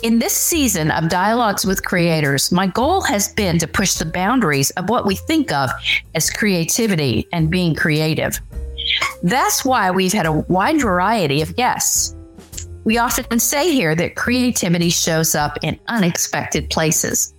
In 0.00 0.20
this 0.20 0.34
season 0.34 0.92
of 0.92 1.08
Dialogues 1.08 1.66
with 1.66 1.84
Creators, 1.84 2.52
my 2.52 2.68
goal 2.68 3.00
has 3.00 3.32
been 3.32 3.58
to 3.58 3.66
push 3.66 3.94
the 3.94 4.04
boundaries 4.04 4.70
of 4.70 4.88
what 4.88 5.04
we 5.04 5.16
think 5.16 5.50
of 5.50 5.70
as 6.14 6.30
creativity 6.30 7.26
and 7.32 7.50
being 7.50 7.74
creative. 7.74 8.38
That's 9.24 9.64
why 9.64 9.90
we've 9.90 10.12
had 10.12 10.24
a 10.24 10.32
wide 10.32 10.80
variety 10.80 11.42
of 11.42 11.56
guests. 11.56 12.14
We 12.84 12.98
often 12.98 13.40
say 13.40 13.72
here 13.72 13.96
that 13.96 14.14
creativity 14.14 14.90
shows 14.90 15.34
up 15.34 15.58
in 15.62 15.80
unexpected 15.88 16.70
places. 16.70 17.34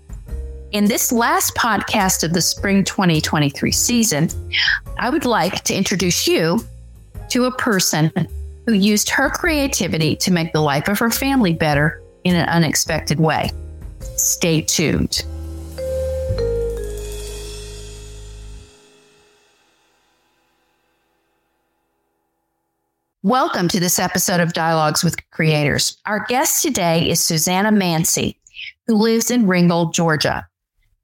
In 0.71 0.83
this 0.83 1.13
last 1.13 1.55
podcast 1.55 2.25
of 2.25 2.33
the 2.33 2.41
spring 2.41 2.83
2023 2.83 3.71
season, 3.71 4.27
I 4.97 5.09
would 5.09 5.25
like 5.25 5.63
to 5.63 5.73
introduce 5.73 6.27
you 6.27 6.59
to 7.29 7.45
a 7.45 7.55
person 7.55 8.11
who 8.65 8.73
used 8.73 9.09
her 9.11 9.29
creativity 9.29 10.17
to 10.17 10.31
make 10.31 10.51
the 10.51 10.61
life 10.61 10.89
of 10.89 10.99
her 10.99 11.09
family 11.09 11.53
better 11.53 12.01
in 12.23 12.35
an 12.35 12.47
unexpected 12.49 13.19
way. 13.19 13.51
Stay 14.17 14.61
tuned. 14.61 15.25
Welcome 23.21 23.67
to 23.67 23.81
this 23.81 23.99
episode 23.99 24.39
of 24.39 24.53
Dialogues 24.53 25.03
with 25.03 25.17
Creators. 25.31 25.97
Our 26.05 26.25
guest 26.29 26.63
today 26.63 27.09
is 27.09 27.19
Suzanna 27.19 27.69
Mansi, 27.69 28.37
who 28.87 28.95
lives 28.95 29.29
in 29.29 29.45
Ringgold, 29.45 29.93
Georgia. 29.93 30.47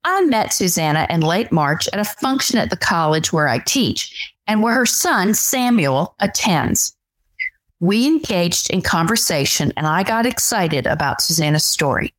I 0.02 0.22
met 0.24 0.54
Susanna 0.54 1.06
in 1.10 1.20
late 1.20 1.52
March 1.52 1.88
at 1.92 1.98
a 1.98 2.04
function 2.04 2.58
at 2.58 2.70
the 2.70 2.76
college 2.76 3.34
where 3.34 3.48
I 3.48 3.58
teach 3.58 4.32
and 4.46 4.62
where 4.62 4.72
her 4.72 4.86
son, 4.86 5.34
Samuel, 5.34 6.14
attends. 6.18 6.95
We 7.80 8.06
engaged 8.06 8.70
in 8.70 8.80
conversation 8.80 9.72
and 9.76 9.86
I 9.86 10.02
got 10.02 10.24
excited 10.24 10.86
about 10.86 11.20
Suzanna's 11.20 11.64
story. 11.64 12.14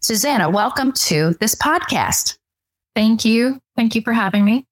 Suzanna, 0.00 0.48
welcome 0.48 0.92
to 0.92 1.34
this 1.40 1.56
podcast. 1.56 2.38
Thank 2.94 3.24
you. 3.24 3.60
Thank 3.74 3.96
you 3.96 4.02
for 4.02 4.12
having 4.12 4.44
me. 4.44 4.66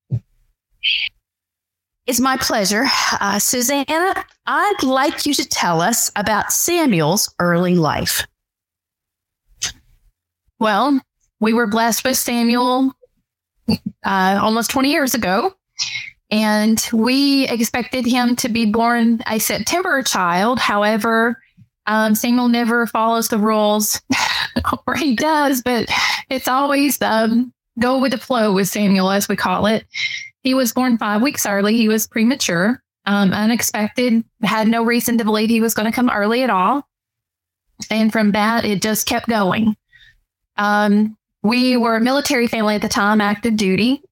It's 2.07 2.21
my 2.21 2.37
pleasure. 2.37 2.85
Uh, 3.21 3.39
Suzanna, 3.41 4.25
I'd 4.47 4.83
like 4.83 5.27
you 5.27 5.35
to 5.35 5.49
tell 5.49 5.81
us 5.81 6.13
about 6.15 6.53
Samuel's 6.53 7.35
early 7.41 7.75
life. 7.75 8.27
Well, 10.61 11.01
we 11.41 11.53
were 11.55 11.67
blessed 11.67 12.05
with 12.05 12.17
Samuel 12.17 12.93
uh, 14.05 14.39
almost 14.41 14.71
20 14.71 14.91
years 14.91 15.15
ago. 15.15 15.55
And 16.31 16.89
we 16.93 17.49
expected 17.49 18.07
him 18.07 18.37
to 18.37 18.49
be 18.49 18.65
born 18.65 19.21
a 19.27 19.39
September 19.39 20.03
child. 20.03 20.59
However, 20.61 21.41
um, 21.87 22.15
Samuel 22.15 22.49
never 22.49 22.87
follows 22.87 23.29
the 23.29 23.39
rules, 23.39 24.01
or 24.87 24.95
he 24.95 25.17
does, 25.17 25.63
but 25.63 25.89
it's 26.29 26.47
always 26.47 27.01
um, 27.03 27.53
go 27.81 27.99
with 27.99 28.13
the 28.13 28.19
flow 28.19 28.53
with 28.53 28.69
Samuel, 28.69 29.11
as 29.11 29.29
we 29.29 29.35
call 29.35 29.67
it. 29.67 29.85
He 30.43 30.55
was 30.55 30.73
born 30.73 30.99
five 30.99 31.21
weeks 31.21 31.47
early. 31.47 31.77
He 31.77 31.89
was 31.89 32.07
premature, 32.07 32.81
um, 33.07 33.33
unexpected, 33.33 34.25
had 34.43 34.69
no 34.69 34.85
reason 34.85 35.19
to 35.19 35.25
believe 35.25 35.49
he 35.51 35.61
was 35.61 35.75
going 35.75 35.91
to 35.91 35.95
come 35.95 36.11
early 36.11 36.43
at 36.43 36.51
all. 36.51 36.87
And 37.91 38.13
from 38.13 38.33
that, 38.33 38.65
it 38.65 38.83
just 38.83 39.07
kept 39.07 39.29
going. 39.29 39.77
Um, 40.57 41.17
we 41.43 41.77
were 41.77 41.97
a 41.97 42.01
military 42.01 42.47
family 42.47 42.77
at 42.77 42.83
the 42.83 42.89
time, 42.89 43.21
active 43.21 43.57
duty 43.57 44.03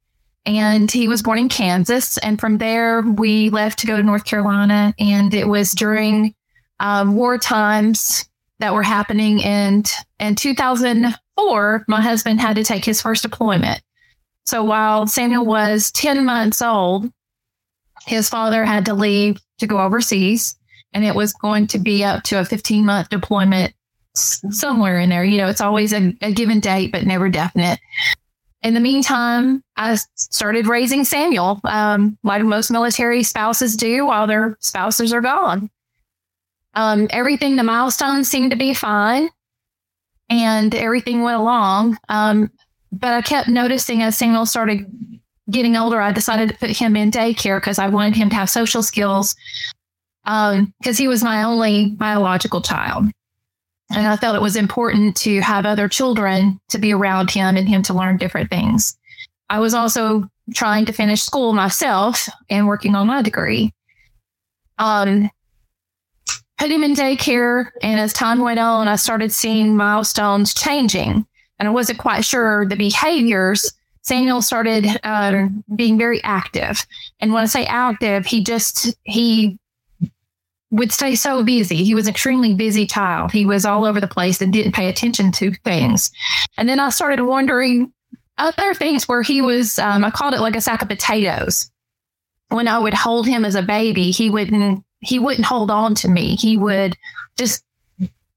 and 0.44 0.90
he 0.90 1.08
was 1.08 1.22
born 1.22 1.38
in 1.38 1.48
Kansas. 1.48 2.18
And 2.18 2.40
from 2.40 2.58
there, 2.58 3.02
we 3.02 3.50
left 3.50 3.78
to 3.80 3.86
go 3.86 3.96
to 3.96 4.02
North 4.02 4.24
Carolina. 4.24 4.94
And 4.98 5.34
it 5.34 5.46
was 5.46 5.72
during 5.72 6.34
um, 6.80 7.16
war 7.16 7.38
times 7.38 8.28
that 8.58 8.74
were 8.74 8.82
happening. 8.82 9.42
And 9.44 9.90
in 10.18 10.34
2004, 10.34 11.84
my 11.86 12.00
husband 12.00 12.40
had 12.40 12.56
to 12.56 12.64
take 12.64 12.84
his 12.84 13.02
first 13.02 13.22
deployment. 13.22 13.82
So 14.46 14.64
while 14.64 15.06
Samuel 15.06 15.44
was 15.44 15.92
10 15.92 16.24
months 16.24 16.62
old, 16.62 17.12
his 18.06 18.30
father 18.30 18.64
had 18.64 18.86
to 18.86 18.94
leave 18.94 19.38
to 19.58 19.66
go 19.66 19.78
overseas. 19.80 20.56
And 20.94 21.04
it 21.04 21.14
was 21.14 21.34
going 21.34 21.66
to 21.68 21.78
be 21.78 22.02
up 22.02 22.22
to 22.24 22.40
a 22.40 22.44
15 22.44 22.86
month 22.86 23.10
deployment 23.10 23.74
somewhere 24.14 24.98
in 24.98 25.10
there. 25.10 25.24
You 25.24 25.36
know, 25.36 25.48
it's 25.48 25.60
always 25.60 25.92
a, 25.92 26.16
a 26.22 26.32
given 26.32 26.60
date, 26.60 26.90
but 26.90 27.04
never 27.04 27.28
definite 27.28 27.78
in 28.62 28.74
the 28.74 28.80
meantime, 28.80 29.62
I 29.76 29.96
started 30.14 30.66
raising 30.66 31.04
Samuel, 31.04 31.60
um, 31.64 32.18
like 32.24 32.42
most 32.42 32.70
military 32.70 33.22
spouses 33.22 33.76
do 33.76 34.06
while 34.06 34.26
their 34.26 34.56
spouses 34.60 35.12
are 35.12 35.20
gone. 35.20 35.70
Um, 36.74 37.06
everything, 37.10 37.56
the 37.56 37.62
milestones 37.62 38.28
seemed 38.28 38.50
to 38.50 38.56
be 38.56 38.74
fine 38.74 39.28
and 40.28 40.74
everything 40.74 41.22
went 41.22 41.38
along. 41.38 41.98
Um, 42.08 42.50
but 42.90 43.12
I 43.12 43.22
kept 43.22 43.48
noticing 43.48 44.02
as 44.02 44.16
Samuel 44.16 44.46
started 44.46 44.86
getting 45.50 45.76
older, 45.76 46.00
I 46.00 46.12
decided 46.12 46.50
to 46.50 46.56
put 46.56 46.70
him 46.70 46.96
in 46.96 47.10
daycare 47.10 47.58
because 47.58 47.78
I 47.78 47.88
wanted 47.88 48.16
him 48.16 48.28
to 48.30 48.36
have 48.36 48.50
social 48.50 48.82
skills 48.82 49.34
because 50.24 50.58
um, 50.58 50.94
he 50.96 51.08
was 51.08 51.22
my 51.22 51.42
only 51.42 51.90
biological 51.90 52.60
child. 52.60 53.06
And 53.90 54.06
I 54.06 54.16
felt 54.16 54.36
it 54.36 54.42
was 54.42 54.56
important 54.56 55.16
to 55.18 55.40
have 55.40 55.64
other 55.64 55.88
children 55.88 56.60
to 56.68 56.78
be 56.78 56.92
around 56.92 57.30
him 57.30 57.56
and 57.56 57.68
him 57.68 57.82
to 57.84 57.94
learn 57.94 58.18
different 58.18 58.50
things. 58.50 58.96
I 59.48 59.60
was 59.60 59.72
also 59.74 60.28
trying 60.54 60.84
to 60.86 60.92
finish 60.92 61.22
school 61.22 61.52
myself 61.52 62.28
and 62.50 62.66
working 62.66 62.94
on 62.94 63.06
my 63.06 63.22
degree. 63.22 63.72
Um, 64.78 65.30
put 66.58 66.70
him 66.70 66.84
in 66.84 66.94
daycare, 66.94 67.70
and 67.82 68.00
as 68.00 68.12
time 68.12 68.40
went 68.40 68.58
on, 68.58 68.88
I 68.88 68.96
started 68.96 69.32
seeing 69.32 69.76
milestones 69.76 70.52
changing, 70.54 71.26
and 71.58 71.68
I 71.68 71.70
wasn't 71.70 71.98
quite 71.98 72.24
sure 72.24 72.66
the 72.66 72.76
behaviors. 72.76 73.72
Samuel 74.02 74.42
started 74.42 74.86
uh, 75.02 75.48
being 75.74 75.98
very 75.98 76.22
active, 76.24 76.86
and 77.20 77.32
when 77.32 77.42
I 77.42 77.46
say 77.46 77.64
active, 77.66 78.26
he 78.26 78.42
just 78.42 78.94
he 79.04 79.58
would 80.70 80.92
stay 80.92 81.14
so 81.14 81.42
busy. 81.42 81.82
He 81.84 81.94
was 81.94 82.06
an 82.06 82.10
extremely 82.10 82.54
busy 82.54 82.86
child. 82.86 83.32
He 83.32 83.46
was 83.46 83.64
all 83.64 83.84
over 83.84 84.00
the 84.00 84.06
place 84.06 84.40
and 84.40 84.52
didn't 84.52 84.74
pay 84.74 84.88
attention 84.88 85.32
to 85.32 85.52
things. 85.64 86.10
And 86.56 86.68
then 86.68 86.78
I 86.78 86.90
started 86.90 87.22
wondering 87.22 87.92
other 88.36 88.74
things 88.74 89.08
where 89.08 89.22
he 89.22 89.40
was, 89.40 89.78
um, 89.78 90.04
I 90.04 90.10
called 90.10 90.34
it 90.34 90.40
like 90.40 90.56
a 90.56 90.60
sack 90.60 90.82
of 90.82 90.88
potatoes. 90.88 91.70
When 92.48 92.68
I 92.68 92.78
would 92.78 92.94
hold 92.94 93.26
him 93.26 93.44
as 93.44 93.54
a 93.54 93.62
baby, 93.62 94.10
he 94.10 94.30
wouldn't, 94.30 94.84
he 95.00 95.18
wouldn't 95.18 95.46
hold 95.46 95.70
on 95.70 95.94
to 95.96 96.08
me. 96.08 96.36
He 96.36 96.56
would 96.56 96.96
just 97.36 97.64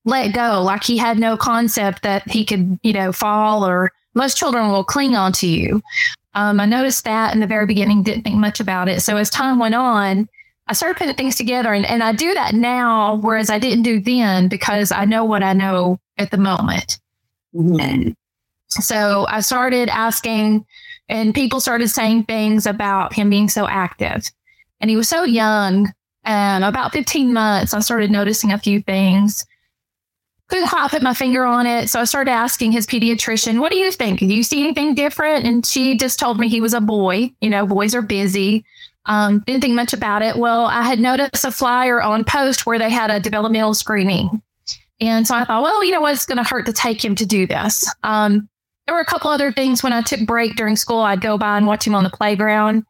let 0.05 0.33
go. 0.33 0.61
Like 0.63 0.83
he 0.83 0.97
had 0.97 1.19
no 1.19 1.37
concept 1.37 2.03
that 2.03 2.29
he 2.29 2.45
could, 2.45 2.79
you 2.81 2.93
know, 2.93 3.11
fall 3.11 3.65
or 3.65 3.91
most 4.13 4.37
children 4.37 4.69
will 4.71 4.83
cling 4.83 5.15
on 5.15 5.31
to 5.33 5.47
you. 5.47 5.81
Um, 6.33 6.59
I 6.59 6.65
noticed 6.65 7.03
that 7.03 7.33
in 7.33 7.39
the 7.39 7.47
very 7.47 7.65
beginning, 7.65 8.03
didn't 8.03 8.23
think 8.23 8.37
much 8.37 8.59
about 8.59 8.89
it. 8.89 9.01
So 9.01 9.17
as 9.17 9.29
time 9.29 9.59
went 9.59 9.75
on, 9.75 10.29
I 10.71 10.73
started 10.73 10.95
putting 10.95 11.15
things 11.15 11.35
together 11.35 11.73
and, 11.73 11.85
and 11.85 12.01
I 12.01 12.13
do 12.13 12.33
that 12.33 12.55
now, 12.55 13.15
whereas 13.15 13.49
I 13.49 13.59
didn't 13.59 13.83
do 13.83 13.99
then 13.99 14.47
because 14.47 14.93
I 14.93 15.03
know 15.03 15.25
what 15.25 15.43
I 15.43 15.51
know 15.51 15.99
at 16.17 16.31
the 16.31 16.37
moment. 16.37 16.97
Mm-hmm. 17.53 18.11
So 18.69 19.25
I 19.27 19.41
started 19.41 19.89
asking, 19.89 20.65
and 21.09 21.35
people 21.35 21.59
started 21.59 21.89
saying 21.89 22.23
things 22.23 22.65
about 22.65 23.11
him 23.11 23.29
being 23.29 23.49
so 23.49 23.67
active. 23.67 24.23
And 24.79 24.89
he 24.89 24.95
was 24.95 25.09
so 25.09 25.23
young. 25.25 25.91
And 26.23 26.63
about 26.63 26.93
15 26.93 27.33
months, 27.33 27.73
I 27.73 27.81
started 27.81 28.09
noticing 28.09 28.53
a 28.53 28.57
few 28.57 28.81
things. 28.81 29.45
Couldn't 30.47 30.69
quite 30.69 30.89
put 30.89 31.03
my 31.03 31.13
finger 31.13 31.43
on 31.43 31.67
it. 31.67 31.89
So 31.89 31.99
I 31.99 32.05
started 32.05 32.31
asking 32.31 32.71
his 32.71 32.87
pediatrician, 32.87 33.59
What 33.59 33.73
do 33.73 33.77
you 33.77 33.91
think? 33.91 34.19
Do 34.19 34.25
you 34.27 34.43
see 34.43 34.63
anything 34.63 34.95
different? 34.95 35.45
And 35.45 35.65
she 35.65 35.97
just 35.97 36.17
told 36.17 36.39
me 36.39 36.47
he 36.47 36.61
was 36.61 36.73
a 36.73 36.79
boy. 36.79 37.33
You 37.41 37.49
know, 37.49 37.67
boys 37.67 37.93
are 37.93 38.01
busy. 38.01 38.63
Um, 39.05 39.39
didn't 39.45 39.61
think 39.61 39.75
much 39.75 39.93
about 39.93 40.21
it. 40.21 40.37
Well, 40.37 40.65
I 40.65 40.83
had 40.83 40.99
noticed 40.99 41.43
a 41.43 41.51
flyer 41.51 42.01
on 42.01 42.23
post 42.23 42.65
where 42.65 42.77
they 42.77 42.89
had 42.89 43.09
a 43.09 43.19
developmental 43.19 43.73
screening. 43.73 44.41
And 44.99 45.27
so 45.27 45.35
I 45.35 45.43
thought, 45.43 45.63
well, 45.63 45.83
you 45.83 45.91
know 45.91 46.01
what? 46.01 46.13
It's 46.13 46.27
going 46.27 46.37
to 46.37 46.43
hurt 46.43 46.67
to 46.67 46.73
take 46.73 47.03
him 47.03 47.15
to 47.15 47.25
do 47.25 47.47
this. 47.47 47.91
Um, 48.03 48.47
there 48.85 48.95
were 48.95 49.01
a 49.01 49.05
couple 49.05 49.31
other 49.31 49.51
things 49.51 49.81
when 49.81 49.93
I 49.93 50.01
took 50.01 50.25
break 50.25 50.55
during 50.55 50.75
school, 50.75 50.99
I'd 50.99 51.21
go 51.21 51.37
by 51.37 51.57
and 51.57 51.65
watch 51.65 51.85
him 51.85 51.95
on 51.95 52.03
the 52.03 52.09
playground. 52.09 52.85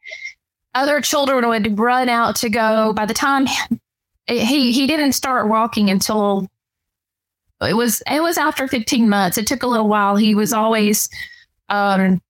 Other 0.73 1.01
children 1.01 1.47
would 1.47 1.79
run 1.79 2.09
out 2.09 2.35
to 2.37 2.49
go. 2.49 2.93
By 2.93 3.05
the 3.05 3.13
time 3.13 3.45
he 4.27 4.71
he 4.71 4.87
didn't 4.87 5.13
start 5.13 5.47
walking 5.47 5.89
until 5.89 6.47
it 7.61 7.73
was 7.73 8.01
it 8.09 8.21
was 8.21 8.37
after 8.37 8.67
15 8.67 9.09
months. 9.09 9.37
It 9.37 9.47
took 9.47 9.63
a 9.63 9.67
little 9.67 9.87
while. 9.87 10.15
He 10.15 10.33
was 10.33 10.53
always 10.53 11.09
um, 11.69 12.21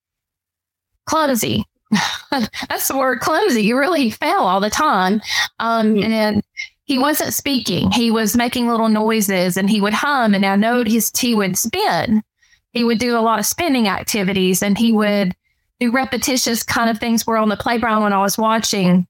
clumsy. 1.06 1.66
that's 2.31 2.88
the 2.88 2.97
word 2.97 3.19
clumsy. 3.19 3.63
He 3.63 3.73
really 3.73 4.09
fell 4.09 4.47
all 4.47 4.59
the 4.59 4.69
time. 4.69 5.21
Um, 5.59 5.95
mm-hmm. 5.95 6.11
and 6.11 6.43
he 6.85 6.97
wasn't 6.97 7.33
speaking. 7.33 7.91
He 7.91 8.11
was 8.11 8.35
making 8.35 8.67
little 8.67 8.89
noises 8.89 9.57
and 9.57 9.69
he 9.69 9.81
would 9.81 9.93
hum 9.93 10.33
and 10.33 10.45
I 10.45 10.55
noticed 10.55 11.17
he 11.17 11.35
would 11.35 11.57
spin. 11.57 12.23
He 12.71 12.83
would 12.83 12.99
do 12.99 13.17
a 13.17 13.21
lot 13.21 13.39
of 13.39 13.45
spinning 13.45 13.88
activities 13.88 14.61
and 14.61 14.77
he 14.77 14.91
would 14.91 15.33
do 15.79 15.91
repetitious 15.91 16.63
kind 16.63 16.89
of 16.89 16.99
things 16.99 17.25
where 17.25 17.38
on 17.38 17.49
the 17.49 17.57
playground 17.57 18.03
when 18.03 18.13
I 18.13 18.19
was 18.19 18.38
watching, 18.38 19.07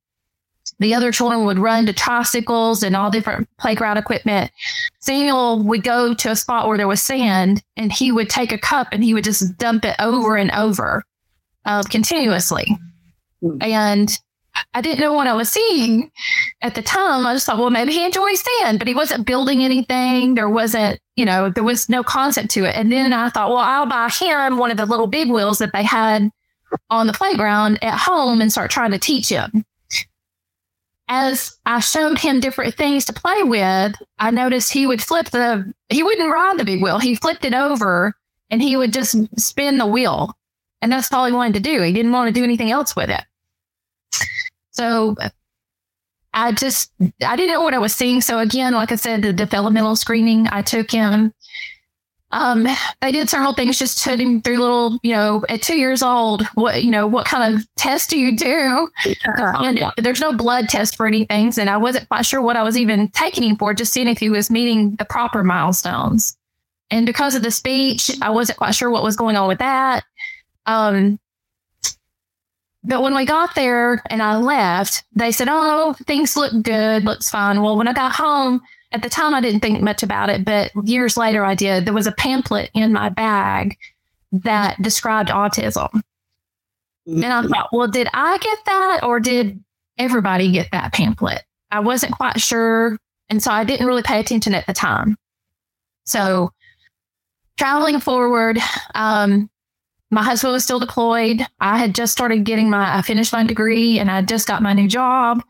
the 0.79 0.95
other 0.95 1.11
children 1.11 1.45
would 1.45 1.59
run 1.59 1.85
to 1.85 1.93
tricycles 1.93 2.81
and 2.81 2.95
all 2.95 3.11
different 3.11 3.47
playground 3.59 3.97
equipment. 3.97 4.51
Samuel 4.99 5.61
would 5.63 5.83
go 5.83 6.13
to 6.13 6.31
a 6.31 6.35
spot 6.35 6.67
where 6.67 6.77
there 6.77 6.87
was 6.87 7.01
sand 7.01 7.61
and 7.77 7.91
he 7.91 8.11
would 8.11 8.29
take 8.29 8.51
a 8.51 8.57
cup 8.57 8.87
and 8.91 9.03
he 9.03 9.13
would 9.13 9.23
just 9.23 9.57
dump 9.57 9.85
it 9.85 9.95
over 9.99 10.35
and 10.35 10.51
over 10.51 11.03
uh, 11.65 11.83
continuously. 11.83 12.77
Hmm. 13.41 13.57
And 13.61 14.19
I 14.73 14.81
didn't 14.81 14.99
know 14.99 15.13
what 15.13 15.27
I 15.27 15.33
was 15.33 15.49
seeing 15.49 16.11
at 16.61 16.75
the 16.75 16.81
time. 16.81 17.25
I 17.25 17.33
just 17.33 17.45
thought, 17.45 17.57
well, 17.57 17.69
maybe 17.69 17.93
he 17.93 18.05
enjoys 18.05 18.43
sand, 18.59 18.79
but 18.79 18.87
he 18.87 18.93
wasn't 18.93 19.25
building 19.25 19.63
anything. 19.63 20.35
There 20.35 20.49
wasn't, 20.49 20.99
you 21.15 21.25
know, 21.25 21.49
there 21.49 21.63
was 21.63 21.89
no 21.89 22.03
concept 22.03 22.49
to 22.51 22.65
it. 22.65 22.75
And 22.75 22.91
then 22.91 23.13
I 23.13 23.29
thought, 23.29 23.49
well, 23.49 23.57
I'll 23.57 23.85
buy 23.85 24.09
him 24.09 24.57
one 24.57 24.71
of 24.71 24.77
the 24.77 24.85
little 24.85 25.07
big 25.07 25.29
wheels 25.29 25.59
that 25.59 25.71
they 25.73 25.83
had 25.83 26.29
on 26.89 27.07
the 27.07 27.13
playground 27.13 27.79
at 27.81 27.97
home 27.97 28.41
and 28.41 28.51
start 28.51 28.71
trying 28.71 28.91
to 28.91 28.99
teach 28.99 29.29
him. 29.29 29.65
As 31.07 31.57
I 31.65 31.81
showed 31.81 32.19
him 32.19 32.39
different 32.39 32.75
things 32.75 33.03
to 33.05 33.13
play 33.13 33.43
with, 33.43 33.95
I 34.19 34.31
noticed 34.31 34.71
he 34.71 34.87
would 34.87 35.01
flip 35.01 35.29
the, 35.29 35.73
he 35.89 36.03
wouldn't 36.03 36.31
ride 36.31 36.57
the 36.57 36.63
big 36.63 36.81
wheel. 36.81 36.99
He 36.99 37.15
flipped 37.15 37.43
it 37.43 37.53
over 37.53 38.13
and 38.49 38.61
he 38.61 38.77
would 38.77 38.93
just 38.93 39.15
spin 39.37 39.77
the 39.77 39.85
wheel. 39.85 40.33
And 40.81 40.91
that's 40.91 41.11
all 41.13 41.25
he 41.25 41.31
wanted 41.31 41.55
to 41.55 41.59
do. 41.59 41.81
He 41.81 41.93
didn't 41.93 42.11
want 42.11 42.33
to 42.33 42.39
do 42.39 42.43
anything 42.43 42.71
else 42.71 42.95
with 42.95 43.09
it. 43.09 43.23
So 44.71 45.15
I 46.33 46.51
just, 46.53 46.91
I 47.25 47.35
didn't 47.35 47.53
know 47.53 47.61
what 47.61 47.73
I 47.73 47.79
was 47.79 47.93
seeing. 47.93 48.21
So 48.21 48.39
again, 48.39 48.73
like 48.73 48.91
I 48.91 48.95
said, 48.95 49.21
the 49.21 49.33
developmental 49.33 49.95
screening, 49.95 50.47
I 50.51 50.61
took 50.61 50.91
him. 50.91 51.33
Um, 52.33 52.65
they 53.01 53.11
did 53.11 53.29
several 53.29 53.53
things, 53.53 53.77
just 53.77 54.01
took 54.01 54.17
him 54.17 54.41
through 54.41 54.59
little, 54.59 54.99
you 55.03 55.11
know, 55.11 55.43
at 55.49 55.61
two 55.61 55.77
years 55.77 56.01
old, 56.01 56.45
what, 56.53 56.81
you 56.81 56.89
know, 56.89 57.05
what 57.05 57.25
kind 57.25 57.53
of 57.53 57.67
test 57.75 58.09
do 58.09 58.17
you 58.17 58.37
do? 58.37 58.89
and 59.25 59.83
there's 59.97 60.21
no 60.21 60.31
blood 60.31 60.69
test 60.69 60.95
for 60.95 61.05
anything. 61.05 61.51
And 61.57 61.69
I 61.69 61.75
wasn't 61.75 62.07
quite 62.07 62.25
sure 62.25 62.41
what 62.41 62.55
I 62.55 62.63
was 62.63 62.77
even 62.77 63.09
taking 63.09 63.43
him 63.43 63.57
for, 63.57 63.73
just 63.73 63.91
seeing 63.91 64.07
if 64.07 64.19
he 64.19 64.29
was 64.29 64.49
meeting 64.49 64.95
the 64.95 65.05
proper 65.05 65.43
milestones. 65.43 66.37
And 66.89 67.05
because 67.05 67.35
of 67.35 67.41
the 67.43 67.51
speech, 67.51 68.11
I 68.21 68.29
wasn't 68.29 68.57
quite 68.57 68.75
sure 68.75 68.89
what 68.89 69.03
was 69.03 69.15
going 69.15 69.35
on 69.35 69.47
with 69.47 69.59
that. 69.59 70.03
Um, 70.65 71.19
but 72.83 73.01
when 73.01 73.15
we 73.15 73.25
got 73.25 73.53
there 73.55 74.01
and 74.09 74.23
I 74.23 74.37
left, 74.37 75.03
they 75.13 75.31
said, 75.31 75.47
Oh, 75.49 75.93
things 76.05 76.35
look 76.35 76.51
good, 76.63 77.03
looks 77.03 77.29
fine. 77.29 77.61
Well, 77.61 77.77
when 77.77 77.87
I 77.87 77.93
got 77.93 78.13
home, 78.13 78.61
at 78.91 79.03
the 79.03 79.09
time 79.09 79.33
I 79.33 79.41
didn't 79.41 79.61
think 79.61 79.81
much 79.81 80.03
about 80.03 80.29
it, 80.29 80.43
but 80.43 80.71
years 80.83 81.15
later 81.15 81.45
I 81.45 81.55
did. 81.55 81.85
There 81.85 81.93
was 81.93 82.07
a 82.07 82.11
pamphlet 82.11 82.69
in 82.73 82.91
my 82.91 83.09
bag 83.09 83.77
that 84.31 84.81
described 84.81 85.29
autism. 85.29 86.01
And 87.05 87.25
I 87.25 87.41
thought, 87.43 87.69
well, 87.71 87.87
did 87.87 88.07
I 88.13 88.37
get 88.37 88.57
that 88.65 88.99
or 89.03 89.19
did 89.19 89.63
everybody 89.97 90.51
get 90.51 90.69
that 90.71 90.93
pamphlet? 90.93 91.43
I 91.71 91.79
wasn't 91.79 92.13
quite 92.13 92.39
sure. 92.39 92.97
And 93.29 93.41
so 93.41 93.51
I 93.51 93.63
didn't 93.63 93.87
really 93.87 94.03
pay 94.03 94.19
attention 94.19 94.53
at 94.53 94.67
the 94.67 94.73
time. 94.73 95.17
So 96.05 96.51
traveling 97.57 97.99
forward, 97.99 98.59
um, 98.93 99.49
my 100.11 100.21
husband 100.21 100.51
was 100.51 100.63
still 100.63 100.79
deployed. 100.79 101.41
I 101.61 101.77
had 101.77 101.95
just 101.95 102.11
started 102.11 102.43
getting 102.43 102.69
my, 102.69 102.97
I 102.97 103.01
finished 103.01 103.31
my 103.31 103.45
degree 103.45 103.97
and 103.97 104.11
I 104.11 104.21
just 104.21 104.47
got 104.47 104.61
my 104.61 104.73
new 104.73 104.87
job. 104.87 105.41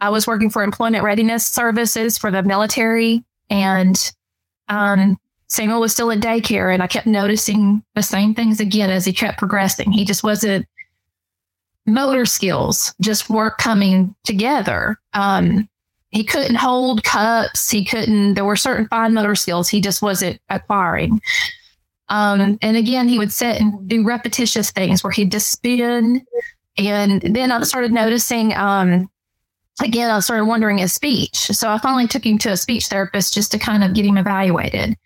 I 0.00 0.10
was 0.10 0.26
working 0.26 0.50
for 0.50 0.64
employment 0.64 1.04
readiness 1.04 1.46
services 1.46 2.18
for 2.18 2.32
the 2.32 2.42
military 2.42 3.24
and 3.48 4.12
um, 4.68 5.16
Samuel 5.46 5.80
was 5.80 5.92
still 5.92 6.10
in 6.10 6.20
daycare 6.20 6.74
and 6.74 6.82
I 6.82 6.88
kept 6.88 7.06
noticing 7.06 7.84
the 7.94 8.02
same 8.02 8.34
things 8.34 8.58
again 8.58 8.90
as 8.90 9.04
he 9.04 9.12
kept 9.12 9.38
progressing. 9.38 9.92
He 9.92 10.04
just 10.04 10.24
wasn't 10.24 10.66
motor 11.86 12.26
skills 12.26 12.94
just 13.00 13.30
weren't 13.30 13.58
coming 13.58 14.14
together. 14.24 14.98
Um, 15.14 15.68
he 16.10 16.24
couldn't 16.24 16.56
hold 16.56 17.04
cups. 17.04 17.70
He 17.70 17.84
couldn't, 17.84 18.34
there 18.34 18.44
were 18.44 18.56
certain 18.56 18.88
fine 18.88 19.14
motor 19.14 19.34
skills 19.36 19.68
he 19.68 19.80
just 19.80 20.02
wasn't 20.02 20.40
acquiring. 20.50 21.20
Um, 22.08 22.58
and 22.60 22.76
again, 22.76 23.08
he 23.08 23.18
would 23.18 23.32
sit 23.32 23.60
and 23.60 23.88
do 23.88 24.04
repetitious 24.04 24.70
things 24.70 25.02
where 25.02 25.12
he'd 25.12 25.32
just 25.32 25.50
spin. 25.50 26.24
And 26.76 27.22
then 27.22 27.50
I 27.52 27.62
started 27.62 27.92
noticing, 27.92 28.54
um, 28.54 29.08
again, 29.82 30.10
I 30.10 30.20
started 30.20 30.44
wondering 30.44 30.78
his 30.78 30.92
speech. 30.92 31.36
So 31.36 31.70
I 31.70 31.78
finally 31.78 32.06
took 32.06 32.26
him 32.26 32.38
to 32.38 32.52
a 32.52 32.56
speech 32.56 32.86
therapist 32.86 33.34
just 33.34 33.50
to 33.52 33.58
kind 33.58 33.84
of 33.84 33.94
get 33.94 34.04
him 34.04 34.18
evaluated. 34.18 34.96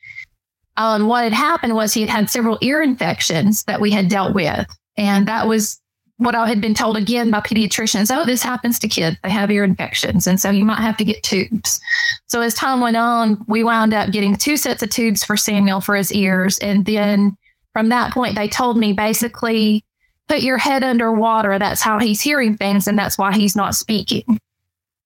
Um, 0.77 1.07
what 1.07 1.25
had 1.25 1.33
happened 1.33 1.75
was 1.75 1.95
he 1.95 2.03
had 2.03 2.11
had 2.11 2.31
several 2.31 2.59
ear 2.61 2.83
infections 2.83 3.65
that 3.65 3.81
we 3.81 3.91
had 3.91 4.09
dealt 4.09 4.35
with. 4.35 4.67
And 4.97 5.27
that 5.29 5.47
was 5.47 5.81
what 6.19 6.35
I 6.35 6.49
had 6.49 6.61
been 6.61 6.75
told 6.75 6.97
again 6.97 7.31
by 7.31 7.41
pediatricians, 7.41 8.15
oh, 8.15 8.25
this 8.25 8.43
happens 8.43 8.79
to 8.79 8.89
kids. 8.89 9.17
They 9.23 9.31
have 9.31 9.51
ear 9.51 9.65
infections. 9.65 10.27
And 10.27 10.41
so 10.41 10.51
you 10.51 10.65
might 10.65 10.81
have 10.81 10.97
to 10.97 11.05
get 11.05 11.23
tubes. 11.23 11.81
So 12.27 12.41
as 12.41 12.55
time 12.55 12.81
went 12.81 12.97
on, 12.97 13.45
we 13.49 13.63
wound 13.63 13.93
up 13.93 14.11
getting 14.11 14.35
two 14.35 14.57
sets 14.57 14.83
of 14.83 14.91
tubes 14.91 15.25
for 15.25 15.37
Samuel 15.37 15.81
for 15.81 15.95
his 15.95 16.13
ears. 16.13 16.59
And 16.59 16.87
then 16.87 17.37
from 17.75 17.91
that 17.91 18.15
point, 18.15 18.35
they 18.35 18.49
told 18.49 18.79
me 18.79 18.95
basically, 18.95 19.85
put 20.29 20.41
your 20.41 20.59
head 20.59 20.83
underwater. 20.83 21.59
That's 21.59 21.83
how 21.83 21.99
he's 21.99 22.21
hearing 22.21 22.57
things. 22.57 22.87
And 22.87 22.99
that's 22.99 23.19
why 23.19 23.33
he's 23.35 23.55
not 23.55 23.75
speaking 23.75 24.41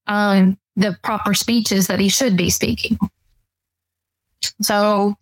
um, 0.06 0.58
the 0.76 0.96
proper 1.02 1.34
speeches 1.34 1.86
that 1.88 2.00
he 2.00 2.08
should 2.08 2.36
be 2.36 2.50
speaking. 2.50 2.98
So 4.62 5.16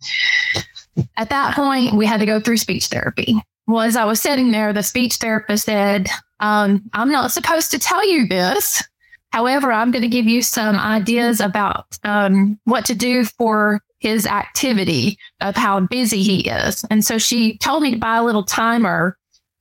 at 1.17 1.29
that 1.29 1.55
point, 1.55 1.93
we 1.93 2.05
had 2.05 2.19
to 2.19 2.25
go 2.25 2.39
through 2.39 2.57
speech 2.57 2.87
therapy. 2.87 3.35
Well, 3.69 3.83
as 3.83 3.95
I 3.95 4.03
was 4.03 4.19
sitting 4.19 4.49
there, 4.49 4.73
the 4.73 4.81
speech 4.81 5.17
therapist 5.17 5.65
said, 5.65 6.09
um, 6.39 6.89
I'm 6.93 7.11
not 7.11 7.31
supposed 7.31 7.69
to 7.69 7.77
tell 7.77 8.03
you 8.03 8.27
this. 8.27 8.83
However, 9.29 9.71
I'm 9.71 9.91
going 9.91 10.01
to 10.01 10.07
give 10.07 10.25
you 10.25 10.41
some 10.41 10.75
ideas 10.75 11.39
about 11.39 11.85
um, 12.03 12.59
what 12.63 12.83
to 12.85 12.95
do 12.95 13.25
for 13.25 13.79
his 13.99 14.25
activity 14.25 15.19
of 15.39 15.55
how 15.55 15.81
busy 15.81 16.23
he 16.23 16.49
is. 16.49 16.83
And 16.89 17.05
so 17.05 17.19
she 17.19 17.59
told 17.59 17.83
me 17.83 17.91
to 17.91 17.99
buy 17.99 18.17
a 18.17 18.23
little 18.23 18.43
timer 18.43 19.15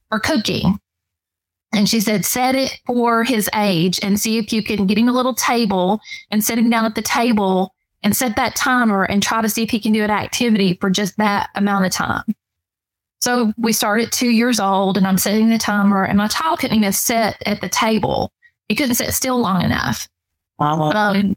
for 0.08 0.20
cooking. 0.20 0.80
And 1.74 1.86
she 1.86 2.00
said, 2.00 2.24
set 2.24 2.54
it 2.54 2.80
for 2.86 3.24
his 3.24 3.50
age 3.54 4.00
and 4.02 4.18
see 4.18 4.38
if 4.38 4.54
you 4.54 4.62
can 4.62 4.86
get 4.86 4.96
him 4.96 5.10
a 5.10 5.12
little 5.12 5.34
table 5.34 6.00
and 6.30 6.42
sit 6.42 6.58
him 6.58 6.70
down 6.70 6.86
at 6.86 6.94
the 6.94 7.02
table 7.02 7.74
and 8.02 8.16
set 8.16 8.36
that 8.36 8.56
timer 8.56 9.04
and 9.04 9.22
try 9.22 9.42
to 9.42 9.50
see 9.50 9.64
if 9.64 9.68
he 9.68 9.78
can 9.78 9.92
do 9.92 10.02
an 10.02 10.10
activity 10.10 10.78
for 10.80 10.88
just 10.88 11.18
that 11.18 11.50
amount 11.54 11.84
of 11.84 11.92
time. 11.92 12.24
So 13.20 13.52
we 13.56 13.72
start 13.72 14.00
at 14.00 14.12
two 14.12 14.30
years 14.30 14.60
old 14.60 14.96
and 14.96 15.06
I'm 15.06 15.18
setting 15.18 15.50
the 15.50 15.58
timer 15.58 16.04
and 16.04 16.18
my 16.18 16.28
child 16.28 16.60
couldn't 16.60 16.76
even 16.76 16.92
sit 16.92 17.36
at 17.46 17.60
the 17.60 17.68
table. 17.68 18.32
He 18.68 18.74
couldn't 18.74 18.94
sit 18.94 19.12
still 19.12 19.38
long 19.38 19.62
enough. 19.62 20.08
Um, 20.94 21.36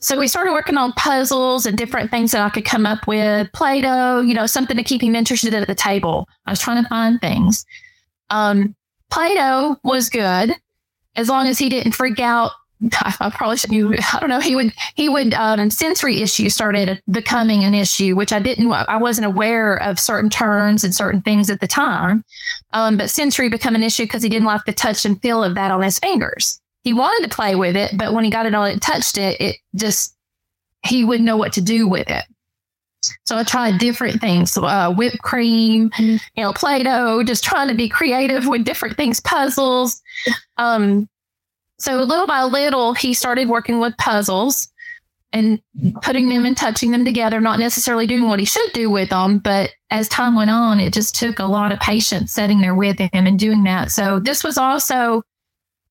so 0.00 0.18
we 0.18 0.28
started 0.28 0.52
working 0.52 0.76
on 0.76 0.92
puzzles 0.92 1.64
and 1.66 1.78
different 1.78 2.10
things 2.10 2.32
that 2.32 2.42
I 2.42 2.50
could 2.50 2.64
come 2.64 2.84
up 2.84 3.06
with, 3.06 3.50
Play-Doh, 3.52 4.20
you 4.20 4.34
know, 4.34 4.46
something 4.46 4.76
to 4.76 4.82
keep 4.82 5.02
him 5.02 5.14
interested 5.14 5.54
at 5.54 5.66
the 5.66 5.74
table. 5.74 6.28
I 6.46 6.50
was 6.50 6.60
trying 6.60 6.82
to 6.82 6.88
find 6.88 7.20
things. 7.20 7.64
Um, 8.30 8.74
Play-Doh 9.10 9.76
was 9.84 10.10
good 10.10 10.54
as 11.16 11.28
long 11.28 11.46
as 11.46 11.58
he 11.58 11.68
didn't 11.68 11.92
freak 11.92 12.20
out 12.20 12.52
I 13.02 13.32
probably 13.34 13.56
shouldn't. 13.56 14.14
I 14.14 14.20
don't 14.20 14.30
know. 14.30 14.40
He 14.40 14.54
would. 14.54 14.72
He 14.94 15.08
would. 15.08 15.34
Um, 15.34 15.70
sensory 15.70 16.22
issues 16.22 16.54
started 16.54 17.02
becoming 17.10 17.64
an 17.64 17.74
issue, 17.74 18.14
which 18.14 18.32
I 18.32 18.38
didn't. 18.38 18.70
I 18.70 18.96
wasn't 18.96 19.26
aware 19.26 19.76
of 19.82 19.98
certain 19.98 20.30
terms 20.30 20.84
and 20.84 20.94
certain 20.94 21.20
things 21.20 21.50
at 21.50 21.60
the 21.60 21.66
time. 21.66 22.24
Um, 22.72 22.96
but 22.96 23.10
sensory 23.10 23.48
become 23.48 23.74
an 23.74 23.82
issue 23.82 24.04
because 24.04 24.22
he 24.22 24.28
didn't 24.28 24.46
like 24.46 24.64
the 24.64 24.72
touch 24.72 25.04
and 25.04 25.20
feel 25.20 25.42
of 25.42 25.54
that 25.56 25.70
on 25.70 25.82
his 25.82 25.98
fingers. 25.98 26.60
He 26.84 26.92
wanted 26.92 27.28
to 27.28 27.34
play 27.34 27.56
with 27.56 27.76
it, 27.76 27.96
but 27.98 28.12
when 28.12 28.24
he 28.24 28.30
got 28.30 28.46
it 28.46 28.54
on 28.54 28.70
and 28.70 28.80
touched 28.80 29.18
it, 29.18 29.40
it 29.40 29.56
just 29.74 30.14
he 30.86 31.04
wouldn't 31.04 31.26
know 31.26 31.36
what 31.36 31.54
to 31.54 31.60
do 31.60 31.88
with 31.88 32.08
it. 32.08 32.24
So 33.24 33.36
I 33.36 33.44
tried 33.44 33.78
different 33.78 34.20
things, 34.20 34.56
uh, 34.56 34.92
whipped 34.92 35.22
cream, 35.22 35.90
you 35.98 36.18
know, 36.36 36.52
Play-Doh, 36.52 37.22
just 37.22 37.44
trying 37.44 37.68
to 37.68 37.74
be 37.74 37.88
creative 37.88 38.46
with 38.46 38.64
different 38.64 38.96
things, 38.96 39.20
puzzles. 39.20 40.02
Um, 40.56 41.08
so 41.78 42.02
little 42.02 42.26
by 42.26 42.42
little, 42.42 42.94
he 42.94 43.14
started 43.14 43.48
working 43.48 43.78
with 43.80 43.96
puzzles 43.96 44.68
and 45.32 45.60
putting 46.02 46.28
them 46.28 46.46
and 46.46 46.56
touching 46.56 46.90
them 46.90 47.04
together, 47.04 47.40
not 47.40 47.58
necessarily 47.58 48.06
doing 48.06 48.26
what 48.26 48.40
he 48.40 48.46
should 48.46 48.72
do 48.72 48.90
with 48.90 49.10
them. 49.10 49.38
But 49.38 49.70
as 49.90 50.08
time 50.08 50.34
went 50.34 50.50
on, 50.50 50.80
it 50.80 50.92
just 50.92 51.14
took 51.14 51.38
a 51.38 51.44
lot 51.44 51.70
of 51.70 51.78
patience 51.80 52.32
sitting 52.32 52.60
there 52.60 52.74
with 52.74 52.98
him 52.98 53.10
and 53.12 53.38
doing 53.38 53.62
that. 53.64 53.90
So 53.90 54.18
this 54.18 54.42
was 54.42 54.58
also, 54.58 55.22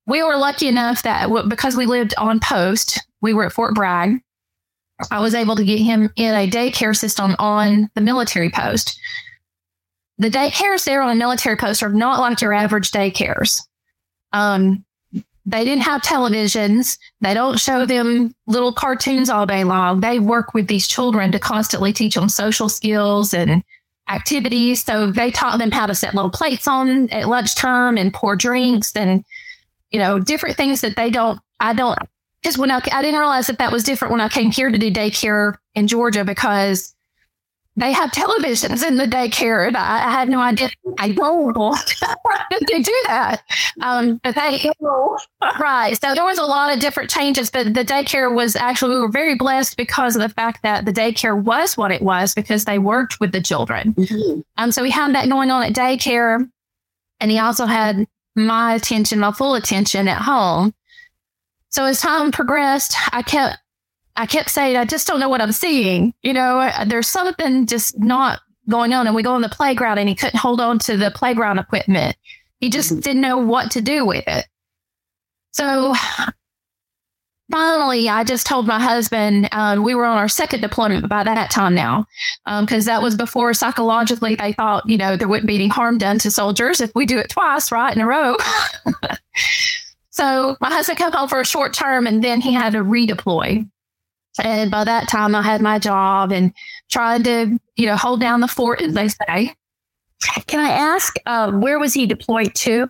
we 0.08 0.24
were 0.24 0.38
lucky 0.38 0.68
enough 0.68 1.04
that 1.04 1.30
because 1.48 1.78
we 1.78 1.86
lived 1.86 2.16
on 2.18 2.40
post, 2.40 3.00
we 3.22 3.34
were 3.34 3.46
at 3.46 3.54
Fort 3.54 3.76
Bragg. 3.76 4.20
I 5.12 5.20
was 5.20 5.36
able 5.36 5.56
to 5.56 5.64
get 5.64 5.80
him 5.80 6.10
in 6.16 6.34
a 6.34 6.50
daycare 6.50 6.98
system 6.98 7.36
on 7.38 7.92
the 7.94 8.02
military 8.02 8.50
post. 8.50 9.00
The 10.18 10.32
daycares 10.32 10.86
there 10.86 11.04
on 11.04 11.12
a 11.12 11.16
military 11.16 11.56
post 11.56 11.84
are 11.84 11.94
not 11.94 12.20
like 12.20 12.42
your 12.42 12.54
average 12.54 12.90
daycares. 12.90 13.62
Um, 14.34 14.84
they 15.48 15.64
didn't 15.64 15.84
have 15.84 16.02
televisions. 16.02 17.00
They 17.22 17.34
don't 17.34 17.58
show 17.58 17.86
them 17.86 18.36
little 18.48 18.74
cartoons 18.74 19.30
all 19.30 19.46
day 19.46 19.64
long. 19.64 20.02
They 20.02 20.20
work 20.20 20.54
with 20.54 20.68
these 20.68 20.90
children 20.90 21.32
to 21.32 21.40
constantly 21.40 21.94
teach 21.94 22.16
them 22.16 22.28
social 22.28 22.68
skills 22.68 23.34
and 23.34 23.64
activities. 24.10 24.84
So 24.84 25.10
they 25.10 25.32
taught 25.32 25.58
them 25.58 25.72
how 25.72 25.86
to 25.86 25.96
set 25.96 26.14
little 26.14 26.30
plates 26.30 26.68
on 26.68 27.10
at 27.12 27.30
lunchtime 27.30 27.98
and 27.98 28.14
pour 28.14 28.36
drinks 28.36 28.94
and, 28.94 29.24
you 29.90 30.00
know, 30.00 30.20
different 30.20 30.58
things 30.58 30.82
that 30.82 30.98
they 30.98 31.10
don't, 31.10 31.40
I 31.62 31.74
don't, 31.74 31.98
because 32.42 32.58
when 32.58 32.70
I, 32.70 32.82
I 32.92 33.02
didn't 33.02 33.20
realize 33.20 33.48
that 33.48 33.60
that 33.60 33.72
was 33.72 33.86
different 33.86 34.12
when 34.12 34.22
I 34.22 34.28
came 34.28 34.52
here 34.52 34.70
to 34.70 34.78
do 34.78 34.92
daycare 34.92 35.56
in 35.76 35.88
Georgia 35.88 36.26
because 36.26 36.94
they 37.78 37.92
have 37.92 38.12
televisions 38.12 38.86
in 38.86 38.98
the 38.98 39.06
daycare. 39.06 39.68
And 39.68 39.78
I, 39.78 40.08
I 40.08 40.12
had 40.12 40.30
no 40.30 40.42
idea. 40.42 40.70
I 40.98 41.12
don't. 41.12 41.56
they 42.68 42.82
do 42.82 43.04
that. 43.06 43.44
Um, 43.82 44.20
but 44.24 44.34
they, 44.34 44.72
right. 45.60 45.98
So 46.02 46.16
there 46.16 46.24
was 46.24 46.40
a 46.40 46.46
lot 46.46 46.74
of 46.74 46.80
different 46.80 47.12
changes, 47.12 47.52
but 47.52 47.76
the 47.76 47.86
daycare 47.86 48.34
was 48.34 48.56
actually, 48.56 48.96
we 48.96 49.02
were 49.02 49.12
very 49.12 49.36
blessed 49.36 49.78
because 49.78 50.16
of 50.16 50.24
the 50.24 50.30
fact 50.30 50.64
that 50.64 50.86
the 50.86 50.92
daycare 50.92 51.40
was 51.42 51.78
what 51.78 51.92
it 51.92 52.02
was 52.02 52.34
because 52.34 52.66
they 52.66 52.80
worked 52.80 53.20
with 53.20 53.32
the 53.32 53.42
children. 53.42 53.94
Mm-hmm. 53.94 54.42
Um, 54.58 54.72
so 54.72 54.82
we 54.82 54.90
had 54.90 55.14
that 55.14 55.30
going 55.30 55.52
on 55.52 55.64
at 55.64 55.74
daycare. 55.74 56.50
And 57.20 57.32
he 57.32 57.38
also 57.38 57.68
had 57.68 58.08
my 58.36 58.74
attention, 58.74 59.20
my 59.20 59.32
full 59.32 59.54
attention 59.54 60.08
at 60.08 60.22
home. 60.22 60.74
So 61.70 61.86
as 61.86 62.02
time 62.02 62.32
progressed, 62.32 62.96
I 63.12 63.22
kept 63.22 63.58
I 64.18 64.26
kept 64.26 64.50
saying, 64.50 64.76
I 64.76 64.84
just 64.84 65.08
don't 65.08 65.20
know 65.20 65.30
what 65.30 65.42
I'm 65.42 65.52
seeing. 65.52 66.14
You 66.24 66.34
know, 66.34 66.70
there's 66.88 67.08
something 67.08 67.68
just 67.68 67.98
not 68.00 68.42
going 68.68 68.92
on. 68.94 69.08
And 69.08 69.16
we 69.16 69.24
go 69.24 69.34
on 69.34 69.42
the 69.42 69.50
playground 69.50 70.00
and 70.00 70.10
he 70.10 70.16
couldn't 70.16 70.40
hold 70.40 70.60
on 70.60 70.80
to 70.80 70.98
the 70.98 71.12
playground 71.12 71.60
equipment. 71.60 72.18
He 72.60 72.70
just 72.70 72.92
mm-hmm. 72.92 73.00
didn't 73.02 73.22
know 73.22 73.38
what 73.38 73.72
to 73.72 73.82
do 73.82 74.06
with 74.06 74.24
it. 74.28 74.46
So 75.54 75.94
finally, 77.52 78.10
I 78.10 78.24
just 78.24 78.48
told 78.48 78.68
my 78.68 78.80
husband, 78.80 79.50
uh, 79.52 79.80
we 79.82 79.96
were 79.96 80.06
on 80.06 80.18
our 80.18 80.28
second 80.28 80.62
deployment 80.62 81.08
by 81.08 81.24
that 81.24 81.52
time 81.52 81.76
now, 81.76 82.06
because 82.46 82.88
um, 82.88 82.94
that 82.94 83.02
was 83.02 83.16
before 83.16 83.54
psychologically 83.54 84.36
they 84.36 84.54
thought, 84.54 84.88
you 84.90 84.98
know, 84.98 85.16
there 85.16 85.28
wouldn't 85.28 85.48
be 85.48 85.56
any 85.56 85.68
harm 85.68 85.98
done 85.98 86.20
to 86.20 86.32
soldiers 86.32 86.82
if 86.82 86.92
we 86.96 87.06
do 87.06 87.18
it 87.18 87.30
twice, 87.30 87.72
right, 87.72 87.96
in 87.96 88.02
a 88.02 88.08
row. 88.08 88.36
so 90.10 90.58
my 90.60 90.70
husband 90.70 90.98
came 90.98 91.12
home 91.12 91.30
for 91.30 91.40
a 91.40 91.46
short 91.46 91.74
term 91.74 92.08
and 92.08 92.24
then 92.24 92.42
he 92.42 92.54
had 92.54 92.74
to 92.74 92.84
redeploy. 92.84 93.68
And 94.40 94.72
by 94.72 94.84
that 94.84 95.08
time, 95.08 95.36
I 95.36 95.42
had 95.42 95.62
my 95.62 95.80
job 95.80 96.32
and 96.32 96.54
tried 96.90 97.24
to, 97.26 97.60
you 97.76 97.86
know, 97.86 97.96
hold 97.96 98.20
down 98.20 98.42
the 98.42 98.48
fort, 98.48 98.82
as 98.82 98.94
they 98.94 99.08
say. 99.08 99.54
Can 100.48 100.60
I 100.60 100.70
ask, 100.70 101.16
uh, 101.26 101.52
where 101.52 101.80
was 101.80 101.94
he 101.94 102.06
deployed 102.06 102.56
to? 102.56 102.90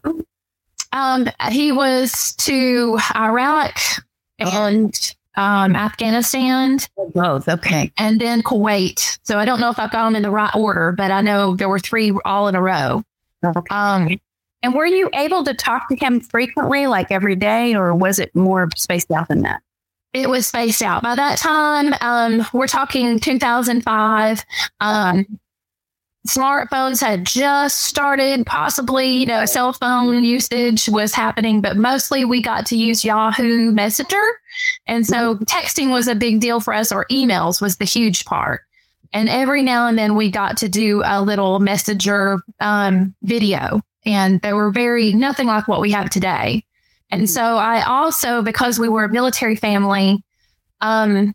Um, 0.93 1.29
he 1.49 1.71
was 1.71 2.35
to 2.37 2.97
Iraq 3.15 3.79
and 4.39 5.15
um, 5.35 5.75
Afghanistan. 5.75 6.79
Both, 7.13 7.49
okay. 7.49 7.91
And 7.97 8.19
then 8.19 8.41
Kuwait. 8.41 9.19
So 9.23 9.37
I 9.37 9.45
don't 9.45 9.59
know 9.59 9.69
if 9.69 9.79
I 9.79 9.87
got 9.87 10.05
them 10.05 10.15
in 10.15 10.23
the 10.23 10.31
right 10.31 10.53
order, 10.55 10.93
but 10.93 11.11
I 11.11 11.21
know 11.21 11.55
there 11.55 11.69
were 11.69 11.79
three 11.79 12.17
all 12.25 12.47
in 12.47 12.55
a 12.55 12.61
row. 12.61 13.03
Okay. 13.45 13.61
Um, 13.69 14.17
and 14.63 14.73
were 14.73 14.85
you 14.85 15.09
able 15.13 15.43
to 15.43 15.53
talk 15.53 15.89
to 15.89 15.95
him 15.95 16.19
frequently, 16.19 16.87
like 16.87 17.11
every 17.11 17.35
day, 17.35 17.75
or 17.75 17.93
was 17.93 18.17
it 18.17 18.35
more 18.35 18.67
spaced 18.75 19.11
out 19.11 19.27
than 19.27 19.41
that? 19.41 19.61
It 20.17 20.29
was 20.29 20.47
spaced 20.47 20.81
out. 20.81 21.03
By 21.03 21.15
that 21.15 21.37
time, 21.37 21.93
um, 22.01 22.45
we're 22.53 22.67
talking 22.67 23.19
2005. 23.19 24.43
Um, 24.79 25.25
smartphones 26.27 26.99
had 26.99 27.25
just 27.25 27.83
started, 27.83 28.45
possibly, 28.45 29.07
you 29.07 29.25
know, 29.25 29.45
cell 29.45 29.73
phone 29.73 30.23
usage 30.23 30.89
was 30.89 31.13
happening, 31.13 31.61
but 31.61 31.77
mostly 31.77 32.25
we 32.25 32.41
got 32.41 32.65
to 32.67 32.77
use 32.77 33.05
Yahoo 33.05 33.71
Messenger. 33.71 34.21
And 34.87 35.05
so 35.05 35.35
texting 35.37 35.91
was 35.91 36.07
a 36.07 36.15
big 36.15 36.39
deal 36.39 36.59
for 36.59 36.73
us, 36.73 36.91
or 36.91 37.05
emails 37.11 37.61
was 37.61 37.77
the 37.77 37.85
huge 37.85 38.25
part. 38.25 38.61
And 39.13 39.29
every 39.29 39.63
now 39.63 39.87
and 39.87 39.97
then 39.97 40.15
we 40.15 40.29
got 40.29 40.57
to 40.57 40.69
do 40.69 41.01
a 41.05 41.21
little 41.21 41.59
messenger 41.59 42.39
um, 42.59 43.15
video. 43.23 43.81
And 44.05 44.41
they 44.41 44.53
were 44.53 44.71
very, 44.71 45.13
nothing 45.13 45.47
like 45.47 45.67
what 45.67 45.81
we 45.81 45.91
have 45.91 46.09
today. 46.09 46.63
And 47.09 47.23
mm-hmm. 47.23 47.27
so 47.27 47.57
I 47.57 47.83
also, 47.83 48.41
because 48.41 48.79
we 48.79 48.89
were 48.89 49.05
a 49.05 49.09
military 49.09 49.55
family, 49.55 50.23
um, 50.81 51.33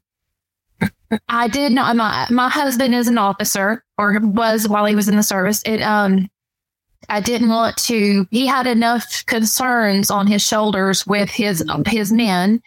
I 1.29 1.49
did 1.49 1.73
not. 1.73 1.97
My 1.97 2.26
my 2.31 2.49
husband 2.49 2.95
is 2.95 3.09
an 3.09 3.19
officer, 3.19 3.85
or 3.99 4.19
was 4.21 4.69
while 4.69 4.87
he 4.87 4.95
was 4.95 5.09
in 5.09 5.17
the 5.17 5.23
service. 5.23 5.62
It 5.64 5.83
um, 5.83 6.31
I 7.09 7.21
didn't 7.21 7.49
want 7.49 7.76
to. 7.79 8.26
He 8.31 8.47
had 8.47 8.67
enough 8.67 9.25
concerns 9.26 10.11
on 10.11 10.26
his 10.26 10.43
shoulders 10.43 11.07
with 11.07 11.31
his 11.31 11.64
his 11.87 12.12
men 12.12 12.62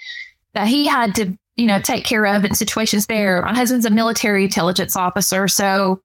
that 0.53 0.67
he 0.67 0.85
had 0.85 1.15
to, 1.15 1.38
you 1.55 1.65
know, 1.67 1.79
take 1.79 2.05
care 2.05 2.25
of 2.25 2.45
in 2.45 2.53
situations 2.53 3.07
there. 3.07 3.41
My 3.41 3.55
husband's 3.55 3.85
a 3.85 3.89
military 3.89 4.43
intelligence 4.43 4.95
officer, 4.95 5.47
so 5.47 6.01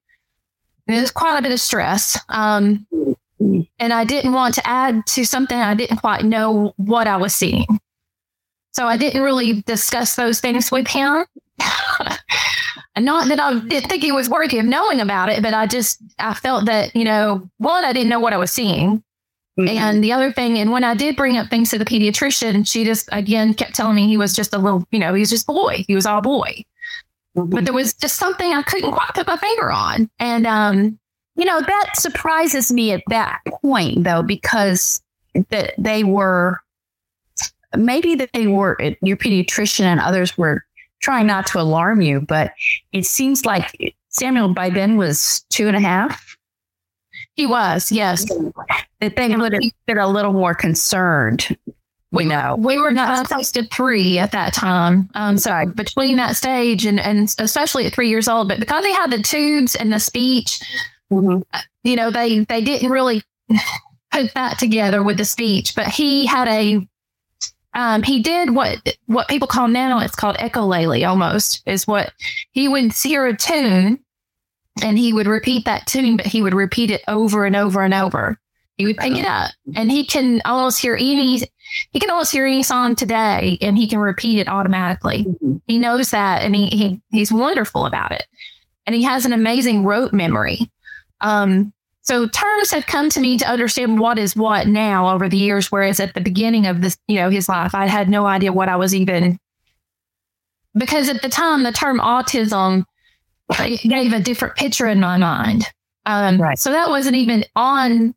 there's 0.87 1.11
quite 1.11 1.37
a 1.37 1.41
bit 1.41 1.51
of 1.51 1.59
stress. 1.59 2.19
Um, 2.29 2.87
and 3.79 3.93
I 3.93 4.03
didn't 4.03 4.33
want 4.33 4.55
to 4.55 4.67
add 4.67 5.05
to 5.07 5.25
something 5.25 5.57
I 5.57 5.73
didn't 5.73 5.97
quite 5.97 6.23
know 6.23 6.73
what 6.77 7.07
I 7.07 7.17
was 7.17 7.33
seeing. 7.33 7.65
So 8.73 8.85
I 8.85 8.97
didn't 8.97 9.21
really 9.21 9.61
discuss 9.63 10.15
those 10.15 10.39
things 10.39 10.71
with 10.71 10.87
him. 10.87 11.25
not 12.97 13.27
that 13.27 13.39
I 13.39 13.59
didn't 13.59 13.89
think 13.89 14.03
he 14.03 14.11
was 14.11 14.29
worthy 14.29 14.59
of 14.59 14.65
knowing 14.65 15.01
about 15.01 15.29
it, 15.29 15.41
but 15.43 15.53
I 15.53 15.67
just 15.67 16.01
I 16.19 16.33
felt 16.33 16.65
that, 16.65 16.95
you 16.95 17.03
know, 17.03 17.49
one, 17.57 17.83
I 17.83 17.93
didn't 17.93 18.09
know 18.09 18.19
what 18.19 18.33
I 18.33 18.37
was 18.37 18.51
seeing. 18.51 19.03
Mm-hmm. 19.59 19.77
And 19.77 20.03
the 20.03 20.13
other 20.13 20.31
thing, 20.31 20.57
and 20.57 20.71
when 20.71 20.85
I 20.85 20.93
did 20.93 21.17
bring 21.17 21.37
up 21.37 21.49
things 21.49 21.69
to 21.71 21.77
the 21.77 21.85
pediatrician, 21.85 22.65
she 22.65 22.85
just 22.85 23.09
again 23.11 23.53
kept 23.53 23.75
telling 23.75 23.95
me 23.95 24.07
he 24.07 24.17
was 24.17 24.33
just 24.33 24.53
a 24.53 24.57
little, 24.57 24.85
you 24.91 24.99
know, 24.99 25.13
he 25.13 25.19
was 25.19 25.29
just 25.29 25.47
boy. 25.47 25.83
He 25.87 25.95
was 25.95 26.05
all 26.05 26.21
boy. 26.21 26.63
Mm-hmm. 27.37 27.49
But 27.49 27.65
there 27.65 27.73
was 27.73 27.93
just 27.93 28.15
something 28.15 28.53
I 28.53 28.61
couldn't 28.61 28.91
quite 28.91 29.13
put 29.13 29.27
my 29.27 29.37
finger 29.37 29.71
on. 29.71 30.09
And 30.19 30.47
um, 30.47 30.99
you 31.35 31.45
know, 31.45 31.61
that 31.61 31.91
surprises 31.95 32.71
me 32.71 32.91
at 32.91 33.03
that 33.09 33.39
point, 33.61 34.03
though, 34.03 34.23
because 34.23 35.01
that 35.49 35.73
they 35.77 36.03
were 36.03 36.59
maybe 37.75 38.15
that 38.15 38.31
they 38.33 38.47
were 38.47 38.77
your 39.01 39.17
pediatrician 39.17 39.85
and 39.85 39.99
others 39.99 40.37
were 40.37 40.65
trying 41.01 41.27
not 41.27 41.47
to 41.47 41.59
alarm 41.59 42.01
you, 42.01 42.21
but 42.21 42.53
it 42.91 43.05
seems 43.05 43.45
like 43.45 43.95
Samuel 44.09 44.53
by 44.53 44.69
then 44.69 44.97
was 44.97 45.45
two 45.49 45.67
and 45.67 45.75
a 45.75 45.79
half. 45.79 46.37
He 47.33 47.45
was, 47.45 47.91
yes. 47.91 48.25
That 48.99 49.15
they 49.15 49.35
would 49.35 49.53
have 49.53 49.63
been 49.85 49.97
a 49.97 50.07
little 50.07 50.33
more 50.33 50.53
concerned. 50.53 51.57
We 52.11 52.25
know 52.25 52.57
we 52.59 52.77
were 52.77 52.91
not 52.91 53.27
close 53.27 53.53
to 53.53 53.65
three 53.67 54.19
at 54.19 54.33
that 54.33 54.53
time. 54.53 55.09
Um, 55.15 55.37
so 55.37 55.65
between 55.65 56.17
that 56.17 56.35
stage 56.35 56.85
and 56.85 56.99
and 56.99 57.33
especially 57.39 57.85
at 57.85 57.93
three 57.93 58.09
years 58.09 58.27
old, 58.27 58.49
but 58.49 58.59
because 58.59 58.85
he 58.85 58.93
had 58.93 59.11
the 59.11 59.23
tubes 59.23 59.75
and 59.75 59.93
the 59.93 59.99
speech, 59.99 60.59
Mm-hmm. 61.11 61.41
You 61.83 61.95
know, 61.95 62.11
they 62.11 62.39
they 62.39 62.61
didn't 62.61 62.89
really 62.89 63.23
put 64.11 64.33
that 64.33 64.59
together 64.59 65.03
with 65.03 65.17
the 65.17 65.25
speech, 65.25 65.75
but 65.75 65.87
he 65.87 66.25
had 66.25 66.47
a 66.47 66.87
um, 67.73 68.03
he 68.03 68.21
did 68.21 68.53
what 68.53 68.95
what 69.05 69.27
people 69.29 69.47
call 69.47 69.67
now 69.67 69.99
it's 69.99 70.15
called 70.15 70.35
echolalia 70.37 71.07
almost 71.07 71.63
is 71.65 71.87
what 71.87 72.11
he 72.51 72.67
would 72.67 72.93
hear 72.93 73.25
a 73.25 73.35
tune 73.35 73.99
and 74.83 74.97
he 74.97 75.13
would 75.13 75.27
repeat 75.27 75.65
that 75.65 75.87
tune, 75.87 76.17
but 76.17 76.25
he 76.25 76.41
would 76.41 76.53
repeat 76.53 76.91
it 76.91 77.01
over 77.07 77.45
and 77.45 77.55
over 77.55 77.83
and 77.83 77.93
over. 77.93 78.39
He 78.77 78.85
would 78.85 78.97
pick 78.97 79.15
it 79.15 79.25
up 79.25 79.51
and 79.75 79.91
he 79.91 80.05
can 80.05 80.41
almost 80.43 80.81
hear 80.81 80.95
any 80.95 81.41
he 81.91 81.99
can 81.99 82.09
almost 82.09 82.31
hear 82.31 82.45
any 82.45 82.63
song 82.63 82.95
today 82.95 83.57
and 83.61 83.77
he 83.77 83.87
can 83.87 83.99
repeat 83.99 84.39
it 84.39 84.47
automatically. 84.47 85.25
Mm-hmm. 85.25 85.57
He 85.67 85.77
knows 85.77 86.11
that 86.11 86.41
and 86.41 86.55
he, 86.55 86.67
he 86.67 87.01
he's 87.11 87.31
wonderful 87.31 87.85
about 87.85 88.11
it. 88.11 88.25
And 88.87 88.95
he 88.95 89.03
has 89.03 89.25
an 89.25 89.33
amazing 89.33 89.83
rote 89.83 90.13
memory. 90.13 90.71
Um, 91.21 91.73
so 92.01 92.27
terms 92.27 92.71
have 92.71 92.87
come 92.87 93.09
to 93.09 93.19
me 93.19 93.37
to 93.37 93.47
understand 93.47 93.99
what 93.99 94.17
is 94.17 94.35
what 94.35 94.67
now 94.67 95.13
over 95.13 95.29
the 95.29 95.37
years, 95.37 95.71
whereas 95.71 95.99
at 95.99 96.13
the 96.13 96.21
beginning 96.21 96.65
of 96.65 96.81
this, 96.81 96.97
you 97.07 97.17
know, 97.17 97.29
his 97.29 97.47
life, 97.47 97.75
I 97.75 97.85
had 97.87 98.09
no 98.09 98.25
idea 98.25 98.51
what 98.51 98.69
I 98.69 98.75
was 98.75 98.95
even 98.95 99.37
because 100.75 101.09
at 101.09 101.21
the 101.21 101.29
time 101.29 101.63
the 101.63 101.71
term 101.71 101.99
autism 101.99 102.85
gave 103.83 104.13
a 104.13 104.19
different 104.19 104.55
picture 104.55 104.87
in 104.87 104.99
my 104.99 105.17
mind. 105.17 105.65
Um, 106.05 106.41
right. 106.41 106.57
So 106.57 106.71
that 106.71 106.89
wasn't 106.89 107.15
even 107.15 107.45
on 107.55 108.15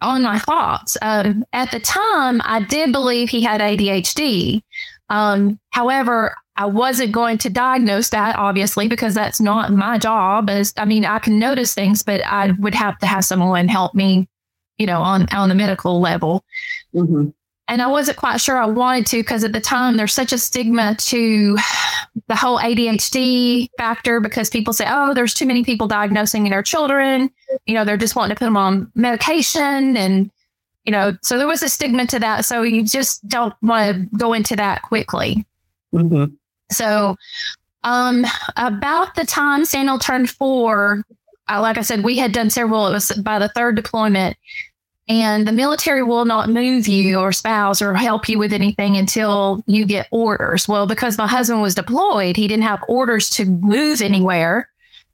on 0.00 0.22
my 0.22 0.38
thoughts. 0.38 0.96
Um, 1.00 1.44
at 1.52 1.70
the 1.70 1.80
time, 1.80 2.40
I 2.44 2.60
did 2.68 2.92
believe 2.92 3.28
he 3.30 3.42
had 3.42 3.60
ADHD. 3.60 4.62
Um, 5.08 5.58
however, 5.70 6.34
I 6.56 6.66
wasn't 6.66 7.12
going 7.12 7.38
to 7.38 7.50
diagnose 7.50 8.08
that, 8.10 8.36
obviously, 8.36 8.88
because 8.88 9.14
that's 9.14 9.40
not 9.40 9.72
my 9.72 9.98
job. 9.98 10.48
As 10.48 10.72
I 10.76 10.84
mean, 10.84 11.04
I 11.04 11.18
can 11.18 11.38
notice 11.38 11.74
things, 11.74 12.02
but 12.02 12.24
I 12.24 12.52
would 12.52 12.74
have 12.74 12.98
to 12.98 13.06
have 13.06 13.24
someone 13.24 13.68
help 13.68 13.94
me, 13.94 14.28
you 14.78 14.86
know, 14.86 15.00
on 15.02 15.26
on 15.32 15.48
the 15.48 15.54
medical 15.54 16.00
level. 16.00 16.44
Mm-hmm. 16.94 17.30
And 17.68 17.82
I 17.82 17.88
wasn't 17.88 18.16
quite 18.16 18.40
sure 18.40 18.58
I 18.58 18.66
wanted 18.66 19.06
to 19.06 19.18
because 19.18 19.42
at 19.42 19.52
the 19.52 19.60
time 19.60 19.96
there's 19.96 20.12
such 20.12 20.32
a 20.32 20.38
stigma 20.38 20.94
to 20.94 21.58
the 22.28 22.36
whole 22.36 22.60
ADHD 22.60 23.68
factor 23.76 24.20
because 24.20 24.48
people 24.48 24.72
say, 24.72 24.86
oh, 24.88 25.14
there's 25.14 25.34
too 25.34 25.46
many 25.46 25.64
people 25.64 25.88
diagnosing 25.88 26.44
their 26.44 26.62
children. 26.62 27.28
You 27.66 27.74
know, 27.74 27.84
they're 27.84 27.96
just 27.96 28.14
wanting 28.14 28.36
to 28.36 28.38
put 28.38 28.44
them 28.44 28.56
on 28.56 28.90
medication 28.94 29.96
and 29.96 30.30
you 30.84 30.92
know, 30.92 31.16
so 31.20 31.36
there 31.36 31.48
was 31.48 31.64
a 31.64 31.68
stigma 31.68 32.06
to 32.06 32.20
that. 32.20 32.44
So 32.44 32.62
you 32.62 32.84
just 32.84 33.26
don't 33.26 33.52
want 33.60 33.96
to 34.12 34.16
go 34.16 34.32
into 34.32 34.54
that 34.54 34.82
quickly. 34.82 35.44
Mm-hmm. 35.92 36.32
So, 36.70 37.16
um, 37.84 38.26
about 38.56 39.14
the 39.14 39.24
time 39.24 39.64
Samuel 39.64 39.98
turned 39.98 40.30
four, 40.30 41.04
uh, 41.48 41.60
like 41.60 41.78
I 41.78 41.82
said, 41.82 42.02
we 42.02 42.18
had 42.18 42.32
done 42.32 42.50
several. 42.50 42.88
It 42.88 42.92
was 42.92 43.12
by 43.12 43.38
the 43.38 43.48
third 43.48 43.76
deployment. 43.76 44.36
And 45.08 45.46
the 45.46 45.52
military 45.52 46.02
will 46.02 46.24
not 46.24 46.48
move 46.48 46.88
you 46.88 47.18
or 47.18 47.30
spouse 47.30 47.80
or 47.80 47.94
help 47.94 48.28
you 48.28 48.40
with 48.40 48.52
anything 48.52 48.96
until 48.96 49.62
you 49.66 49.86
get 49.86 50.08
orders. 50.10 50.66
Well, 50.66 50.88
because 50.88 51.16
my 51.16 51.28
husband 51.28 51.62
was 51.62 51.76
deployed, 51.76 52.36
he 52.36 52.48
didn't 52.48 52.64
have 52.64 52.82
orders 52.88 53.30
to 53.30 53.44
move 53.44 54.02
anywhere. 54.02 54.68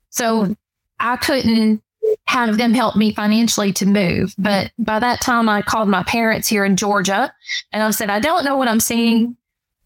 So 0.08 0.56
I 0.98 1.16
couldn't 1.16 1.82
have 2.26 2.56
them 2.56 2.72
help 2.72 2.96
me 2.96 3.12
financially 3.12 3.72
to 3.74 3.86
move. 3.86 4.34
But 4.38 4.72
by 4.78 4.98
that 4.98 5.20
time, 5.20 5.48
I 5.48 5.60
called 5.60 5.88
my 5.88 6.02
parents 6.04 6.48
here 6.48 6.64
in 6.64 6.76
Georgia 6.76 7.32
and 7.72 7.82
I 7.82 7.90
said, 7.90 8.08
I 8.08 8.20
don't 8.20 8.44
know 8.44 8.56
what 8.56 8.68
I'm 8.68 8.80
seeing, 8.80 9.36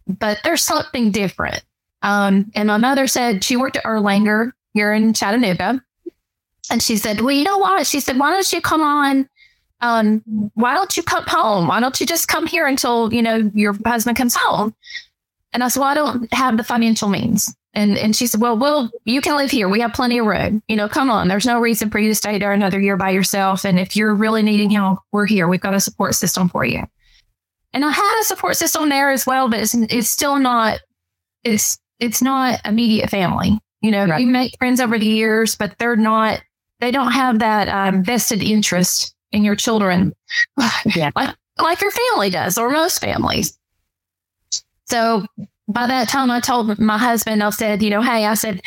but 0.06 0.38
there's 0.44 0.62
something 0.62 1.10
different. 1.10 1.62
Um, 2.02 2.50
and 2.54 2.68
my 2.68 2.76
mother 2.76 3.06
said 3.06 3.42
she 3.42 3.56
worked 3.56 3.76
at 3.76 3.84
Erlanger 3.84 4.52
here 4.74 4.92
in 4.92 5.12
Chattanooga. 5.12 5.82
And 6.70 6.82
she 6.82 6.96
said, 6.96 7.20
Well, 7.20 7.34
you 7.34 7.44
know 7.44 7.58
what? 7.58 7.86
She 7.86 8.00
said, 8.00 8.18
Why 8.18 8.30
don't 8.30 8.52
you 8.52 8.60
come 8.60 8.82
on? 8.82 9.28
Um, 9.80 10.22
why 10.54 10.74
don't 10.74 10.96
you 10.96 11.02
come 11.02 11.24
home? 11.26 11.68
Why 11.68 11.80
don't 11.80 12.00
you 12.00 12.06
just 12.06 12.28
come 12.28 12.46
here 12.46 12.66
until, 12.66 13.12
you 13.12 13.22
know, 13.22 13.50
your 13.54 13.76
husband 13.84 14.16
comes 14.16 14.34
home? 14.34 14.74
And 15.52 15.62
I 15.62 15.68
said, 15.68 15.80
Well, 15.80 15.88
I 15.88 15.94
don't 15.94 16.32
have 16.34 16.56
the 16.56 16.64
financial 16.64 17.08
means. 17.08 17.54
And 17.74 17.96
and 17.98 18.16
she 18.16 18.26
said, 18.26 18.40
Well, 18.40 18.56
well, 18.56 18.90
you 19.04 19.20
can 19.20 19.36
live 19.36 19.50
here. 19.50 19.68
We 19.68 19.80
have 19.80 19.92
plenty 19.92 20.18
of 20.18 20.26
room. 20.26 20.62
You 20.68 20.76
know, 20.76 20.88
come 20.88 21.10
on. 21.10 21.28
There's 21.28 21.46
no 21.46 21.60
reason 21.60 21.90
for 21.90 21.98
you 21.98 22.08
to 22.08 22.14
stay 22.14 22.38
there 22.38 22.52
another 22.52 22.80
year 22.80 22.96
by 22.96 23.10
yourself. 23.10 23.64
And 23.64 23.78
if 23.78 23.96
you're 23.96 24.14
really 24.14 24.42
needing 24.42 24.70
help, 24.70 25.00
we're 25.12 25.26
here. 25.26 25.46
We've 25.46 25.60
got 25.60 25.74
a 25.74 25.80
support 25.80 26.14
system 26.14 26.48
for 26.48 26.64
you. 26.64 26.84
And 27.76 27.84
I 27.84 27.90
had 27.90 28.20
a 28.22 28.24
support 28.24 28.56
system 28.56 28.88
there 28.88 29.10
as 29.10 29.26
well, 29.26 29.50
but 29.50 29.60
it's 29.60 29.74
it's 29.74 30.08
still 30.08 30.38
not 30.38 30.80
it's 31.44 31.78
it's 32.00 32.22
not 32.22 32.58
immediate 32.64 33.10
family. 33.10 33.58
You 33.82 33.90
know, 33.90 34.06
right. 34.06 34.18
you 34.18 34.28
make 34.28 34.56
friends 34.56 34.80
over 34.80 34.98
the 34.98 35.04
years, 35.04 35.56
but 35.56 35.76
they're 35.78 35.94
not 35.94 36.40
they 36.80 36.90
don't 36.90 37.12
have 37.12 37.40
that 37.40 37.68
um, 37.68 38.02
vested 38.02 38.42
interest 38.42 39.14
in 39.30 39.44
your 39.44 39.56
children 39.56 40.14
yeah. 40.96 41.10
like, 41.14 41.36
like 41.60 41.82
your 41.82 41.90
family 41.90 42.30
does 42.30 42.56
or 42.56 42.70
most 42.70 42.98
families. 42.98 43.58
So 44.86 45.26
by 45.68 45.86
that 45.86 46.08
time, 46.08 46.30
I 46.30 46.40
told 46.40 46.78
my 46.78 46.96
husband, 46.96 47.42
I 47.42 47.50
said, 47.50 47.82
you 47.82 47.90
know, 47.90 48.00
hey, 48.00 48.24
I 48.24 48.32
said, 48.32 48.62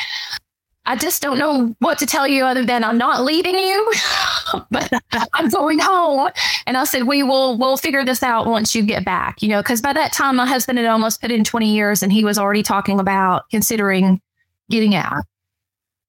I 0.85 0.95
just 0.95 1.23
don't 1.23 1.39
know 1.39 1.75
what 1.79 1.97
to 1.97 2.05
tell 2.05 2.27
you 2.27 2.45
other 2.45 2.63
than 2.63 2.83
I'm 2.83 2.99
not 2.99 3.23
leaving 3.23 3.57
you, 3.57 3.91
but 4.71 4.91
I'm 5.33 5.49
going 5.49 5.79
home. 5.79 6.29
And 6.65 6.77
I 6.77 6.83
said, 6.83 7.03
we 7.03 7.23
will, 7.23 7.57
we'll 7.57 7.77
figure 7.77 8.05
this 8.05 8.23
out 8.23 8.47
once 8.47 8.75
you 8.75 8.83
get 8.83 9.05
back, 9.05 9.41
you 9.41 9.49
know, 9.49 9.61
because 9.61 9.81
by 9.81 9.93
that 9.93 10.13
time, 10.13 10.35
my 10.35 10.45
husband 10.45 10.77
had 10.77 10.87
almost 10.87 11.21
put 11.21 11.31
in 11.31 11.43
20 11.43 11.73
years 11.73 12.03
and 12.03 12.11
he 12.11 12.23
was 12.23 12.37
already 12.37 12.63
talking 12.63 12.99
about 12.99 13.49
considering 13.49 14.21
getting 14.69 14.95
out. 14.95 15.23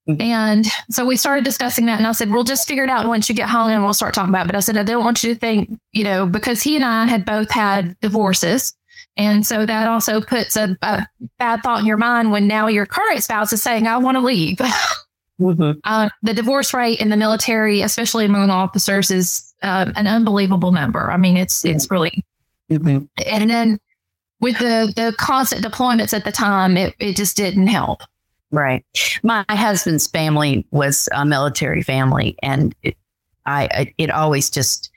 Mm-hmm. 0.09 0.23
And 0.23 0.67
so 0.91 1.05
we 1.05 1.17
started 1.17 1.45
discussing 1.45 1.87
that. 1.87 1.99
And 1.99 2.07
I 2.07 2.13
said, 2.13 2.31
we'll 2.31 2.45
just 2.45 2.67
figure 2.67 2.85
it 2.85 2.91
out 2.91 3.07
once 3.07 3.29
you 3.29 3.35
get 3.35 3.49
home 3.49 3.71
and 3.71 3.85
we'll 3.85 3.95
start 3.95 4.15
talking 4.15 4.31
about 4.31 4.47
it. 4.47 4.49
But 4.49 4.57
I 4.57 4.61
said, 4.61 4.77
I 4.77 4.83
don't 4.83 5.05
want 5.05 5.23
you 5.23 5.35
to 5.35 5.39
think, 5.39 5.71
you 5.93 6.05
know, 6.05 6.27
because 6.27 6.63
he 6.63 6.77
and 6.77 6.85
I 6.85 7.07
had 7.07 7.25
both 7.25 7.51
had 7.51 7.99
divorces. 8.01 8.75
And 9.17 9.47
so 9.47 9.67
that 9.67 9.89
also 9.89 10.21
puts 10.21 10.57
a, 10.57 10.77
a 10.83 11.07
bad 11.39 11.63
thought 11.63 11.81
in 11.81 11.87
your 11.87 11.97
mind 11.97 12.33
when 12.33 12.47
now 12.47 12.69
your 12.69 12.87
current 12.87 13.23
spouse 13.23 13.53
is 13.53 13.63
saying, 13.63 13.87
I 13.87 13.99
want 13.99 14.17
to 14.17 14.21
leave. 14.21 14.61
Mm-hmm. 15.41 15.79
Uh, 15.85 16.11
the 16.23 16.35
divorce 16.35 16.75
rate 16.75 17.01
in 17.01 17.09
the 17.09 17.17
military, 17.17 17.81
especially 17.81 18.27
among 18.27 18.51
officers, 18.51 19.11
is 19.11 19.55
uh, 19.63 19.91
an 19.97 20.07
unbelievable 20.07 20.71
number. 20.71 21.11
I 21.11 21.17
mean, 21.17 21.37
it's 21.37 21.65
it's 21.65 21.91
really. 21.91 22.23
Mm-hmm. 22.71 23.07
And 23.27 23.51
then 23.51 23.81
with 24.41 24.59
the 24.59 24.93
the 24.95 25.15
constant 25.19 25.65
deployments 25.65 26.13
at 26.13 26.25
the 26.25 26.33
time, 26.33 26.77
it, 26.77 26.95
it 26.99 27.17
just 27.17 27.37
didn't 27.37 27.69
help. 27.69 28.03
Right. 28.51 28.85
My 29.23 29.45
husband's 29.49 30.07
family 30.09 30.67
was 30.73 31.09
a 31.15 31.25
military 31.25 31.83
family, 31.83 32.37
and 32.43 32.75
it, 32.83 32.97
I 33.47 33.95
it 33.97 34.11
always 34.11 34.51
just 34.51 34.91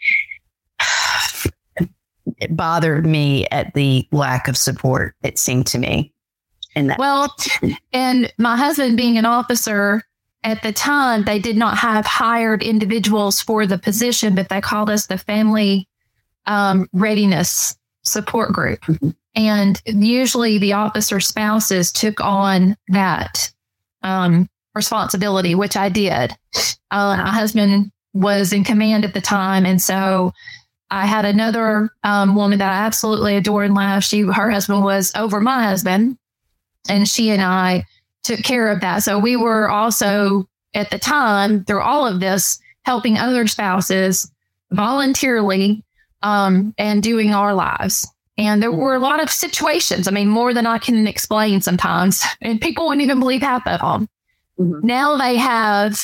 it 2.38 2.50
bothered 2.56 3.06
me 3.06 3.48
at 3.48 3.74
the 3.76 4.08
lack 4.12 4.48
of 4.50 4.58
support. 4.58 5.16
It 5.24 5.38
seemed 5.38 5.68
to 5.68 5.78
me, 5.78 6.12
and 6.76 6.90
that 6.90 7.00
well, 7.00 7.34
and 7.94 8.34
my 8.38 8.58
husband 8.58 8.98
being 8.98 9.18
an 9.18 9.26
officer 9.26 10.04
at 10.44 10.62
the 10.62 10.74
time, 10.74 11.24
they 11.24 11.40
did 11.40 11.58
not 11.58 11.78
have 11.78 12.06
hired 12.06 12.64
individuals 12.64 13.42
for 13.42 13.66
the 13.66 13.78
position, 13.78 14.36
but 14.36 14.50
they 14.50 14.62
called 14.62 14.90
us 14.90 15.08
the 15.08 15.18
family 15.18 15.88
um, 16.46 16.88
readiness 16.92 17.78
support 18.04 18.52
group. 18.52 18.82
Mm-hmm. 18.82 19.10
And 19.36 19.82
usually 19.86 20.58
the 20.58 20.74
officer 20.74 21.20
spouses 21.20 21.92
took 21.92 22.20
on 22.20 22.78
that 22.90 23.52
um, 24.04 24.50
responsibility, 24.76 25.56
which 25.56 25.76
I 25.76 25.90
did. 25.90 26.36
Uh, 26.92 27.18
my 27.18 27.32
husband 27.32 27.92
was 28.14 28.54
in 28.54 28.64
command 28.64 29.06
at 29.06 29.14
the 29.14 29.22
time. 29.22 29.66
And 29.66 29.82
so 29.82 30.34
I 30.92 31.08
had 31.08 31.26
another 31.26 31.90
um, 32.04 32.36
woman 32.36 32.60
that 32.60 32.72
I 32.72 32.86
absolutely 32.86 33.36
adore 33.36 33.64
and 33.64 33.74
love. 33.74 34.04
She, 34.04 34.22
her 34.22 34.52
husband 34.52 34.84
was 34.84 35.12
over 35.16 35.42
my 35.42 35.64
husband, 35.64 36.18
and 36.88 37.10
she 37.10 37.32
and 37.32 37.42
I 37.42 37.86
took 38.24 38.42
care 38.42 38.70
of 38.70 38.82
that. 38.82 39.04
So 39.04 39.20
we 39.20 39.36
were 39.36 39.70
also 39.70 40.48
at 40.74 40.90
the 40.90 41.00
time 41.00 41.64
through 41.66 41.82
all 41.82 42.08
of 42.08 42.20
this 42.20 42.60
helping 42.86 43.18
other 43.18 43.48
spouses 43.48 44.32
voluntarily 44.72 45.84
um, 46.22 46.74
and 46.78 47.04
doing 47.04 47.34
our 47.34 47.54
lives. 47.54 48.08
And 48.38 48.64
there 48.64 48.72
were 48.72 48.96
a 48.96 49.00
lot 49.00 49.22
of 49.22 49.30
situations, 49.30 50.08
I 50.08 50.12
mean, 50.12 50.28
more 50.28 50.54
than 50.54 50.66
I 50.66 50.80
can 50.80 51.06
explain 51.08 51.62
sometimes. 51.62 52.24
And 52.42 52.60
people 52.60 52.88
wouldn't 52.88 53.04
even 53.04 53.20
believe 53.20 53.42
half 53.42 53.68
of 53.68 53.80
them. 53.80 54.10
Mm-hmm. 54.60 54.86
Now 54.86 55.18
they 55.18 55.38
have, 55.38 56.00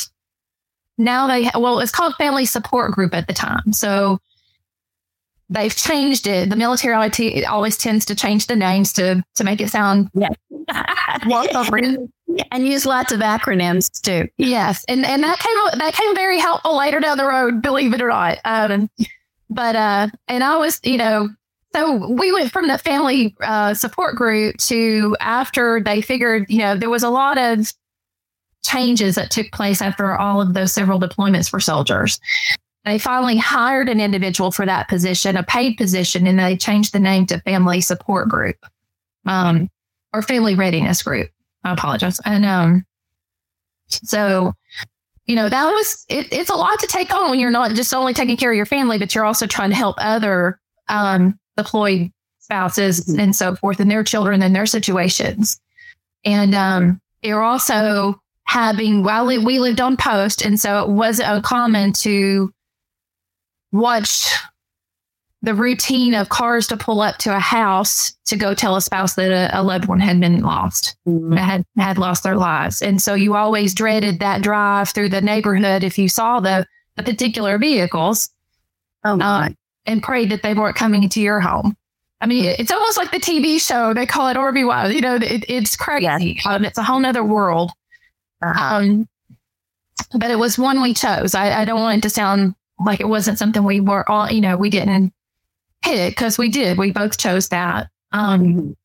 now 0.97 1.27
they, 1.27 1.45
ha- 1.45 1.59
well, 1.59 1.79
it's 1.79 1.91
called 1.91 2.13
Family 2.15 2.45
Support 2.45 2.91
Group 2.91 3.13
at 3.13 3.27
the 3.27 3.33
time. 3.33 3.73
So 3.73 4.19
they've 5.49 5.75
changed 5.75 6.27
it. 6.27 6.49
The 6.49 6.55
military 6.55 6.95
IT 7.07 7.45
always 7.45 7.77
tends 7.77 8.05
to 8.05 8.15
change 8.15 8.47
the 8.47 8.55
names 8.55 8.93
to 8.93 9.23
to 9.35 9.43
make 9.43 9.61
it 9.61 9.69
sound 9.69 10.09
yeah. 10.13 10.29
and 12.51 12.67
use 12.67 12.85
lots 12.85 13.11
of 13.11 13.19
acronyms 13.19 13.89
too. 14.01 14.27
Yes, 14.37 14.85
and 14.87 15.05
and 15.05 15.23
that 15.23 15.39
came 15.39 15.79
that 15.79 15.93
came 15.93 16.15
very 16.15 16.39
helpful 16.39 16.77
later 16.77 16.99
down 16.99 17.17
the 17.17 17.25
road, 17.25 17.61
believe 17.61 17.93
it 17.93 18.01
or 18.01 18.09
not. 18.09 18.37
Um, 18.45 18.89
but 19.49 19.75
uh, 19.75 20.07
and 20.27 20.43
I 20.43 20.57
was, 20.57 20.79
you 20.83 20.97
know, 20.97 21.29
so 21.73 22.07
we 22.07 22.31
went 22.31 22.51
from 22.51 22.67
the 22.67 22.77
family 22.77 23.35
uh, 23.41 23.73
support 23.73 24.15
group 24.15 24.57
to 24.57 25.15
after 25.19 25.81
they 25.83 26.01
figured, 26.01 26.45
you 26.49 26.59
know, 26.59 26.75
there 26.75 26.89
was 26.89 27.03
a 27.03 27.09
lot 27.09 27.37
of 27.37 27.71
changes 28.63 29.15
that 29.15 29.31
took 29.31 29.51
place 29.51 29.81
after 29.81 30.15
all 30.15 30.41
of 30.41 30.53
those 30.53 30.73
several 30.73 30.99
deployments 30.99 31.49
for 31.49 31.59
soldiers. 31.59 32.19
They 32.85 32.97
finally 32.97 33.37
hired 33.37 33.89
an 33.89 33.99
individual 33.99 34.51
for 34.51 34.65
that 34.65 34.87
position, 34.87 35.35
a 35.35 35.43
paid 35.43 35.77
position, 35.77 36.25
and 36.25 36.39
they 36.39 36.55
changed 36.55 36.93
the 36.93 36.99
name 36.99 37.25
to 37.27 37.41
Family 37.41 37.81
Support 37.81 38.29
Group 38.29 38.57
um, 39.25 39.69
or 40.13 40.21
Family 40.21 40.55
Readiness 40.55 41.03
Group. 41.03 41.29
I 41.63 41.73
apologize. 41.73 42.21
And 42.23 42.45
um, 42.45 42.85
so, 43.87 44.53
you 45.25 45.35
know, 45.35 45.49
that 45.49 45.71
was 45.71 46.05
it, 46.07 46.31
it's 46.31 46.49
a 46.49 46.55
lot 46.55 46.79
to 46.79 46.87
take 46.87 47.13
on 47.13 47.29
when 47.29 47.39
you're 47.39 47.51
not 47.51 47.73
just 47.73 47.93
only 47.93 48.13
taking 48.13 48.37
care 48.37 48.51
of 48.51 48.57
your 48.57 48.65
family, 48.65 48.97
but 48.97 49.13
you're 49.13 49.25
also 49.25 49.45
trying 49.45 49.69
to 49.71 49.75
help 49.75 49.97
other 49.99 50.59
um, 50.87 51.37
deployed 51.57 52.11
spouses 52.39 53.01
mm-hmm. 53.01 53.19
and 53.19 53.35
so 53.35 53.55
forth 53.55 53.79
and 53.79 53.91
their 53.91 54.03
children 54.03 54.41
and 54.41 54.55
their 54.55 54.65
situations. 54.65 55.59
And 56.23 56.55
um, 56.55 57.01
you're 57.21 57.43
also 57.43 58.21
having, 58.45 59.03
while 59.03 59.27
we 59.27 59.59
lived 59.59 59.81
on 59.81 59.97
post, 59.97 60.43
and 60.43 60.59
so 60.59 60.81
it 60.81 60.89
wasn't 60.89 61.29
uncommon 61.29 61.93
to 61.93 62.51
watch 63.71 64.33
the 65.41 65.53
routine 65.53 66.13
of 66.13 66.29
cars 66.29 66.67
to 66.67 66.75
pull 66.75 67.01
up 67.01 67.17
to 67.17 67.33
a 67.33 67.39
house 67.39 68.13
to 68.25 68.35
go 68.35 68.53
tell 68.53 68.75
a 68.75 68.81
spouse 68.81 69.13
that 69.15 69.31
a, 69.31 69.59
a 69.59 69.63
loved 69.63 69.85
one 69.85 69.99
had 69.99 70.19
been 70.19 70.41
lost, 70.41 70.97
mm-hmm. 71.07 71.33
had 71.33 71.65
had 71.77 71.97
lost 71.97 72.23
their 72.23 72.35
lives, 72.35 72.81
and 72.81 73.01
so 73.01 73.13
you 73.13 73.35
always 73.35 73.73
dreaded 73.73 74.19
that 74.19 74.41
drive 74.41 74.89
through 74.89 75.09
the 75.09 75.21
neighborhood 75.21 75.83
if 75.83 75.97
you 75.97 76.09
saw 76.09 76.39
the 76.39 76.65
the 76.97 77.03
particular 77.03 77.57
vehicles. 77.57 78.29
Oh. 79.05 79.17
Uh, 79.17 79.49
and 79.85 80.03
prayed 80.03 80.29
that 80.29 80.43
they 80.43 80.53
weren't 80.53 80.75
coming 80.75 81.03
into 81.03 81.21
your 81.21 81.39
home. 81.39 81.75
I 82.21 82.27
mean, 82.27 82.45
it's 82.45 82.71
almost 82.71 82.97
like 82.97 83.11
the 83.11 83.17
TV 83.17 83.59
show. 83.59 83.93
They 83.93 84.05
call 84.05 84.27
it 84.27 84.37
Army 84.37 84.65
Wives. 84.65 84.93
You 84.93 85.01
know, 85.01 85.15
it, 85.15 85.45
it's 85.47 85.75
crazy. 85.75 86.39
Um, 86.45 86.65
it's 86.65 86.77
a 86.77 86.83
whole 86.83 86.99
nother 86.99 87.23
world. 87.23 87.71
Uh-huh. 88.41 88.75
Um, 88.75 89.07
but 90.13 90.29
it 90.29 90.37
was 90.37 90.57
one 90.57 90.81
we 90.81 90.93
chose. 90.93 91.33
I, 91.33 91.61
I, 91.61 91.65
don't 91.65 91.79
want 91.79 91.99
it 91.99 92.01
to 92.03 92.09
sound 92.09 92.55
like 92.79 92.99
it 92.99 93.07
wasn't 93.07 93.37
something 93.37 93.63
we 93.63 93.81
were 93.81 94.09
all, 94.09 94.31
you 94.31 94.41
know, 94.41 94.57
we 94.57 94.69
didn't 94.69 95.13
pick 95.83 96.11
because 96.11 96.37
we 96.37 96.49
did. 96.49 96.77
We 96.77 96.91
both 96.91 97.17
chose 97.17 97.49
that. 97.49 97.89
Um, 98.11 98.75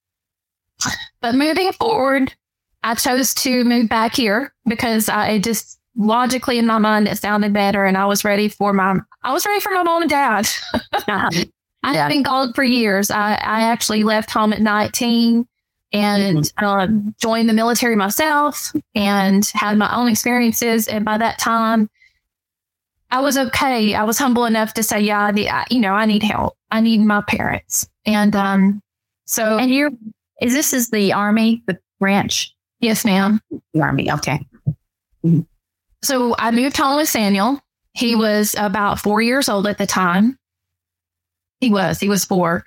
but 1.21 1.35
moving 1.35 1.73
forward, 1.73 2.35
I 2.83 2.95
chose 2.95 3.35
to 3.35 3.65
move 3.65 3.89
back 3.89 4.15
here 4.15 4.53
because 4.67 5.09
I 5.09 5.39
just 5.39 5.79
logically 5.97 6.59
in 6.59 6.67
my 6.67 6.79
mind 6.79 7.07
it 7.07 7.17
sounded 7.17 7.53
better 7.53 7.85
and 7.85 7.97
I 7.97 8.05
was 8.07 8.25
ready 8.25 8.49
for 8.49 8.73
my 8.73 8.97
I 9.23 9.33
was 9.33 9.47
ready 9.47 9.61
for 9.61 9.73
my 9.73 9.85
mom 9.85 10.03
and 10.03 10.11
dad. 10.11 10.49
I've 11.07 11.49
yeah. 11.95 12.09
been 12.09 12.25
gone 12.25 12.53
for 12.53 12.65
years. 12.65 13.11
I, 13.11 13.35
I 13.35 13.63
actually 13.63 14.03
left 14.03 14.31
home 14.31 14.53
at 14.53 14.61
19 14.61 15.47
and 15.93 16.39
mm-hmm. 16.39 16.65
uh, 16.65 17.13
joined 17.21 17.49
the 17.49 17.55
military 17.55 17.95
myself 17.95 18.73
and 18.95 19.47
had 19.55 19.79
my 19.79 19.95
own 19.95 20.09
experiences. 20.09 20.89
And 20.89 21.05
by 21.05 21.17
that 21.19 21.39
time, 21.39 21.89
I 23.15 23.21
was 23.21 23.39
okay. 23.39 23.95
I 23.95 24.03
was 24.03 24.19
humble 24.19 24.45
enough 24.45 24.75
to 24.75 24.83
say, 24.83 25.01
yeah, 25.01 25.21
I 25.21 25.31
need, 25.31 25.49
I, 25.49 25.65
you 25.71 25.79
know, 25.79 25.95
I 25.95 26.05
need 26.05 26.25
help. 26.25 26.57
I 26.73 26.81
need 26.81 26.99
my 26.99 27.21
parents. 27.21 27.89
And 28.05 28.35
um, 28.35 28.83
so, 29.25 29.57
And 29.57 29.71
you're, 29.71 29.91
is 30.43 30.53
this 30.53 30.73
is 30.73 30.91
the 30.91 31.13
army, 31.13 31.63
the 31.69 31.79
branch? 32.01 32.53
yes, 32.81 33.05
ma'am. 33.05 33.41
The 33.73 33.81
army. 33.81 34.11
Okay. 34.11 34.45
So 36.03 36.35
I 36.41 36.51
moved 36.51 36.77
home 36.77 36.97
with 36.97 37.09
Samuel. 37.09 37.61
He 37.93 38.17
was 38.17 38.57
about 38.59 38.99
four 38.99 39.23
years 39.23 39.49
old 39.49 39.69
at 39.69 39.79
the 39.79 39.87
time. 39.87 40.37
He 41.61 41.71
was, 41.71 42.01
he 42.01 42.09
was 42.09 42.25
4 42.25 42.65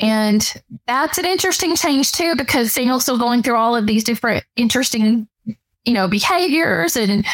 And 0.00 0.62
that's 0.86 1.16
an 1.16 1.24
interesting 1.24 1.74
change 1.76 2.12
too, 2.12 2.36
because 2.36 2.72
Samuel's 2.72 3.04
still 3.04 3.18
going 3.18 3.42
through 3.42 3.56
all 3.56 3.74
of 3.74 3.86
these 3.86 4.04
different 4.04 4.44
interesting, 4.54 5.26
you 5.46 5.94
know, 5.94 6.08
behaviors 6.08 6.94
and 6.94 7.24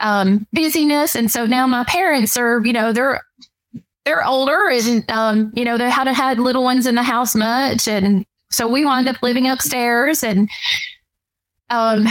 um, 0.00 0.46
busyness. 0.52 1.14
And 1.14 1.30
so 1.30 1.46
now 1.46 1.66
my 1.66 1.84
parents 1.84 2.36
are, 2.36 2.64
you 2.64 2.72
know, 2.72 2.92
they're 2.92 3.22
they're 4.04 4.26
older 4.26 4.68
and 4.70 5.08
um, 5.10 5.52
you 5.54 5.64
know, 5.64 5.78
they 5.78 5.90
hadn't 5.90 6.14
had 6.14 6.38
little 6.38 6.64
ones 6.64 6.86
in 6.86 6.94
the 6.94 7.02
house 7.02 7.34
much. 7.34 7.86
And 7.86 8.24
so 8.50 8.66
we 8.66 8.84
wound 8.84 9.08
up 9.08 9.22
living 9.22 9.48
upstairs 9.48 10.24
and 10.24 10.48
um 11.68 12.06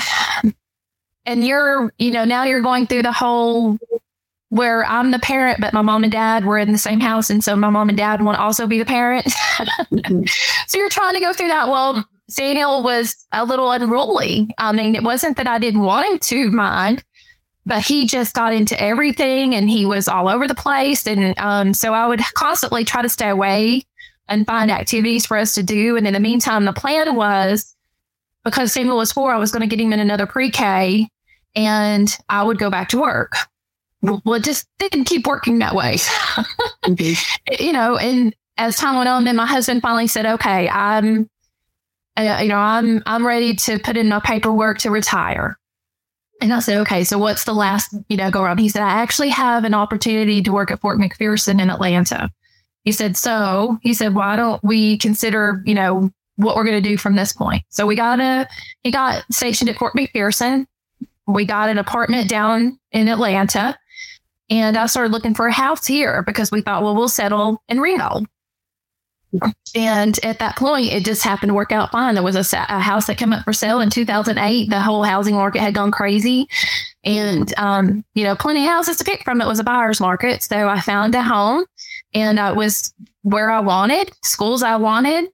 and 1.25 1.45
you're, 1.45 1.91
you 1.97 2.11
know, 2.11 2.25
now 2.25 2.43
you're 2.43 2.61
going 2.61 2.87
through 2.87 3.03
the 3.03 3.11
whole 3.11 3.77
where 4.49 4.83
I'm 4.85 5.11
the 5.11 5.19
parent, 5.19 5.59
but 5.61 5.73
my 5.73 5.81
mom 5.81 6.03
and 6.03 6.11
dad 6.11 6.43
were 6.43 6.57
in 6.57 6.71
the 6.71 6.77
same 6.77 6.99
house. 6.99 7.29
And 7.29 7.43
so 7.43 7.55
my 7.55 7.69
mom 7.69 7.89
and 7.89 7.97
dad 7.97 8.23
want 8.23 8.37
to 8.37 8.41
also 8.41 8.65
be 8.65 8.79
the 8.79 8.85
parent. 8.85 9.27
so 10.67 10.77
you're 10.77 10.89
trying 10.89 11.13
to 11.13 11.19
go 11.19 11.33
through 11.33 11.49
that. 11.49 11.67
Well, 11.67 12.03
Daniel 12.35 12.83
was 12.83 13.15
a 13.31 13.45
little 13.45 13.71
unruly. 13.71 14.49
I 14.57 14.71
mean, 14.71 14.95
it 14.95 15.03
wasn't 15.03 15.37
that 15.37 15.47
I 15.47 15.59
didn't 15.59 15.81
want 15.81 16.07
him 16.07 16.19
to 16.19 16.51
mind, 16.51 17.03
but 17.69 17.85
he 17.85 18.07
just 18.07 18.33
got 18.33 18.51
into 18.51 18.79
everything 18.81 19.53
and 19.53 19.69
he 19.69 19.85
was 19.85 20.07
all 20.07 20.27
over 20.27 20.47
the 20.47 20.55
place. 20.55 21.05
And 21.05 21.37
um, 21.37 21.73
so 21.75 21.93
I 21.93 22.07
would 22.07 22.19
constantly 22.33 22.83
try 22.83 23.03
to 23.03 23.09
stay 23.09 23.29
away 23.29 23.85
and 24.27 24.45
find 24.45 24.71
activities 24.71 25.27
for 25.27 25.37
us 25.37 25.53
to 25.53 25.63
do. 25.63 25.95
And 25.95 26.07
in 26.07 26.13
the 26.13 26.19
meantime, 26.19 26.65
the 26.65 26.73
plan 26.73 27.15
was 27.15 27.75
because 28.43 28.73
Samuel 28.73 28.97
was 28.97 29.11
four, 29.11 29.31
I 29.31 29.37
was 29.37 29.51
going 29.51 29.61
to 29.61 29.67
get 29.67 29.79
him 29.79 29.93
in 29.93 29.99
another 29.99 30.25
pre 30.25 30.49
K 30.49 31.07
and 31.55 32.17
I 32.27 32.41
would 32.41 32.57
go 32.57 32.71
back 32.71 32.89
to 32.89 32.99
work. 32.99 33.35
Well, 34.01 34.33
it 34.33 34.43
just 34.43 34.67
didn't 34.79 35.05
keep 35.05 35.27
working 35.27 35.59
that 35.59 35.75
way. 35.75 35.97
you 37.59 37.71
know, 37.71 37.97
and 37.97 38.35
as 38.57 38.77
time 38.77 38.95
went 38.95 39.09
on, 39.09 39.25
then 39.25 39.35
my 39.35 39.45
husband 39.45 39.83
finally 39.83 40.07
said, 40.07 40.25
okay, 40.25 40.69
I'm, 40.69 41.29
uh, 42.17 42.39
you 42.41 42.47
know, 42.47 42.57
I'm, 42.57 43.03
I'm 43.05 43.27
ready 43.27 43.55
to 43.55 43.77
put 43.77 43.95
in 43.95 44.09
my 44.09 44.21
paperwork 44.21 44.79
to 44.79 44.89
retire. 44.89 45.58
And 46.41 46.53
I 46.53 46.59
said, 46.59 46.77
okay, 46.79 47.03
so 47.03 47.17
what's 47.17 47.43
the 47.43 47.53
last, 47.53 47.93
you 48.07 48.17
know, 48.17 48.31
go 48.31 48.43
around? 48.43 48.59
He 48.59 48.69
said, 48.69 48.81
I 48.81 49.01
actually 49.01 49.29
have 49.29 49.65
an 49.65 49.73
opportunity 49.73 50.41
to 50.41 50.51
work 50.51 50.71
at 50.71 50.79
Fort 50.79 50.97
McPherson 50.97 51.61
in 51.61 51.69
Atlanta. 51.69 52.29
He 52.85 52.91
said, 52.93 53.17
so 53.17 53.77
he 53.81 53.93
said, 53.93 54.15
why 54.15 54.35
don't 54.35 54.63
we 54.63 54.97
consider, 54.97 55.61
you 55.65 55.73
know, 55.73 56.09
what 56.37 56.55
we're 56.55 56.63
going 56.63 56.81
to 56.81 56.89
do 56.89 56.97
from 56.97 57.15
this 57.15 57.33
point? 57.33 57.63
So 57.69 57.85
we 57.85 57.95
got 57.95 58.21
a, 58.21 58.47
he 58.83 58.91
got 58.91 59.25
stationed 59.29 59.69
at 59.69 59.77
Fort 59.77 59.93
McPherson. 59.95 60.65
We 61.27 61.45
got 61.45 61.69
an 61.69 61.77
apartment 61.77 62.29
down 62.29 62.79
in 62.91 63.09
Atlanta 63.09 63.77
and 64.49 64.77
I 64.77 64.87
started 64.87 65.11
looking 65.11 65.35
for 65.35 65.47
a 65.47 65.53
house 65.53 65.85
here 65.85 66.23
because 66.23 66.51
we 66.51 66.61
thought, 66.61 66.81
well, 66.81 66.95
we'll 66.95 67.07
settle 67.07 67.61
in 67.69 67.79
Reno. 67.79 68.21
And 69.75 70.19
at 70.23 70.39
that 70.39 70.55
point, 70.55 70.91
it 70.91 71.05
just 71.05 71.23
happened 71.23 71.51
to 71.51 71.53
work 71.53 71.71
out 71.71 71.91
fine. 71.91 72.15
There 72.15 72.23
was 72.23 72.35
a, 72.35 72.57
a 72.69 72.79
house 72.79 73.07
that 73.07 73.17
came 73.17 73.31
up 73.31 73.43
for 73.43 73.53
sale 73.53 73.79
in 73.79 73.89
2008. 73.89 74.69
The 74.69 74.81
whole 74.81 75.03
housing 75.03 75.35
market 75.35 75.61
had 75.61 75.75
gone 75.75 75.91
crazy. 75.91 76.47
And, 77.03 77.53
um, 77.57 78.03
you 78.15 78.23
know, 78.23 78.35
plenty 78.35 78.65
of 78.65 78.71
houses 78.71 78.97
to 78.97 79.03
pick 79.03 79.23
from. 79.23 79.41
It 79.41 79.47
was 79.47 79.59
a 79.59 79.63
buyer's 79.63 80.01
market. 80.01 80.43
So 80.43 80.67
I 80.67 80.79
found 80.79 81.13
a 81.13 81.21
home 81.21 81.65
and 82.13 82.39
it 82.39 82.55
was 82.55 82.93
where 83.21 83.51
I 83.51 83.59
wanted, 83.59 84.11
schools 84.23 84.63
I 84.63 84.77
wanted. 84.77 85.29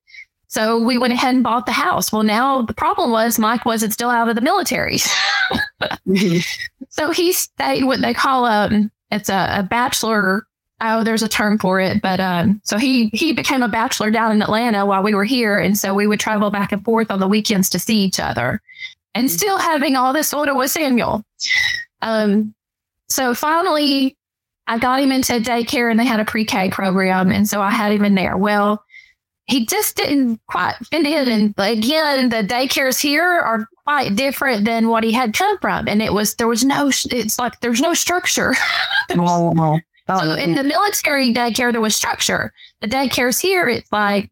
So 0.47 0.81
we 0.81 0.97
went 0.97 1.13
ahead 1.13 1.36
and 1.36 1.43
bought 1.43 1.65
the 1.65 1.71
house. 1.71 2.12
Well, 2.12 2.23
now 2.23 2.62
the 2.62 2.73
problem 2.73 3.12
was 3.12 3.39
Mike 3.39 3.65
wasn't 3.65 3.93
still 3.93 4.10
out 4.10 4.29
of 4.29 4.36
the 4.36 4.41
military. 4.41 4.99
so 6.89 7.12
he 7.12 7.34
stayed 7.34 7.84
what 7.86 8.01
they 8.01 8.13
call 8.13 8.45
a, 8.45 8.89
it's 9.12 9.29
a, 9.29 9.60
a 9.60 9.63
bachelor 9.63 10.47
oh 10.81 11.03
there's 11.03 11.23
a 11.23 11.29
term 11.29 11.57
for 11.57 11.79
it 11.79 12.01
but 12.01 12.19
um 12.19 12.59
so 12.63 12.77
he 12.77 13.09
he 13.13 13.31
became 13.31 13.63
a 13.63 13.67
bachelor 13.67 14.11
down 14.11 14.31
in 14.31 14.41
atlanta 14.41 14.85
while 14.85 15.03
we 15.03 15.13
were 15.13 15.23
here 15.23 15.57
and 15.57 15.77
so 15.77 15.93
we 15.93 16.07
would 16.07 16.19
travel 16.19 16.51
back 16.51 16.71
and 16.71 16.83
forth 16.83 17.09
on 17.09 17.19
the 17.19 17.27
weekends 17.27 17.69
to 17.69 17.79
see 17.79 17.97
each 17.97 18.19
other. 18.19 18.61
And 19.13 19.31
still 19.31 19.57
having 19.57 19.95
all 19.95 20.11
this 20.11 20.33
order 20.33 20.53
with 20.53 20.71
samuel. 20.71 21.23
Um 22.01 22.53
so 23.09 23.33
finally 23.33 24.17
i 24.67 24.77
got 24.77 24.99
him 24.99 25.11
into 25.11 25.33
daycare 25.33 25.89
and 25.89 25.99
they 25.99 26.05
had 26.05 26.19
a 26.19 26.25
pre-k 26.25 26.69
program 26.71 27.31
and 27.31 27.47
so 27.47 27.61
i 27.61 27.69
had 27.69 27.91
him 27.91 28.03
in 28.03 28.15
there. 28.15 28.38
Well 28.38 28.83
he 29.47 29.65
just 29.65 29.95
didn't 29.95 30.41
quite 30.47 30.75
fit 30.89 31.05
in 31.05 31.29
and 31.29 31.53
again 31.57 32.29
the 32.29 32.43
daycares 32.43 32.99
here 32.99 33.23
are 33.23 33.67
quite 33.85 34.15
different 34.15 34.65
than 34.65 34.89
what 34.89 35.03
he 35.03 35.11
had 35.11 35.33
come 35.33 35.57
from 35.59 35.88
and 35.88 36.01
it 36.01 36.11
was 36.11 36.35
there 36.35 36.47
was 36.47 36.65
no 36.65 36.89
it's 37.11 37.39
like 37.39 37.59
there's 37.61 37.79
no 37.79 37.93
structure 37.93 38.55
Oh, 40.08 40.20
so 40.20 40.34
in 40.34 40.54
the 40.54 40.63
military 40.63 41.34
daycare, 41.34 41.72
there 41.72 41.82
was 41.82 41.96
structure. 41.96 42.54
The 42.82 42.88
daycares 42.88 43.41
here, 43.41 43.68
it's 43.68 43.91
like 43.91 44.30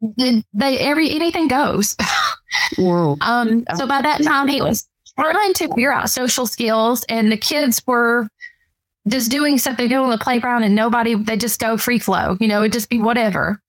they, 0.00 0.44
they 0.52 0.78
every 0.78 1.10
anything 1.10 1.48
goes. 1.48 1.96
um, 3.20 3.64
so 3.76 3.86
by 3.86 4.02
that 4.02 4.22
time, 4.22 4.48
he 4.48 4.60
was 4.60 4.86
trying 5.18 5.54
to 5.54 5.68
figure 5.68 5.92
out 5.92 6.10
social 6.10 6.46
skills, 6.46 7.04
and 7.08 7.32
the 7.32 7.36
kids 7.36 7.82
were 7.86 8.28
just 9.06 9.30
doing 9.30 9.56
stuff 9.58 9.78
they 9.78 9.88
do 9.88 10.02
on 10.02 10.10
the 10.10 10.18
playground, 10.18 10.62
and 10.64 10.74
nobody 10.74 11.14
they 11.14 11.36
just 11.36 11.60
go 11.60 11.76
free 11.76 11.98
flow. 11.98 12.36
You 12.40 12.48
know, 12.48 12.62
it 12.62 12.72
just 12.72 12.90
be 12.90 13.00
whatever. 13.00 13.62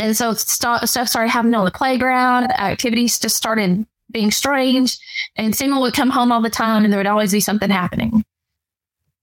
And 0.00 0.16
so 0.16 0.32
st- 0.34 0.88
stuff 0.88 1.08
started 1.08 1.30
happening 1.30 1.54
on 1.54 1.64
the 1.64 1.70
playground. 1.70 2.50
Activities 2.52 3.18
just 3.18 3.36
started 3.36 3.86
being 4.10 4.30
strange, 4.30 4.98
and 5.36 5.54
Samuel 5.54 5.82
would 5.82 5.94
come 5.94 6.10
home 6.10 6.32
all 6.32 6.42
the 6.42 6.50
time, 6.50 6.84
and 6.84 6.92
there 6.92 6.98
would 6.98 7.06
always 7.06 7.32
be 7.32 7.40
something 7.40 7.70
happening. 7.70 8.24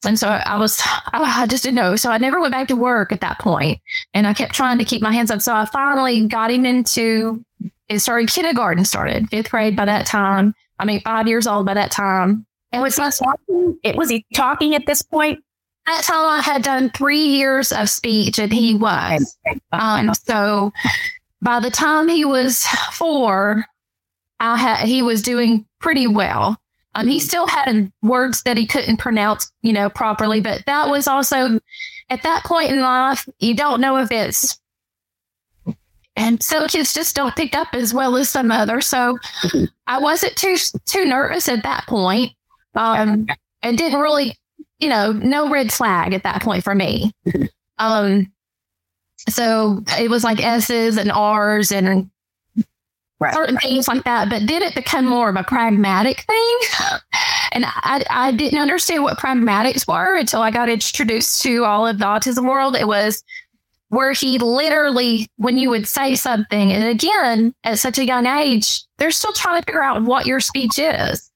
And 0.06 0.18
so 0.18 0.28
I 0.28 0.58
was, 0.58 0.82
I 1.14 1.46
just 1.48 1.64
didn't 1.64 1.76
know. 1.76 1.96
So 1.96 2.12
I 2.12 2.18
never 2.18 2.40
went 2.40 2.54
back 2.54 2.68
to 2.70 2.76
work 2.76 3.12
at 3.12 3.22
that 3.22 3.40
point, 3.40 3.80
and 4.14 4.28
I 4.28 4.34
kept 4.34 4.54
trying 4.54 4.78
to 4.78 4.86
keep 4.86 5.02
my 5.02 5.12
hands 5.12 5.32
up. 5.32 5.42
So 5.42 5.54
I 5.54 5.66
finally 5.66 6.28
got 6.28 6.52
him 6.52 6.66
into. 6.66 7.44
It 7.88 8.00
started 8.00 8.30
kindergarten, 8.30 8.86
started 8.86 9.30
fifth 9.30 9.50
grade 9.50 9.76
by 9.76 9.86
that 9.86 10.06
time. 10.06 10.54
I 10.78 10.86
mean, 10.86 11.02
five 11.02 11.28
years 11.28 11.48
old 11.48 11.66
by 11.66 11.74
that 11.74 11.92
time. 11.92 12.46
And 12.72 12.84
was 12.84 12.96
he 12.96 13.04
talking? 13.04 13.80
It 13.84 13.96
was 13.96 14.10
he 14.10 14.26
talking 14.34 14.76
at 14.76 14.86
this 14.86 15.02
point? 15.02 15.40
At 15.88 15.98
that 15.98 16.04
time, 16.04 16.30
I 16.30 16.42
had 16.42 16.62
done 16.62 16.92
three 16.92 17.24
years 17.24 17.72
of 17.72 17.90
speech, 17.90 18.38
and 18.38 18.54
he 18.54 18.76
was. 18.76 19.38
Um, 19.72 20.14
so 20.14 20.72
by 21.42 21.60
the 21.60 21.72
time 21.72 22.08
he 22.08 22.26
was 22.26 22.64
four, 22.94 23.66
I 24.40 24.58
had 24.58 24.86
he 24.86 25.02
was 25.02 25.22
doing 25.22 25.66
pretty 25.80 26.08
well. 26.08 26.58
Um, 26.95 27.08
he 27.08 27.19
still 27.19 27.47
had 27.47 27.91
words 28.02 28.41
that 28.43 28.58
he 28.58 28.65
couldn't 28.65 28.97
pronounce, 28.97 29.52
you 29.62 29.73
know, 29.73 29.89
properly, 29.89 30.41
but 30.41 30.65
that 30.65 30.89
was 30.89 31.08
also 31.08 31.60
at 32.10 32.23
that 32.23 32.43
point 32.43 32.71
in 32.71 32.82
life, 32.82 33.28
you 33.39 33.56
don't 33.56 33.80
know 33.80 33.97
if 33.97 34.12
it's 34.12 34.60
and 36.15 36.43
some 36.43 36.67
kids 36.67 36.93
just 36.93 37.15
don't 37.15 37.36
pick 37.36 37.56
up 37.56 37.69
as 37.73 37.93
well 37.93 38.17
as 38.17 38.30
some 38.30 38.52
others. 38.52 38.88
So 38.88 39.17
I 39.88 39.99
wasn't 39.99 40.36
too 40.36 40.58
too 40.86 41.06
nervous 41.06 41.47
at 41.47 41.63
that 41.63 41.86
point. 41.88 42.34
Um, 42.75 43.28
and 43.62 43.78
didn't 43.78 43.99
really, 43.99 44.38
you 44.80 44.89
know, 44.89 45.12
no 45.12 45.49
red 45.49 45.71
flag 45.71 46.13
at 46.13 46.23
that 46.23 46.41
point 46.41 46.63
for 46.63 46.75
me. 46.75 47.12
Um, 47.82 48.30
so 49.30 49.82
it 49.97 50.10
was 50.10 50.25
like 50.25 50.43
S's 50.43 50.97
and 50.97 51.13
R's 51.13 51.71
and 51.71 52.10
Right. 53.20 53.34
certain 53.34 53.58
things 53.58 53.88
like 53.88 54.06
that. 54.06 54.30
But 54.30 54.46
did 54.46 54.62
it 54.62 54.76
become 54.76 55.06
more 55.06 55.30
of 55.30 55.36
a 55.36 55.44
pragmatic 55.44 56.22
thing? 56.22 56.60
And 57.52 57.66
I, 57.66 58.04
I 58.12 58.32
didn't 58.32 58.60
understand 58.60 59.02
what 59.02 59.18
pragmatics 59.18 59.88
were 59.88 60.16
until 60.16 60.44
I 60.44 60.52
got 60.52 60.70
introduced 60.70 61.42
to 61.42 61.66
all 61.66 61.88
of 61.88 61.98
the 61.98 62.06
autism 62.06 62.48
world. 62.48 62.76
It 62.76 62.88
was 62.88 63.24
where 63.90 64.12
he 64.12 64.38
literally, 64.38 65.28
when 65.38 65.58
you 65.58 65.72
would 65.72 65.88
say 65.88 66.14
something, 66.14 66.72
and 66.72 66.84
again, 66.84 67.56
at 67.64 67.80
such 67.80 67.98
a 67.98 68.06
young 68.06 68.28
age, 68.28 68.84
they're 68.98 69.10
still 69.10 69.34
trying 69.34 69.62
to 69.62 69.66
figure 69.66 69.82
out 69.82 70.04
what 70.04 70.28
your 70.28 70.40
speech 70.40 70.78
is. 70.78 71.32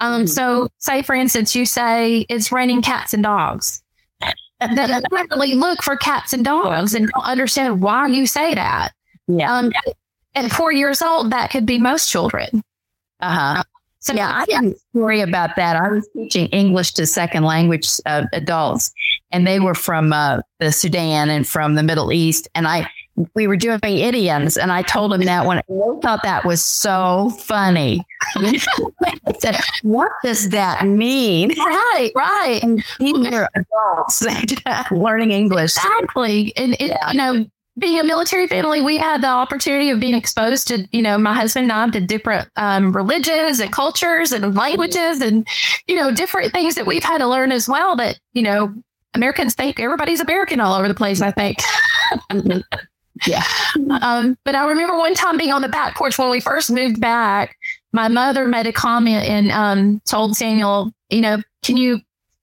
Um, 0.00 0.26
so, 0.26 0.68
say 0.78 1.02
for 1.02 1.14
instance, 1.14 1.54
you 1.56 1.64
say 1.64 2.26
it's 2.28 2.52
raining 2.52 2.82
cats 2.82 3.14
and 3.14 3.22
dogs. 3.22 3.82
Then 4.60 5.02
literally 5.10 5.54
look 5.54 5.82
for 5.82 5.96
cats 5.96 6.32
and 6.32 6.44
dogs 6.44 6.94
and 6.94 7.08
don't 7.08 7.24
understand 7.24 7.80
why 7.80 8.06
you 8.08 8.26
say 8.26 8.54
that. 8.54 8.92
Yeah. 9.26 9.52
Um, 9.52 9.72
at 10.34 10.50
four 10.50 10.72
years 10.72 11.02
old, 11.02 11.30
that 11.30 11.50
could 11.50 11.66
be 11.66 11.78
most 11.78 12.10
children. 12.10 12.62
Uh 13.20 13.54
huh. 13.56 13.62
So 14.00 14.12
Yeah, 14.12 14.30
I 14.30 14.44
a 14.62 14.74
story 14.90 15.20
about 15.22 15.56
that. 15.56 15.76
I 15.76 15.88
was 15.88 16.06
teaching 16.14 16.46
English 16.48 16.92
to 16.94 17.06
second 17.06 17.44
language 17.44 17.88
uh, 18.04 18.26
adults, 18.34 18.92
and 19.32 19.46
they 19.46 19.60
were 19.60 19.74
from 19.74 20.12
uh, 20.12 20.40
the 20.60 20.72
Sudan 20.72 21.30
and 21.30 21.48
from 21.48 21.74
the 21.74 21.82
Middle 21.82 22.12
East. 22.12 22.46
And 22.54 22.68
I 22.68 22.86
we 23.34 23.46
were 23.46 23.56
doing 23.56 23.78
idioms, 23.82 24.56
and 24.56 24.72
I 24.72 24.82
told 24.82 25.12
them 25.12 25.22
that 25.22 25.46
one. 25.46 25.58
I 25.58 25.62
thought 26.02 26.20
that 26.24 26.44
was 26.44 26.62
so 26.62 27.30
funny. 27.38 28.04
I 28.36 28.58
said, 29.38 29.56
"What 29.82 30.10
does 30.22 30.50
that 30.50 30.86
mean?" 30.86 31.54
Right, 31.58 32.10
right. 32.14 32.60
And 32.62 32.84
these 32.98 33.26
are 33.32 33.48
adults 33.54 34.22
learning 34.90 35.30
English. 35.30 35.76
Exactly, 35.76 36.52
and 36.56 36.74
it, 36.80 36.96
you 37.10 37.16
know, 37.16 37.46
being 37.76 37.98
a 37.98 38.04
military 38.04 38.46
family, 38.46 38.80
we 38.80 38.98
had 38.98 39.20
the 39.20 39.28
opportunity 39.28 39.90
of 39.90 39.98
being 39.98 40.14
exposed 40.14 40.68
to, 40.68 40.86
you 40.92 41.02
know, 41.02 41.18
my 41.18 41.34
husband 41.34 41.64
and 41.64 41.72
I 41.72 41.90
to 41.90 42.00
different 42.00 42.48
um, 42.56 42.94
religions 42.94 43.58
and 43.58 43.72
cultures 43.72 44.30
and 44.32 44.54
languages 44.54 45.20
and, 45.20 45.46
you 45.88 45.96
know, 45.96 46.12
different 46.12 46.52
things 46.52 46.76
that 46.76 46.86
we've 46.86 47.02
had 47.02 47.18
to 47.18 47.26
learn 47.26 47.50
as 47.50 47.68
well 47.68 47.96
that, 47.96 48.18
you 48.32 48.42
know, 48.42 48.72
Americans 49.14 49.54
think 49.54 49.80
everybody's 49.80 50.20
American 50.20 50.60
all 50.60 50.74
over 50.74 50.86
the 50.86 50.94
place, 50.94 51.20
I 51.20 51.32
think. 51.32 51.58
yeah. 53.26 53.44
Um, 54.00 54.36
but 54.44 54.54
I 54.54 54.66
remember 54.68 54.96
one 54.96 55.14
time 55.14 55.36
being 55.36 55.52
on 55.52 55.62
the 55.62 55.68
back 55.68 55.96
porch 55.96 56.16
when 56.16 56.30
we 56.30 56.40
first 56.40 56.70
moved 56.70 57.00
back, 57.00 57.56
my 57.92 58.08
mother 58.08 58.46
made 58.46 58.66
a 58.66 58.72
comment 58.72 59.24
and 59.24 59.50
um, 59.50 60.00
told 60.04 60.36
Samuel, 60.36 60.92
you 61.10 61.20
know, 61.20 61.42
can 61.62 61.76
you 61.76 62.00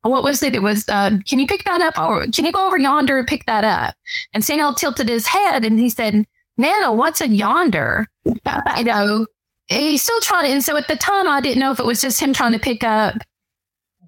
what 0.10 0.24
was 0.24 0.42
it? 0.42 0.56
It 0.56 0.62
was, 0.62 0.88
uh, 0.90 1.18
can 1.28 1.40
you 1.40 1.48
pick 1.48 1.64
that 1.66 1.82
up 1.82 1.98
or 2.00 2.26
can 2.28 2.46
you 2.46 2.52
go 2.52 2.66
over 2.66 2.78
yonder 2.78 3.20
and 3.20 3.28
pick 3.28 3.46
that 3.46 3.64
up? 3.64 3.96
And 4.34 4.44
Samuel 4.44 4.74
tilted 4.74 5.08
his 5.08 5.28
head 5.28 5.64
and 5.64 5.80
he 5.80 5.90
said, 5.90 6.26
Nana, 6.58 6.94
what's 6.94 7.22
a 7.22 7.28
yonder? 7.28 8.08
you 8.26 8.84
know, 8.84 9.28
he's 9.68 10.02
still 10.02 10.20
trying 10.22 10.46
to. 10.46 10.52
And 10.52 10.64
so 10.64 10.76
at 10.76 10.88
the 10.88 10.96
time, 10.96 11.28
I 11.28 11.42
didn't 11.42 11.60
know 11.60 11.72
if 11.72 11.80
it 11.80 11.86
was 11.86 12.02
just 12.02 12.20
him 12.20 12.34
trying 12.34 12.54
to 12.54 12.60
pick 12.60 12.84
up 12.84 13.16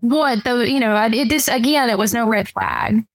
what, 0.02 0.44
though, 0.44 0.62
you 0.62 0.80
know, 0.80 0.96
it 1.06 1.30
just, 1.30 1.48
again, 1.48 1.90
it 1.90 1.98
was 1.98 2.14
no 2.14 2.28
red 2.28 2.50
flag. 2.50 3.06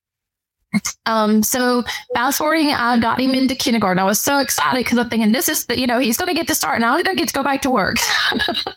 Um, 1.06 1.42
so 1.42 1.84
fast 2.14 2.38
forwarding, 2.38 2.68
I 2.68 2.98
got 2.98 3.20
him 3.20 3.32
into 3.32 3.54
kindergarten. 3.54 3.98
I 3.98 4.04
was 4.04 4.20
so 4.20 4.38
excited 4.38 4.84
because 4.84 4.98
I'm 4.98 5.08
thinking 5.08 5.32
this 5.32 5.48
is 5.48 5.66
the, 5.66 5.78
you 5.78 5.86
know, 5.86 5.98
he's 5.98 6.16
going 6.16 6.28
to 6.28 6.34
get 6.34 6.46
to 6.48 6.54
start 6.54 6.80
now. 6.80 6.96
He's 6.96 7.04
going 7.04 7.16
to 7.16 7.20
get 7.20 7.28
to 7.28 7.34
go 7.34 7.42
back 7.42 7.62
to 7.62 7.70
work. 7.70 7.96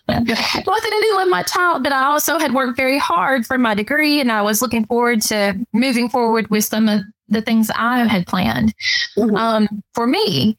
it 0.07 0.67
wasn't 0.67 0.93
anything 0.93 1.17
with 1.17 1.29
my 1.29 1.43
child, 1.43 1.83
but 1.83 1.91
I 1.91 2.03
also 2.03 2.39
had 2.39 2.53
worked 2.53 2.77
very 2.77 2.97
hard 2.97 3.45
for 3.45 3.57
my 3.57 3.73
degree 3.73 4.19
and 4.21 4.31
I 4.31 4.41
was 4.41 4.61
looking 4.61 4.85
forward 4.85 5.21
to 5.23 5.55
moving 5.73 6.09
forward 6.09 6.49
with 6.49 6.65
some 6.65 6.87
of 6.87 7.01
the 7.27 7.41
things 7.41 7.71
I 7.75 8.05
had 8.05 8.27
planned 8.27 8.73
mm-hmm. 9.17 9.35
um, 9.35 9.83
for 9.93 10.05
me. 10.05 10.57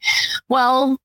Well, 0.49 0.99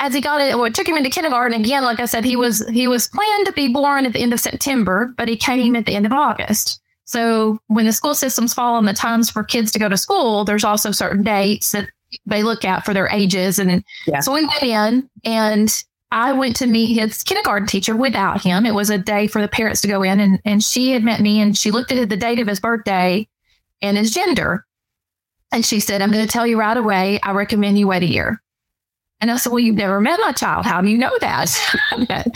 as 0.00 0.14
he 0.14 0.20
got 0.20 0.40
it, 0.40 0.54
well, 0.54 0.64
it 0.64 0.74
took 0.74 0.88
him 0.88 0.96
into 0.96 1.10
kindergarten 1.10 1.60
again. 1.60 1.82
Like 1.84 2.00
I 2.00 2.06
said, 2.06 2.24
he 2.24 2.36
was 2.36 2.66
he 2.68 2.86
was 2.86 3.08
planned 3.08 3.46
to 3.46 3.52
be 3.52 3.72
born 3.72 4.06
at 4.06 4.12
the 4.12 4.20
end 4.20 4.32
of 4.32 4.40
September, 4.40 5.12
but 5.16 5.28
he 5.28 5.36
came 5.36 5.74
at 5.74 5.86
the 5.86 5.94
end 5.94 6.06
of 6.06 6.12
August. 6.12 6.80
So 7.08 7.58
when 7.68 7.86
the 7.86 7.92
school 7.94 8.14
systems 8.14 8.52
fall 8.52 8.74
on 8.74 8.84
the 8.84 8.92
times 8.92 9.30
for 9.30 9.42
kids 9.42 9.72
to 9.72 9.78
go 9.78 9.88
to 9.88 9.96
school, 9.96 10.44
there's 10.44 10.62
also 10.62 10.90
certain 10.90 11.22
dates 11.22 11.72
that 11.72 11.88
they 12.26 12.42
look 12.42 12.66
at 12.66 12.84
for 12.84 12.92
their 12.92 13.08
ages. 13.08 13.58
And 13.58 13.82
yeah. 14.06 14.20
so 14.20 14.34
we 14.34 14.44
went 14.44 14.62
in 14.62 15.10
and 15.24 15.84
I 16.12 16.34
went 16.34 16.54
to 16.56 16.66
meet 16.66 17.00
his 17.00 17.22
kindergarten 17.22 17.66
teacher 17.66 17.96
without 17.96 18.42
him. 18.42 18.66
It 18.66 18.74
was 18.74 18.90
a 18.90 18.98
day 18.98 19.26
for 19.26 19.40
the 19.40 19.48
parents 19.48 19.80
to 19.80 19.88
go 19.88 20.02
in 20.02 20.20
and, 20.20 20.38
and 20.44 20.62
she 20.62 20.90
had 20.90 21.02
met 21.02 21.22
me 21.22 21.40
and 21.40 21.56
she 21.56 21.70
looked 21.70 21.90
at 21.92 22.10
the 22.10 22.16
date 22.16 22.40
of 22.40 22.46
his 22.46 22.60
birthday 22.60 23.26
and 23.80 23.96
his 23.96 24.12
gender. 24.12 24.66
And 25.50 25.64
she 25.64 25.80
said, 25.80 26.02
I'm 26.02 26.12
going 26.12 26.26
to 26.26 26.30
tell 26.30 26.46
you 26.46 26.60
right 26.60 26.76
away, 26.76 27.20
I 27.22 27.30
recommend 27.30 27.78
you 27.78 27.88
wait 27.88 28.02
a 28.02 28.06
year. 28.06 28.42
And 29.22 29.30
I 29.30 29.38
said, 29.38 29.50
Well, 29.50 29.60
you've 29.60 29.76
never 29.76 29.98
met 29.98 30.20
my 30.20 30.32
child. 30.32 30.66
How 30.66 30.82
do 30.82 30.88
you 30.88 30.98
know 30.98 31.16
that? 31.22 31.50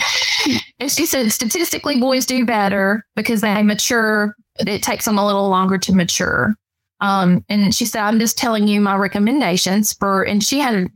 and 0.79 0.91
she 0.91 1.05
said, 1.05 1.31
Statistically, 1.31 1.99
boys 1.99 2.25
do 2.25 2.43
better 2.43 3.05
because 3.15 3.41
they 3.41 3.61
mature 3.61 4.35
it 4.59 4.83
takes 4.83 5.05
them 5.05 5.17
a 5.17 5.25
little 5.25 5.49
longer 5.49 5.77
to 5.77 5.93
mature. 5.93 6.55
Um, 7.01 7.43
and 7.49 7.73
she 7.75 7.85
said, 7.85 8.01
I'm 8.01 8.19
just 8.19 8.37
telling 8.37 8.67
you 8.67 8.79
my 8.79 8.95
recommendations 8.95 9.93
for, 9.93 10.23
and 10.23 10.43
she 10.43 10.59
had, 10.59 10.87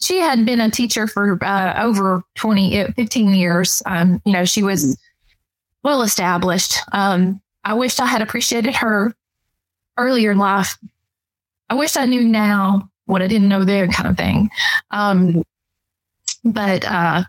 she 0.00 0.18
had 0.18 0.44
been 0.44 0.60
a 0.60 0.70
teacher 0.70 1.06
for 1.06 1.42
uh, 1.42 1.82
over 1.82 2.22
20, 2.34 2.80
uh, 2.80 2.92
15 2.96 3.34
years. 3.34 3.82
Um, 3.86 4.20
you 4.26 4.32
know, 4.32 4.44
she 4.44 4.62
was 4.62 4.98
well 5.82 6.02
established. 6.02 6.76
Um, 6.92 7.40
I 7.64 7.74
wished 7.74 8.00
I 8.00 8.06
had 8.06 8.20
appreciated 8.20 8.74
her 8.76 9.14
earlier 9.96 10.32
in 10.32 10.38
life. 10.38 10.76
I 11.70 11.74
wish 11.74 11.96
I 11.96 12.04
knew 12.04 12.22
now 12.24 12.90
what 13.06 13.22
I 13.22 13.26
didn't 13.26 13.48
know 13.48 13.64
there 13.64 13.88
kind 13.88 14.08
of 14.08 14.16
thing. 14.16 14.50
Um, 14.90 15.44
but, 16.44 16.84
uh, 16.84 17.24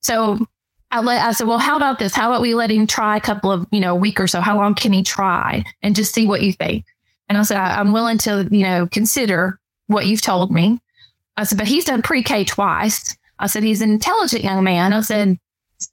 so 0.00 0.38
I 0.90 1.00
let 1.00 1.22
I 1.22 1.32
said, 1.32 1.46
well, 1.46 1.58
how 1.58 1.76
about 1.76 1.98
this? 1.98 2.14
How 2.14 2.30
about 2.30 2.40
we 2.40 2.54
let 2.54 2.70
him 2.70 2.86
try 2.86 3.16
a 3.16 3.20
couple 3.20 3.52
of, 3.52 3.66
you 3.70 3.80
know, 3.80 3.92
a 3.92 3.98
week 3.98 4.20
or 4.20 4.26
so? 4.26 4.40
How 4.40 4.56
long 4.56 4.74
can 4.74 4.92
he 4.92 5.02
try 5.02 5.64
and 5.82 5.94
just 5.94 6.14
see 6.14 6.26
what 6.26 6.42
you 6.42 6.52
think? 6.52 6.84
And 7.28 7.36
I 7.36 7.42
said, 7.42 7.58
I, 7.58 7.80
am 7.80 7.92
willing 7.92 8.18
to, 8.18 8.48
you 8.50 8.62
know, 8.62 8.86
consider 8.86 9.58
what 9.86 10.06
you've 10.06 10.22
told 10.22 10.50
me. 10.50 10.80
I 11.36 11.44
said, 11.44 11.58
but 11.58 11.68
he's 11.68 11.84
done 11.84 12.02
pre-K 12.02 12.44
twice. 12.44 13.16
I 13.38 13.46
said, 13.46 13.62
he's 13.62 13.82
an 13.82 13.90
intelligent 13.90 14.42
young 14.42 14.64
man. 14.64 14.92
I 14.92 15.00
said, 15.02 15.38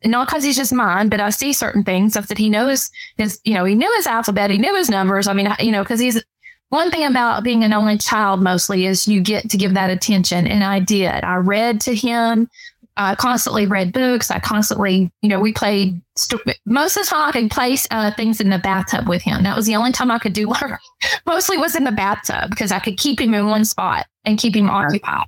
not 0.04 0.28
because 0.28 0.44
he's 0.44 0.56
just 0.56 0.74
mine, 0.74 1.10
but 1.10 1.20
I 1.20 1.30
see 1.30 1.54
certain 1.54 1.84
things. 1.84 2.16
I 2.16 2.22
said, 2.22 2.38
he 2.38 2.50
knows 2.50 2.90
his, 3.18 3.40
you 3.44 3.54
know, 3.54 3.66
he 3.66 3.76
knew 3.76 3.92
his 3.96 4.08
alphabet, 4.08 4.50
he 4.50 4.58
knew 4.58 4.76
his 4.76 4.90
numbers. 4.90 5.28
I 5.28 5.34
mean, 5.34 5.50
you 5.60 5.72
know, 5.72 5.84
because 5.84 6.00
he's 6.00 6.24
one 6.70 6.90
thing 6.90 7.06
about 7.06 7.44
being 7.44 7.64
an 7.64 7.74
only 7.74 7.98
child 7.98 8.42
mostly 8.42 8.86
is 8.86 9.08
you 9.08 9.22
get 9.22 9.50
to 9.52 9.58
give 9.58 9.76
that 9.76 9.92
attention. 9.92 10.48
And 10.48 10.64
I 10.64 10.80
did. 10.80 11.24
I 11.24 11.36
read 11.36 11.82
to 11.82 11.94
him. 11.94 12.50
I 12.98 13.16
constantly 13.16 13.68
read 13.68 13.92
books. 13.92 14.32
I 14.32 14.40
constantly, 14.40 15.12
you 15.22 15.30
know, 15.30 15.40
we 15.40 15.52
played 15.52 16.02
st- 16.16 16.42
most 16.66 16.96
of 16.96 17.04
the 17.04 17.10
time 17.10 17.30
I 17.30 17.32
could 17.34 17.52
play 17.52 17.78
uh, 17.92 18.12
things 18.12 18.40
in 18.40 18.50
the 18.50 18.58
bathtub 18.58 19.10
with 19.10 19.22
him. 19.22 19.44
That 19.44 19.56
was 19.56 19.66
the 19.66 19.76
only 19.76 19.92
time 19.92 20.12
I 20.12 20.20
could 20.20 20.34
do 20.34 20.48
work. 20.48 20.80
Mostly 21.26 21.58
was 21.58 21.76
in 21.76 21.84
the 21.84 21.92
bathtub 21.92 22.50
because 22.50 22.72
I 22.72 22.80
could 22.80 22.98
keep 22.98 23.20
him 23.20 23.34
in 23.34 23.48
one 23.48 23.66
spot 23.66 24.06
and 24.24 24.38
keep 24.38 24.56
him 24.56 24.70
occupied. 24.70 25.28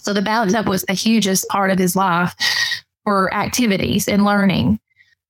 So 0.00 0.12
the 0.12 0.22
bathtub 0.22 0.68
was 0.68 0.82
the 0.82 0.92
hugest 0.94 1.48
part 1.48 1.70
of 1.70 1.78
his 1.78 1.94
life 1.94 2.34
for 3.04 3.32
activities 3.32 4.08
and 4.08 4.24
learning. 4.24 4.80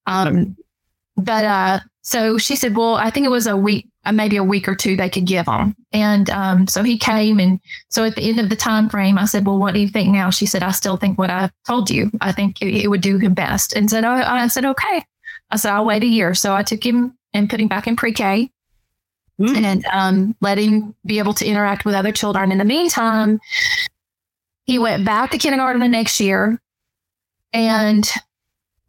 Um, 0.07 0.57
but 1.17 1.45
uh, 1.45 1.81
so 2.03 2.39
she 2.39 2.57
said, 2.57 2.77
well, 2.77 2.95
I 2.95 3.11
think 3.11 3.27
it 3.27 3.31
was 3.31 3.47
a 3.47 3.57
week, 3.57 3.89
uh, 4.05 4.13
maybe 4.13 4.37
a 4.37 4.45
week 4.45 4.69
or 4.69 4.75
two 4.75 4.97
they 4.97 5.11
could 5.11 5.27
give 5.27 5.47
him. 5.47 5.75
And 5.93 6.31
um, 6.31 6.67
so 6.67 6.83
he 6.83 6.99
came. 6.99 7.39
And 7.39 7.61
so 7.89 8.05
at 8.05 8.17
the 8.17 8.23
end 8.23 8.41
of 8.41 8.49
the 8.49 8.57
time 8.57 8.89
frame, 8.89 9.19
I 9.19 9.27
said, 9.27 9.47
well, 9.47 9.59
what 9.59 9.75
do 9.75 9.81
you 9.81 9.89
think 9.89 10.11
now? 10.11 10.31
She 10.31 10.47
said, 10.47 10.63
I 10.63 10.71
still 10.71 10.97
think 10.97 11.19
what 11.19 11.31
I 11.31 11.51
told 11.67 11.91
you. 11.91 12.11
I 12.21 12.33
think 12.33 12.63
it, 12.63 12.85
it 12.85 12.89
would 12.89 13.03
do 13.03 13.19
him 13.19 13.35
best. 13.35 13.75
And 13.75 13.91
said, 13.91 14.05
I, 14.05 14.45
I 14.45 14.47
said, 14.49 14.65
okay. 14.65 15.05
I 15.51 15.57
said, 15.57 15.73
I'll 15.73 15.85
wait 15.85 16.03
a 16.03 16.07
year. 16.07 16.35
So 16.35 16.55
I 16.55 16.63
took 16.63 16.85
him 16.85 17.17
and 17.35 17.51
put 17.51 17.61
him 17.61 17.69
back 17.69 17.87
in 17.87 17.97
pre-K 17.97 18.51
mm. 19.41 19.57
and 19.57 19.85
um, 19.87 20.37
let 20.41 20.59
him 20.59 20.95
be 21.05 21.19
able 21.19 21.35
to 21.35 21.47
interact 21.47 21.85
with 21.85 21.95
other 21.95 22.13
children. 22.13 22.53
In 22.53 22.59
the 22.59 22.65
meantime, 22.65 23.41
he 24.65 24.79
went 24.79 25.05
back 25.05 25.31
to 25.33 25.39
kindergarten 25.39 25.81
the 25.81 25.89
next 25.89 26.21
year 26.21 26.61
and 27.53 28.09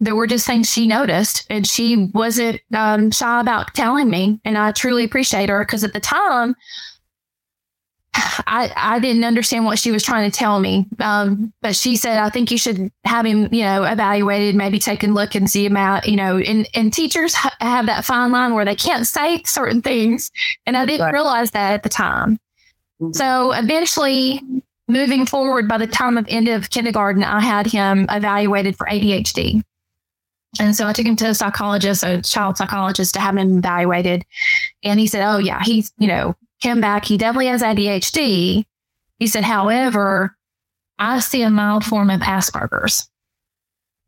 there 0.02 0.16
were 0.16 0.28
just 0.28 0.48
things 0.48 0.70
she 0.70 0.88
noticed 0.88 1.46
and 1.50 1.66
she 1.66 2.10
wasn't 2.14 2.60
um, 2.74 3.12
shy 3.12 3.40
about 3.40 3.74
telling 3.76 4.10
me. 4.10 4.42
And 4.44 4.58
I 4.58 4.72
truly 4.72 5.04
appreciate 5.04 5.48
her 5.48 5.64
because 5.64 5.84
at 5.84 5.94
the 5.94 6.00
time, 6.00 6.56
I, 8.16 8.74
I 8.76 9.00
didn't 9.00 9.24
understand 9.24 9.66
what 9.66 9.78
she 9.78 9.92
was 9.92 10.04
trying 10.04 10.30
to 10.30 10.36
tell 10.36 10.60
me. 10.60 10.88
Um, 11.00 11.54
but 11.62 11.76
she 11.76 11.96
said, 11.96 12.18
I 12.18 12.30
think 12.30 12.50
you 12.50 12.58
should 12.58 12.92
have 13.06 13.28
him, 13.28 13.54
you 13.54 13.64
know, 13.64 13.84
evaluated, 13.84 14.56
maybe 14.56 14.80
take 14.80 15.04
a 15.04 15.08
look 15.08 15.36
and 15.36 15.48
see 15.48 15.66
him 15.66 15.78
out, 15.78 16.08
you 16.08 16.18
know, 16.18 16.40
and, 16.40 16.68
and 16.74 16.92
teachers 16.92 17.36
ha- 17.36 17.56
have 17.62 17.86
that 17.86 18.04
fine 18.04 18.32
line 18.32 18.56
where 18.56 18.66
they 18.66 18.76
can't 18.76 19.06
say 19.06 19.44
certain 19.44 19.84
things. 19.84 20.32
And 20.66 20.76
I 20.76 20.88
didn't 20.88 21.14
realize 21.14 21.52
that 21.52 21.74
at 21.74 21.84
the 21.84 21.90
time. 21.90 22.40
Mm-hmm. 23.00 23.14
So 23.14 23.52
eventually 23.52 24.42
moving 24.88 25.28
forward, 25.28 25.68
by 25.68 25.78
the 25.78 25.86
time 25.86 26.18
of 26.18 26.26
end 26.28 26.48
of 26.48 26.72
kindergarten, 26.72 27.24
I 27.24 27.40
had 27.40 27.68
him 27.68 28.08
evaluated 28.10 28.76
for 28.76 28.88
ADHD. 28.88 29.62
And 30.60 30.76
so 30.76 30.88
I 30.88 30.94
took 30.94 31.06
him 31.06 31.16
to 31.18 31.30
a 31.30 31.36
psychologist, 31.36 32.04
a 32.04 32.22
child 32.22 32.58
psychologist, 32.58 33.14
to 33.14 33.20
have 33.20 33.38
him 33.38 33.60
evaluated. 33.60 34.26
And 34.84 35.00
he 35.00 35.08
said, 35.08 35.24
Oh, 35.26 35.38
yeah, 35.38 35.62
he's, 35.64 35.94
you 35.98 36.08
know, 36.08 36.36
came 36.62 36.82
back. 36.82 37.06
He 37.06 37.18
definitely 37.18 37.48
has 37.48 37.62
ADHD. 37.62 38.66
He 39.20 39.28
said, 39.28 39.44
However, 39.44 40.36
I 41.00 41.20
see 41.20 41.42
a 41.42 41.50
mild 41.50 41.86
form 41.86 42.10
of 42.10 42.22
Asperger's. 42.22 43.10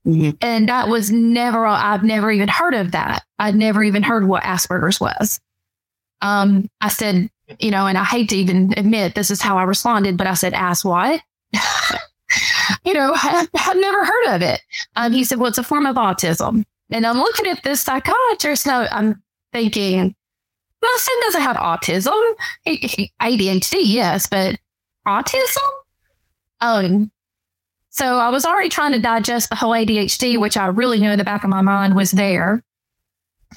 Mm-hmm. 0.06 0.32
And 0.42 0.68
that 0.68 0.90
was 0.90 1.12
never, 1.12 1.66
I've 1.66 2.04
never 2.04 2.30
even 2.30 2.50
heard 2.50 2.74
of 2.74 2.92
that. 2.92 3.24
I'd 3.40 3.56
never 3.56 3.84
even 3.84 4.04
heard 4.04 4.28
what 4.28 4.44
Asperger's 4.44 5.00
was. 5.00 5.40
Um, 6.22 6.70
I 6.82 6.90
said, 6.90 7.30
you 7.60 7.72
know, 7.72 7.88
and 7.88 7.98
I 7.98 8.04
hate 8.04 8.30
to 8.30 8.38
even 8.38 8.74
admit 8.78 9.16
this 9.16 9.32
is 9.32 9.42
how 9.42 9.58
I 9.58 9.64
responded, 9.64 10.18
but 10.18 10.28
I 10.28 10.34
said, 10.34 10.54
ask 10.54 10.84
what? 10.84 11.22
you 12.84 12.94
know, 12.94 13.14
I, 13.16 13.48
have 13.56 13.78
never 13.78 14.06
heard 14.06 14.36
of 14.36 14.42
it. 14.42 14.62
Um, 14.96 15.12
he 15.12 15.24
said, 15.24 15.40
well, 15.40 15.50
it's 15.50 15.58
a 15.58 15.64
form 15.64 15.86
of 15.86 15.96
autism. 15.96 16.64
And 16.90 17.06
I'm 17.06 17.18
looking 17.18 17.48
at 17.48 17.64
this 17.64 17.82
psychiatrist 17.82 18.68
now, 18.68 18.88
I'm 18.92 19.22
thinking, 19.52 20.16
well, 20.82 20.98
Sin 20.98 21.16
doesn't 21.22 21.42
have 21.42 21.58
autism. 21.58 22.22
ADHD, 22.68 23.82
yes, 23.84 24.28
but 24.28 24.58
autism? 25.08 25.70
Um, 26.62 27.12
so 27.90 28.18
I 28.18 28.30
was 28.30 28.46
already 28.46 28.70
trying 28.70 28.92
to 28.94 29.00
digest 29.00 29.50
the 29.50 29.56
whole 29.56 29.72
ADHD, 29.72 30.40
which 30.40 30.58
I 30.58 30.68
really 30.68 31.00
knew 31.00 31.12
in 31.12 31.18
the 31.18 31.24
back 31.24 31.44
of 31.44 31.50
my 31.50 31.62
mind 31.62 31.96
was 31.96 32.12
there. 32.12 32.64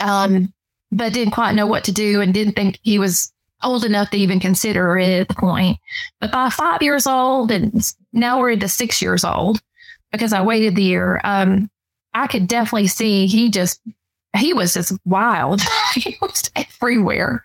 Um, 0.01 0.53
but 0.93 1.13
didn't 1.13 1.33
quite 1.33 1.55
know 1.55 1.67
what 1.67 1.85
to 1.85 1.93
do 1.93 2.21
and 2.21 2.33
didn't 2.33 2.55
think 2.55 2.79
he 2.83 2.99
was 2.99 3.33
old 3.63 3.85
enough 3.85 4.11
to 4.11 4.17
even 4.17 4.41
consider 4.41 4.99
it 4.99 5.21
at 5.21 5.29
the 5.29 5.35
point. 5.35 5.79
But 6.21 6.33
by 6.33 6.51
five 6.51 6.83
years 6.83 7.07
old, 7.07 7.51
and 7.51 7.83
now 8.13 8.39
we're 8.39 8.51
into 8.51 8.69
six 8.69 9.01
years 9.01 9.25
old 9.25 9.61
because 10.13 10.33
I 10.33 10.43
waited 10.43 10.77
the 10.77 10.83
year, 10.83 11.21
um, 11.25 11.71
I 12.15 12.27
could 12.27 12.49
definitely 12.49 12.87
see 12.89 13.27
he 13.27 13.51
just, 13.51 13.81
he 14.37 14.53
was 14.53 14.75
just 14.75 14.93
wild. 15.05 15.61
he 15.95 16.17
was 16.21 16.51
everywhere. 16.55 17.43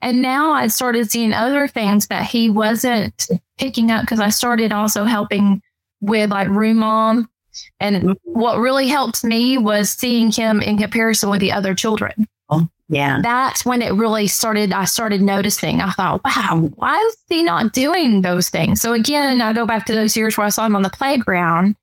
And 0.00 0.22
now 0.22 0.52
I 0.52 0.66
started 0.66 1.10
seeing 1.10 1.32
other 1.32 1.68
things 1.68 2.08
that 2.08 2.24
he 2.24 2.50
wasn't 2.50 3.28
picking 3.58 3.90
up 3.90 4.02
because 4.02 4.20
I 4.20 4.30
started 4.30 4.72
also 4.72 5.04
helping 5.04 5.62
with 6.00 6.30
like 6.30 6.48
room 6.48 6.78
mom. 6.78 7.28
And 7.80 8.16
what 8.24 8.58
really 8.58 8.88
helped 8.88 9.24
me 9.24 9.58
was 9.58 9.90
seeing 9.90 10.32
him 10.32 10.60
in 10.60 10.78
comparison 10.78 11.30
with 11.30 11.40
the 11.40 11.52
other 11.52 11.74
children. 11.74 12.26
Yeah. 12.88 13.20
That's 13.22 13.64
when 13.64 13.80
it 13.80 13.94
really 13.94 14.26
started. 14.26 14.72
I 14.72 14.84
started 14.84 15.22
noticing. 15.22 15.80
I 15.80 15.92
thought, 15.92 16.20
wow, 16.24 16.70
why 16.74 16.98
is 16.98 17.16
he 17.28 17.42
not 17.42 17.72
doing 17.72 18.20
those 18.20 18.50
things? 18.50 18.82
So 18.82 18.92
again, 18.92 19.40
I 19.40 19.54
go 19.54 19.64
back 19.64 19.86
to 19.86 19.94
those 19.94 20.14
years 20.16 20.36
where 20.36 20.46
I 20.46 20.50
saw 20.50 20.66
him 20.66 20.76
on 20.76 20.82
the 20.82 20.90
playground, 20.90 21.74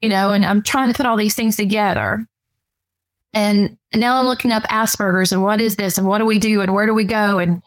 you 0.00 0.08
know, 0.08 0.30
and 0.30 0.44
I'm 0.44 0.62
trying 0.62 0.88
to 0.88 0.96
put 0.96 1.04
all 1.04 1.16
these 1.16 1.34
things 1.34 1.56
together. 1.56 2.24
And 3.34 3.76
now 3.94 4.20
I'm 4.20 4.26
looking 4.26 4.52
up 4.52 4.62
Asperger's 4.64 5.32
and 5.32 5.42
what 5.42 5.60
is 5.60 5.76
this 5.76 5.98
and 5.98 6.06
what 6.06 6.18
do 6.18 6.26
we 6.26 6.38
do 6.38 6.60
and 6.60 6.72
where 6.72 6.86
do 6.86 6.94
we 6.94 7.04
go? 7.04 7.38
And, 7.38 7.60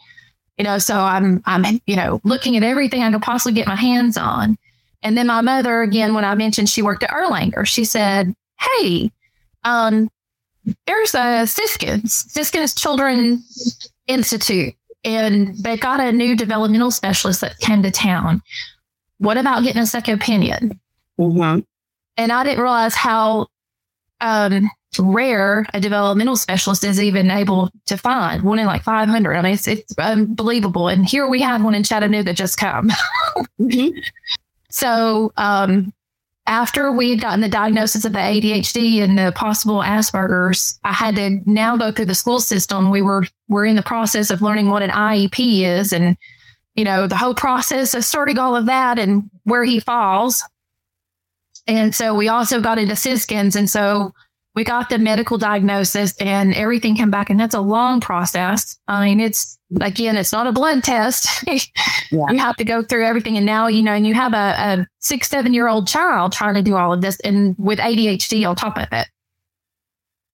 you 0.57 0.63
know, 0.63 0.77
so 0.77 0.95
I'm, 0.95 1.41
I'm, 1.45 1.81
you 1.85 1.97
know, 1.97 2.21
looking 2.23 2.55
at 2.55 2.63
everything 2.63 3.03
I 3.03 3.11
could 3.11 3.21
possibly 3.21 3.53
get 3.53 3.67
my 3.67 3.75
hands 3.75 4.15
on. 4.15 4.57
And 5.03 5.17
then 5.17 5.27
my 5.27 5.41
mother, 5.41 5.81
again, 5.81 6.13
when 6.13 6.23
I 6.23 6.33
mentioned 6.35 6.69
she 6.69 6.81
worked 6.81 7.03
at 7.03 7.09
Erlanger, 7.09 7.65
she 7.67 7.83
said, 7.83 8.33
Hey, 8.59 9.11
um, 9.65 10.09
there's 10.87 11.13
a 11.13 11.45
Siskins, 11.47 12.31
Siskins 12.31 12.73
Children 12.73 13.43
Institute, 14.07 14.73
and 15.03 15.55
they 15.57 15.77
got 15.77 15.99
a 15.99 16.11
new 16.11 16.35
developmental 16.35 16.91
specialist 16.91 17.41
that 17.41 17.59
came 17.59 17.83
to 17.83 17.91
town. 17.91 18.41
What 19.19 19.37
about 19.37 19.63
getting 19.63 19.81
a 19.81 19.85
second 19.85 20.15
opinion? 20.15 20.79
Mm-hmm. 21.19 21.59
And 22.17 22.31
I 22.31 22.43
didn't 22.43 22.61
realize 22.61 22.95
how 22.95 23.47
um, 24.21 24.69
rare 24.99 25.65
a 25.73 25.79
developmental 25.79 26.35
specialist 26.35 26.83
is 26.83 27.01
even 27.01 27.29
able 27.29 27.69
to 27.85 27.97
find 27.97 28.43
one 28.43 28.59
in 28.59 28.65
like 28.65 28.83
500. 28.83 29.35
I 29.35 29.41
mean, 29.41 29.53
it's, 29.53 29.67
it's 29.67 29.93
unbelievable. 29.97 30.87
And 30.87 31.05
here 31.05 31.27
we 31.27 31.41
have 31.41 31.63
one 31.63 31.75
in 31.75 31.83
Chattanooga 31.83 32.33
just 32.33 32.57
come. 32.57 32.89
mm-hmm. 33.59 33.97
So, 34.71 35.31
um, 35.37 35.93
after 36.47 36.91
we 36.91 37.09
had 37.09 37.21
gotten 37.21 37.41
the 37.41 37.49
diagnosis 37.49 38.05
of 38.05 38.13
the 38.13 38.19
ADHD 38.19 39.01
and 39.01 39.17
the 39.17 39.31
possible 39.35 39.79
Asperger's, 39.79 40.79
I 40.83 40.93
had 40.93 41.15
to 41.15 41.41
now 41.45 41.75
go 41.75 41.91
through 41.91 42.05
the 42.05 42.15
school 42.15 42.39
system. 42.39 42.91
We 42.91 43.01
were 43.01 43.25
we're 43.47 43.65
in 43.65 43.75
the 43.75 43.81
process 43.83 44.29
of 44.29 44.41
learning 44.41 44.69
what 44.69 44.83
an 44.83 44.91
IEP 44.91 45.61
is 45.63 45.91
and 45.91 46.17
you 46.75 46.83
know 46.83 47.07
the 47.07 47.17
whole 47.17 47.33
process 47.33 47.93
of 47.93 48.05
sorting 48.05 48.37
all 48.37 48.55
of 48.55 48.67
that 48.67 48.99
and 48.99 49.29
where 49.43 49.63
he 49.63 49.79
falls. 49.79 50.43
And 51.67 51.95
so 51.95 52.13
we 52.13 52.27
also 52.27 52.61
got 52.61 52.77
into 52.77 52.95
Siskins. 52.95 53.55
And 53.55 53.69
so 53.69 54.13
we 54.53 54.63
got 54.63 54.89
the 54.89 54.97
medical 54.97 55.37
diagnosis 55.37 56.15
and 56.17 56.53
everything 56.53 56.95
came 56.95 57.11
back. 57.11 57.29
And 57.29 57.39
that's 57.39 57.55
a 57.55 57.61
long 57.61 58.01
process. 58.01 58.77
I 58.87 59.05
mean, 59.05 59.19
it's 59.19 59.57
again, 59.81 60.17
it's 60.17 60.31
not 60.31 60.47
a 60.47 60.51
blood 60.51 60.83
test. 60.83 61.43
yeah. 61.47 62.25
You 62.29 62.37
have 62.37 62.55
to 62.57 62.63
go 62.63 62.83
through 62.83 63.05
everything. 63.05 63.37
And 63.37 63.45
now, 63.45 63.67
you 63.67 63.81
know, 63.81 63.93
and 63.93 64.05
you 64.05 64.13
have 64.13 64.33
a, 64.33 64.55
a 64.57 64.87
six, 64.99 65.29
seven 65.29 65.53
year 65.53 65.67
old 65.67 65.87
child 65.87 66.33
trying 66.33 66.55
to 66.55 66.61
do 66.61 66.75
all 66.75 66.93
of 66.93 67.01
this 67.01 67.19
and 67.21 67.55
with 67.57 67.79
ADHD 67.79 68.47
on 68.47 68.55
top 68.55 68.77
of 68.77 68.87
it. 68.91 69.07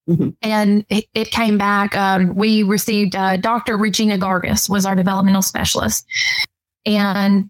Mm-hmm. 0.08 0.30
And 0.42 0.84
it, 0.88 1.04
it, 1.14 1.30
came 1.30 1.58
back. 1.58 1.96
Um, 1.96 2.34
we 2.34 2.64
received 2.64 3.14
uh, 3.14 3.36
Dr. 3.36 3.76
Regina 3.76 4.18
Gargas 4.18 4.68
was 4.68 4.84
our 4.84 4.96
developmental 4.96 5.42
specialist, 5.42 6.04
and 6.84 7.48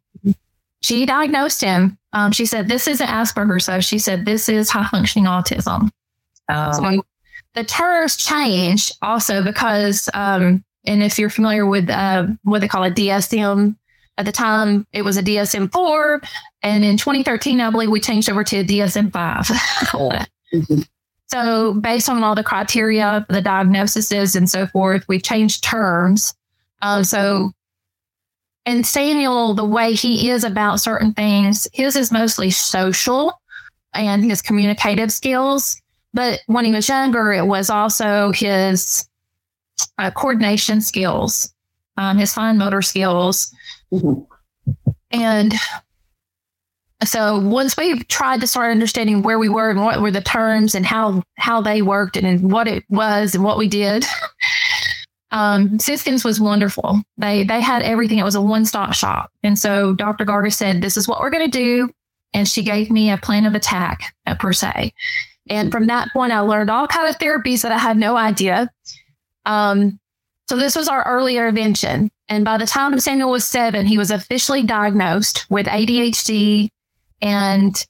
she 0.83 1.07
diagnosed 1.07 1.63
him. 1.63 1.97
Um, 2.13 2.31
she 2.31 2.45
said, 2.45 2.69
"This 2.69 2.87
isn't 2.89 3.07
Asperger's." 3.07 3.65
So 3.65 3.81
she 3.81 3.99
said, 3.99 4.27
"This 4.27 4.51
is 4.51 4.69
high 4.69 4.87
functioning 4.87 5.25
autism." 5.25 5.89
Um, 6.51 6.73
so 6.75 7.03
the 7.55 7.65
terms 7.65 8.17
changed 8.17 8.99
also 9.01 9.43
because, 9.43 10.11
um, 10.13 10.63
and 10.85 11.03
if 11.03 11.19
you're 11.19 11.31
familiar 11.31 11.67
with 11.67 11.89
uh, 11.89 12.27
what 12.43 12.61
they 12.61 12.69
call 12.69 12.85
a 12.85 12.91
DSM, 12.91 13.77
at 14.19 14.27
the 14.27 14.33
time 14.33 14.87
it 14.93 15.03
was 15.03 15.17
a 15.17 15.23
DSM 15.23 15.73
four, 15.73 16.21
and 16.63 16.85
in 16.85 16.97
2013, 16.97 17.61
I 17.61 17.71
believe 17.71 17.91
we 17.91 18.01
changed 18.01 18.31
over 18.31 18.45
to 18.45 18.59
a 18.59 18.65
DSM 18.65 19.13
5 19.13 19.45
mm-hmm. 19.47 20.81
So, 21.29 21.73
based 21.73 22.11
on 22.11 22.23
all 22.23 22.35
the 22.35 22.45
criteria, 22.45 23.25
the 23.31 23.41
diagnoses, 23.41 24.37
and 24.37 24.51
so 24.51 24.67
forth, 24.67 25.03
we've 25.09 25.23
changed 25.23 25.65
terms. 25.65 26.35
Um, 26.83 27.05
so, 27.05 27.53
and 28.67 28.87
Samuel, 28.87 29.55
the 29.55 29.65
way 29.65 29.95
he 29.95 30.29
is 30.29 30.45
about 30.45 30.81
certain 30.81 31.15
things, 31.15 31.67
his 31.73 31.97
is 31.97 32.13
mostly 32.13 32.51
social 32.51 33.41
and 33.95 34.23
his 34.23 34.43
communicative 34.43 35.11
skills. 35.11 35.81
But 36.13 36.41
when 36.49 36.67
he 36.67 36.73
was 36.73 36.87
younger, 36.87 37.33
it 37.33 37.47
was 37.47 37.71
also 37.71 38.31
his 38.33 39.09
uh, 40.03 40.11
coordination 40.11 40.81
skills, 40.81 41.55
um, 41.97 42.19
his 42.19 42.35
fine 42.35 42.59
motor 42.59 42.83
skills. 42.83 43.55
Mm-hmm. 43.93 44.23
And 45.13 45.55
so 47.05 47.39
once 47.39 47.77
we 47.77 48.03
tried 48.05 48.41
to 48.41 48.47
start 48.47 48.73
understanding 48.73 49.23
where 49.23 49.39
we 49.39 49.49
were 49.49 49.71
and 49.71 49.81
what 49.81 50.01
were 50.01 50.11
the 50.11 50.21
terms 50.21 50.75
and 50.75 50.85
how 50.85 51.23
how 51.37 51.61
they 51.61 51.83
worked 51.83 52.17
and 52.17 52.51
what 52.51 52.67
it 52.67 52.85
was 52.89 53.35
and 53.35 53.45
what 53.45 53.59
we 53.59 53.69
did, 53.69 54.05
um, 55.31 55.79
Siskins 55.79 56.25
was 56.25 56.41
wonderful. 56.41 57.03
They 57.19 57.45
they 57.45 57.61
had 57.61 57.83
everything. 57.83 58.19
It 58.19 58.25
was 58.25 58.35
a 58.35 58.43
one 58.43 58.65
stop 58.65 58.95
shop. 58.95 59.31
And 59.43 59.59
so 59.59 59.95
Dr. 59.95 60.25
Gargas 60.25 60.55
said, 60.55 60.83
"This 60.83 60.97
is 60.97 61.07
what 61.07 61.21
we're 61.21 61.31
going 61.31 61.51
to 61.51 61.59
do," 61.59 61.91
and 62.35 62.49
she 62.49 62.63
gave 62.63 62.91
me 62.91 63.11
a 63.11 63.19
plan 63.19 63.47
of 63.47 63.55
attack 63.55 64.15
uh, 64.27 64.35
per 64.35 64.53
se. 64.53 64.95
And 65.49 65.71
from 65.71 65.87
that 65.89 66.09
point, 66.13 66.33
I 66.33 66.41
learned 66.41 66.71
all 66.71 66.87
kind 66.87 67.09
of 67.09 67.19
therapies 67.19 67.63
that 67.63 67.73
I 67.73 67.79
had 67.79 67.97
no 67.97 68.17
idea. 68.17 68.71
Um, 69.45 69.99
so 70.49 70.57
this 70.57 70.77
was 70.77 70.89
our 70.89 71.03
early 71.07 71.37
intervention. 71.37 72.11
And 72.29 72.45
by 72.45 72.59
the 72.59 72.67
time 72.67 72.99
Samuel 72.99 73.31
was 73.31 73.45
seven, 73.45 73.87
he 73.87 73.99
was 73.99 74.11
officially 74.11 74.63
diagnosed 74.63 75.47
with 75.51 75.67
ADHD 75.67 76.69
and 77.21 77.87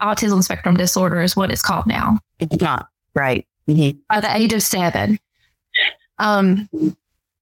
autism 0.00 0.42
spectrum 0.42 0.76
disorder 0.76 1.20
is 1.20 1.36
what 1.36 1.50
it's 1.50 1.62
called 1.62 1.86
now. 1.86 2.18
It's 2.38 2.60
not 2.60 2.88
right. 3.14 3.46
Mm-hmm. 3.68 3.98
By 4.08 4.20
the 4.20 4.34
age 4.34 4.52
of 4.52 4.62
seven. 4.62 5.18
Um, 6.18 6.68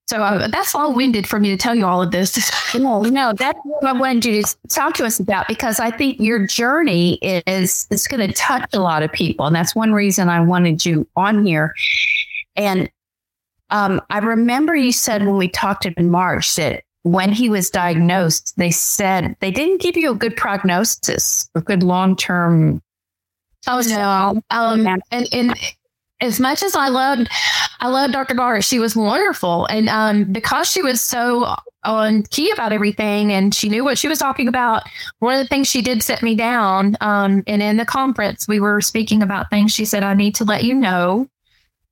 so 0.07 0.23
uh, 0.23 0.47
that's 0.49 0.75
long 0.75 0.95
winded 0.95 1.27
for 1.27 1.40
me 1.40 1.51
to 1.51 1.57
tell 1.57 1.75
you 1.75 1.85
all 1.85 2.01
of 2.01 2.12
this. 2.12 2.51
no, 2.75 3.03
no, 3.03 3.33
that's 3.33 3.59
what 3.64 3.85
I 3.85 3.92
wanted 3.92 4.25
you 4.25 4.42
to 4.42 4.57
talk 4.69 4.95
to 4.95 5.05
us 5.05 5.19
about 5.19 5.49
because 5.49 5.81
I 5.81 5.90
think 5.90 6.21
your 6.21 6.47
journey 6.47 7.14
is 7.23 7.88
it's 7.90 8.07
going 8.07 8.27
to 8.27 8.33
touch 8.33 8.73
a 8.73 8.81
lot 8.81 9.03
of 9.03 9.12
people, 9.12 9.47
and 9.47 9.57
that's 9.57 9.75
one 9.75 9.92
reason 9.92 10.29
I 10.29 10.40
wanted 10.40 10.87
you 10.87 11.09
on 11.16 11.45
here. 11.45 11.75
And 12.55 12.88
um, 13.71 14.01
I 14.11 14.19
remember 14.19 14.75
you 14.75 14.93
said 14.93 15.27
when 15.27 15.37
we 15.37 15.49
talked 15.49 15.87
in 15.87 16.11
March 16.11 16.55
that 16.57 16.85
when 17.03 17.33
he 17.33 17.49
was 17.49 17.71
diagnosed, 17.71 18.55
they 18.57 18.71
said 18.71 19.37
they 19.41 19.51
didn't 19.51 19.81
give 19.81 19.97
you 19.97 20.11
a 20.11 20.15
good 20.15 20.37
prognosis 20.37 21.49
or 21.55 21.61
good 21.61 21.83
long 21.83 22.17
term. 22.17 22.83
Oh 23.69 23.83
no! 23.87 24.41
Um, 24.51 24.87
and, 25.11 25.29
and 25.33 25.55
as 26.21 26.41
much 26.41 26.63
as 26.63 26.75
I 26.75 26.89
loved, 26.89 27.29
I 27.81 27.89
loved 27.89 28.13
Dr. 28.13 28.35
Garr. 28.35 28.63
She 28.63 28.79
was 28.79 28.97
wonderful, 28.97 29.67
and 29.67 29.89
um, 29.89 30.25
because 30.33 30.71
she 30.71 30.83
was 30.83 31.01
so 31.01 31.55
on 31.85 32.23
key 32.25 32.51
about 32.51 32.73
everything, 32.73 33.33
and 33.33 33.55
she 33.55 33.69
knew 33.69 33.85
what 33.85 33.99
she 33.99 34.09
was 34.09 34.19
talking 34.19 34.49
about. 34.49 34.83
One 35.19 35.35
of 35.35 35.45
the 35.45 35.49
things 35.49 35.69
she 35.69 35.83
did 35.83 36.03
set 36.03 36.23
me 36.23 36.35
down, 36.35 36.97
um, 37.01 37.43
and 37.47 37.63
in 37.63 37.77
the 37.77 37.87
conference 37.87 38.49
we 38.49 38.61
were 38.61 38.81
speaking 38.81 39.23
about 39.23 39.51
things. 39.51 39.73
She 39.73 39.85
said, 39.85 40.03
"I 40.03 40.15
need 40.15 40.35
to 40.37 40.45
let 40.45 40.65
you 40.65 40.75
know, 40.75 41.29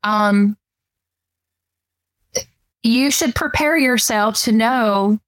um, 0.02 0.56
you 2.84 3.10
should 3.10 3.34
prepare 3.34 3.76
yourself 3.76 4.36
to 4.42 4.52
know 4.52 5.18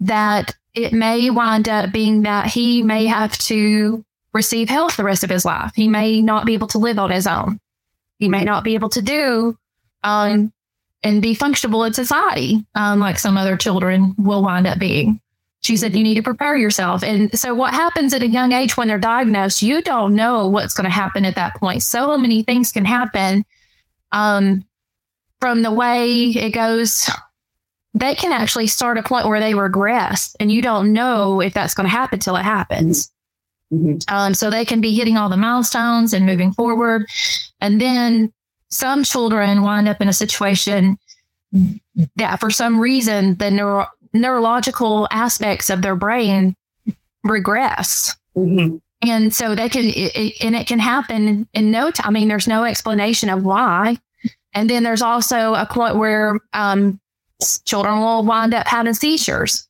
that 0.00 0.54
it 0.74 0.92
may 0.92 1.30
wind 1.30 1.68
up 1.68 1.92
being 1.92 2.22
that 2.22 2.46
he 2.46 2.82
may 2.82 3.06
have 3.06 3.36
to 3.38 4.04
receive 4.32 4.68
help 4.68 4.94
the 4.94 5.04
rest 5.04 5.24
of 5.24 5.30
his 5.30 5.44
life. 5.44 5.72
He 5.74 5.88
may 5.88 6.22
not 6.22 6.46
be 6.46 6.54
able 6.54 6.68
to 6.68 6.78
live 6.78 6.98
on 6.98 7.10
his 7.10 7.26
own." 7.26 7.58
he 8.22 8.28
may 8.28 8.44
not 8.44 8.62
be 8.62 8.74
able 8.74 8.88
to 8.88 9.02
do 9.02 9.58
um, 10.04 10.52
and 11.02 11.20
be 11.20 11.34
functional 11.34 11.82
in 11.82 11.92
society 11.92 12.64
um, 12.76 13.00
like 13.00 13.18
some 13.18 13.36
other 13.36 13.56
children 13.56 14.14
will 14.16 14.44
wind 14.44 14.64
up 14.64 14.78
being. 14.78 15.20
She 15.60 15.76
said, 15.76 15.96
You 15.96 16.04
need 16.04 16.14
to 16.14 16.22
prepare 16.22 16.56
yourself. 16.56 17.02
And 17.02 17.36
so, 17.36 17.52
what 17.52 17.74
happens 17.74 18.14
at 18.14 18.22
a 18.22 18.28
young 18.28 18.52
age 18.52 18.76
when 18.76 18.86
they're 18.86 18.98
diagnosed, 18.98 19.60
you 19.60 19.82
don't 19.82 20.14
know 20.14 20.46
what's 20.46 20.72
going 20.72 20.84
to 20.84 20.90
happen 20.90 21.24
at 21.24 21.34
that 21.34 21.56
point. 21.56 21.82
So 21.82 22.16
many 22.16 22.44
things 22.44 22.70
can 22.70 22.84
happen 22.84 23.44
um, 24.12 24.64
from 25.42 25.62
the 25.62 25.72
way 25.72 26.30
it 26.30 26.50
goes. 26.50 27.10
They 27.94 28.14
can 28.14 28.30
actually 28.30 28.68
start 28.68 28.96
a 28.96 29.02
point 29.02 29.26
where 29.26 29.40
they 29.40 29.56
regress, 29.56 30.36
and 30.38 30.52
you 30.52 30.62
don't 30.62 30.92
know 30.92 31.40
if 31.40 31.52
that's 31.52 31.74
going 31.74 31.86
to 31.86 31.90
happen 31.90 32.20
till 32.20 32.36
it 32.36 32.44
happens. 32.44 33.10
Mm-hmm. 33.72 34.14
Um, 34.14 34.34
so 34.34 34.50
they 34.50 34.64
can 34.64 34.80
be 34.80 34.94
hitting 34.94 35.16
all 35.16 35.28
the 35.28 35.36
milestones 35.36 36.12
and 36.12 36.24
moving 36.24 36.52
forward. 36.52 37.06
And 37.60 37.80
then 37.80 38.32
some 38.68 39.02
children 39.02 39.62
wind 39.62 39.88
up 39.88 40.00
in 40.00 40.08
a 40.08 40.12
situation 40.12 40.96
that 42.14 42.38
for 42.38 42.50
some 42.50 42.78
reason 42.78 43.34
the 43.34 43.50
neuro- 43.50 43.88
neurological 44.14 45.08
aspects 45.10 45.70
of 45.70 45.82
their 45.82 45.96
brain 45.96 46.54
regress. 47.24 48.14
Mm-hmm. 48.36 48.76
And 49.08 49.34
so 49.34 49.56
they 49.56 49.68
can, 49.68 49.86
it, 49.86 50.12
it, 50.14 50.44
and 50.44 50.54
it 50.54 50.68
can 50.68 50.78
happen 50.78 51.48
in 51.52 51.70
no 51.72 51.90
time. 51.90 52.06
I 52.06 52.10
mean, 52.10 52.28
there's 52.28 52.46
no 52.46 52.62
explanation 52.62 53.28
of 53.28 53.42
why. 53.42 53.98
And 54.54 54.68
then 54.68 54.82
there's 54.82 55.02
also 55.02 55.54
a 55.54 55.66
point 55.66 55.96
where 55.96 56.38
um, 56.52 57.00
children 57.64 58.00
will 58.00 58.24
wind 58.24 58.54
up 58.54 58.66
having 58.66 58.94
seizures. 58.94 59.68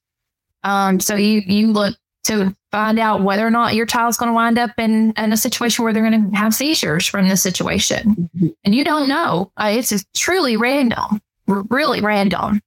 Um, 0.65 1.01
so 1.01 1.17
you 1.17 1.43
you 1.47 1.73
look 1.73 1.97
to 2.25 2.55
find 2.71 2.99
out 2.99 3.23
whether 3.23 3.47
or 3.47 3.51
not 3.51 3.75
your 3.75 3.87
child's 3.87 4.17
going 4.17 4.29
to 4.29 4.35
wind 4.35 4.59
up 4.59 4.71
in, 4.79 5.13
in 5.17 5.33
a 5.33 5.37
situation 5.37 5.83
where 5.83 5.93
they're 5.93 6.09
going 6.09 6.31
to 6.31 6.37
have 6.37 6.55
seizures 6.55 7.07
from 7.07 7.29
this 7.29 7.43
situation. 7.43 8.15
Mm-hmm. 8.37 8.49
And 8.65 8.75
you 8.75 8.85
don't 8.85 9.09
know. 9.09 9.51
Uh, 9.57 9.73
it's 9.73 9.89
just 9.89 10.07
truly 10.15 10.57
random, 10.57 11.21
r- 11.49 11.65
really 11.69 12.01
random. 12.01 12.61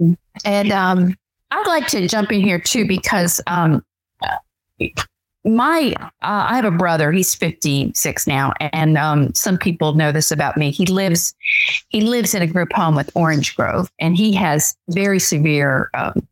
Mm-hmm. 0.00 0.12
And 0.44 0.72
um, 0.72 1.16
I'd 1.50 1.66
like 1.66 1.88
to 1.88 2.06
jump 2.06 2.30
in 2.32 2.40
here 2.40 2.60
too 2.60 2.86
because 2.86 3.40
um, 3.46 3.84
my 5.44 5.94
uh, 6.00 6.06
I 6.20 6.56
have 6.56 6.64
a 6.64 6.70
brother. 6.70 7.10
He's 7.12 7.34
56 7.34 8.26
now, 8.26 8.52
and 8.60 8.96
um, 8.96 9.34
some 9.34 9.58
people 9.58 9.94
know 9.94 10.12
this 10.12 10.30
about 10.30 10.56
me. 10.56 10.70
He 10.70 10.86
lives 10.86 11.34
he 11.88 12.00
lives 12.00 12.34
in 12.34 12.42
a 12.42 12.46
group 12.46 12.72
home 12.72 12.94
with 12.94 13.10
Orange 13.14 13.56
Grove, 13.56 13.90
and 13.98 14.16
he 14.16 14.32
has 14.34 14.76
very 14.90 15.18
severe 15.18 15.90
um, 15.94 16.26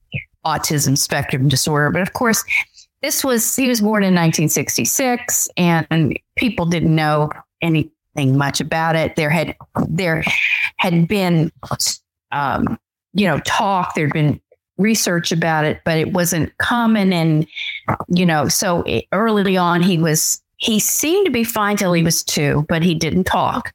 autism 0.46 0.96
spectrum 0.96 1.48
disorder. 1.48 1.90
But 1.90 2.02
of 2.02 2.12
course, 2.12 2.44
this 3.02 3.24
was 3.24 3.56
he 3.56 3.68
was 3.68 3.80
born 3.80 4.02
in 4.02 4.14
1966, 4.14 5.48
and 5.56 6.18
people 6.36 6.66
didn't 6.66 6.94
know 6.94 7.30
anything 7.62 8.38
much 8.38 8.60
about 8.60 8.94
it. 8.94 9.16
There 9.16 9.30
had 9.30 9.56
there 9.88 10.22
had 10.76 11.08
been 11.08 11.50
um, 12.30 12.78
you 13.12 13.26
know 13.26 13.40
talk. 13.40 13.94
There'd 13.94 14.12
been 14.12 14.40
research 14.80 15.30
about 15.30 15.64
it, 15.64 15.82
but 15.84 15.98
it 15.98 16.12
wasn't 16.12 16.56
common. 16.58 17.12
And, 17.12 17.46
you 18.08 18.26
know, 18.26 18.48
so 18.48 18.84
early 19.12 19.56
on, 19.56 19.82
he 19.82 19.98
was, 19.98 20.42
he 20.56 20.78
seemed 20.78 21.26
to 21.26 21.32
be 21.32 21.44
fine 21.44 21.76
till 21.76 21.92
he 21.92 22.02
was 22.02 22.22
two, 22.22 22.64
but 22.68 22.82
he 22.82 22.94
didn't 22.94 23.24
talk. 23.24 23.72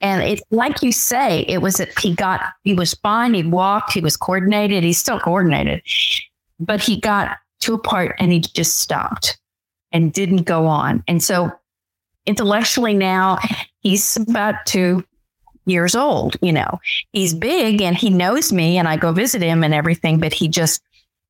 And 0.00 0.22
it's 0.22 0.42
like 0.50 0.82
you 0.82 0.92
say, 0.92 1.40
it 1.48 1.62
was 1.62 1.76
that 1.76 1.98
he 1.98 2.14
got, 2.14 2.42
he 2.64 2.74
was 2.74 2.94
fine. 2.94 3.34
He 3.34 3.42
walked, 3.42 3.92
he 3.92 4.00
was 4.00 4.16
coordinated. 4.16 4.84
He's 4.84 4.98
still 4.98 5.18
coordinated, 5.18 5.82
but 6.60 6.80
he 6.80 7.00
got 7.00 7.38
to 7.60 7.74
a 7.74 7.78
part 7.78 8.14
and 8.18 8.30
he 8.30 8.40
just 8.40 8.78
stopped 8.78 9.38
and 9.92 10.12
didn't 10.12 10.42
go 10.42 10.66
on. 10.66 11.02
And 11.08 11.22
so 11.22 11.50
intellectually 12.26 12.92
now 12.92 13.38
he's 13.80 14.16
about 14.16 14.56
two 14.66 15.02
years 15.64 15.96
old. 15.96 16.36
You 16.42 16.52
know, 16.52 16.78
he's 17.12 17.34
big 17.34 17.80
and 17.80 17.96
he 17.96 18.10
knows 18.10 18.52
me 18.52 18.76
and 18.76 18.86
I 18.86 18.96
go 18.96 19.12
visit 19.12 19.42
him 19.42 19.64
and 19.64 19.72
everything, 19.72 20.20
but 20.20 20.32
he 20.32 20.46
just, 20.48 20.82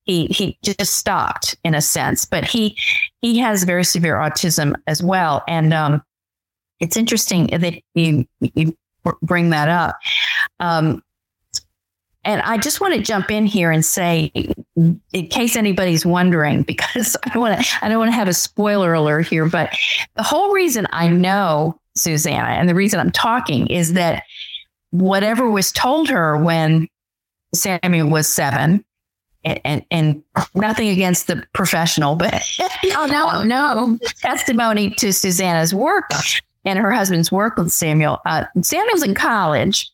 he, 0.06 0.26
he 0.26 0.58
just 0.62 0.96
stopped 0.96 1.56
in 1.64 1.74
a 1.74 1.80
sense, 1.80 2.24
but 2.24 2.44
he, 2.44 2.78
he 3.20 3.38
has 3.38 3.64
very 3.64 3.84
severe 3.84 4.14
autism 4.14 4.74
as 4.86 5.02
well. 5.02 5.42
And, 5.46 5.74
um, 5.74 6.02
it's 6.80 6.96
interesting 6.96 7.46
that 7.46 7.80
you, 7.94 8.26
you 8.40 8.76
bring 9.22 9.50
that 9.50 9.68
up. 9.68 9.96
Um, 10.60 11.02
and 12.24 12.42
I 12.42 12.58
just 12.58 12.80
want 12.80 12.92
to 12.94 13.00
jump 13.00 13.30
in 13.30 13.46
here 13.46 13.70
and 13.70 13.84
say, 13.84 14.32
in 14.74 15.00
case 15.28 15.54
anybody's 15.54 16.04
wondering, 16.04 16.62
because 16.66 17.16
I 17.32 17.38
want 17.38 17.60
to, 17.60 17.84
I 17.84 17.88
don't 17.88 17.98
want 17.98 18.10
to 18.10 18.16
have 18.16 18.28
a 18.28 18.34
spoiler 18.34 18.92
alert 18.92 19.26
here, 19.26 19.48
but 19.48 19.70
the 20.16 20.22
whole 20.22 20.52
reason 20.52 20.86
I 20.90 21.08
know 21.08 21.80
Suzanna. 21.94 22.48
And 22.48 22.68
the 22.68 22.74
reason 22.74 23.00
I'm 23.00 23.12
talking 23.12 23.66
is 23.68 23.94
that 23.94 24.24
whatever 24.90 25.50
was 25.50 25.72
told 25.72 26.08
her 26.08 26.36
when 26.36 26.88
Samuel 27.54 28.08
was 28.08 28.28
seven, 28.28 28.84
and, 29.46 29.60
and, 29.64 29.84
and 29.90 30.22
nothing 30.54 30.88
against 30.88 31.28
the 31.28 31.42
professional, 31.54 32.16
but 32.16 32.42
oh 32.96 33.06
no, 33.10 33.42
no 33.42 33.98
testimony 34.20 34.90
to 34.90 35.12
Suzanna's 35.12 35.72
work 35.74 36.10
and 36.64 36.78
her 36.78 36.92
husband's 36.92 37.30
work 37.30 37.56
with 37.56 37.72
Samuel. 37.72 38.20
Uh, 38.26 38.44
Samuel's 38.60 39.04
in 39.04 39.14
college, 39.14 39.90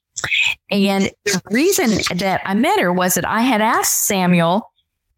and 0.70 1.10
the 1.26 1.42
reason 1.50 1.90
that 2.18 2.40
I 2.44 2.54
met 2.54 2.80
her 2.80 2.92
was 2.92 3.14
that 3.14 3.26
I 3.26 3.42
had 3.42 3.60
asked 3.60 4.06
Samuel 4.06 4.70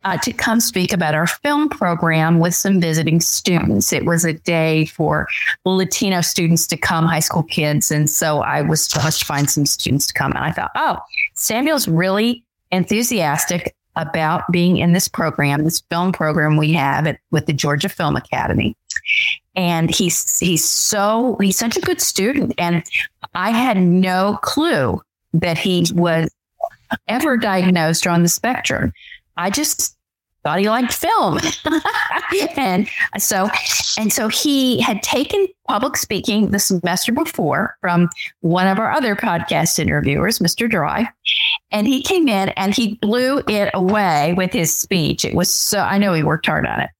uh, 0.02 0.18
to 0.18 0.32
come 0.32 0.60
speak 0.60 0.92
about 0.92 1.14
our 1.14 1.26
film 1.26 1.68
program 1.68 2.38
with 2.38 2.54
some 2.54 2.80
visiting 2.80 3.20
students. 3.20 3.92
It 3.92 4.04
was 4.04 4.24
a 4.24 4.34
day 4.34 4.86
for 4.86 5.26
Latino 5.64 6.20
students 6.20 6.66
to 6.68 6.76
come, 6.76 7.06
high 7.06 7.20
school 7.20 7.42
kids. 7.42 7.90
And 7.90 8.10
so 8.10 8.40
I 8.40 8.60
was 8.60 8.84
supposed 8.84 9.20
to 9.20 9.24
find 9.24 9.48
some 9.48 9.64
students 9.64 10.06
to 10.08 10.12
come. 10.12 10.32
And 10.32 10.44
I 10.44 10.52
thought, 10.52 10.72
oh, 10.74 10.98
Samuel's 11.34 11.88
really 11.88 12.44
enthusiastic 12.70 13.74
about 13.96 14.50
being 14.50 14.76
in 14.78 14.92
this 14.92 15.08
program, 15.08 15.64
this 15.64 15.80
film 15.80 16.12
program 16.12 16.56
we 16.56 16.72
have 16.72 17.06
at, 17.06 17.18
with 17.30 17.46
the 17.46 17.52
Georgia 17.52 17.88
Film 17.88 18.16
Academy. 18.16 18.76
And 19.54 19.94
he's 19.94 20.38
he's 20.38 20.64
so 20.68 21.36
he's 21.40 21.58
such 21.58 21.76
a 21.76 21.80
good 21.80 22.00
student. 22.00 22.54
And 22.58 22.82
I 23.34 23.50
had 23.50 23.78
no 23.78 24.38
clue 24.42 25.00
that 25.32 25.58
he 25.58 25.86
was 25.94 26.30
ever 27.08 27.36
diagnosed 27.36 28.06
or 28.06 28.10
on 28.10 28.22
the 28.22 28.28
spectrum. 28.28 28.92
I 29.36 29.50
just 29.50 29.96
thought 30.42 30.58
he 30.58 30.68
liked 30.68 30.92
film. 30.92 31.38
and 32.56 32.88
so 33.18 33.48
and 33.98 34.12
so 34.12 34.28
he 34.28 34.80
had 34.80 35.02
taken 35.02 35.46
public 35.68 35.96
speaking 35.96 36.50
the 36.50 36.58
semester 36.58 37.12
before 37.12 37.76
from 37.80 38.08
one 38.40 38.66
of 38.66 38.78
our 38.78 38.92
other 38.92 39.16
podcast 39.16 39.78
interviewers, 39.78 40.38
Mr. 40.38 40.70
Dry. 40.70 41.08
And 41.70 41.86
he 41.86 42.02
came 42.02 42.28
in 42.28 42.50
and 42.50 42.74
he 42.74 42.94
blew 42.94 43.42
it 43.48 43.70
away 43.74 44.34
with 44.36 44.52
his 44.52 44.76
speech. 44.76 45.24
It 45.24 45.34
was 45.34 45.52
so 45.52 45.78
I 45.80 45.98
know 45.98 46.12
he 46.12 46.22
worked 46.22 46.46
hard 46.46 46.66
on 46.66 46.80
it. 46.80 46.90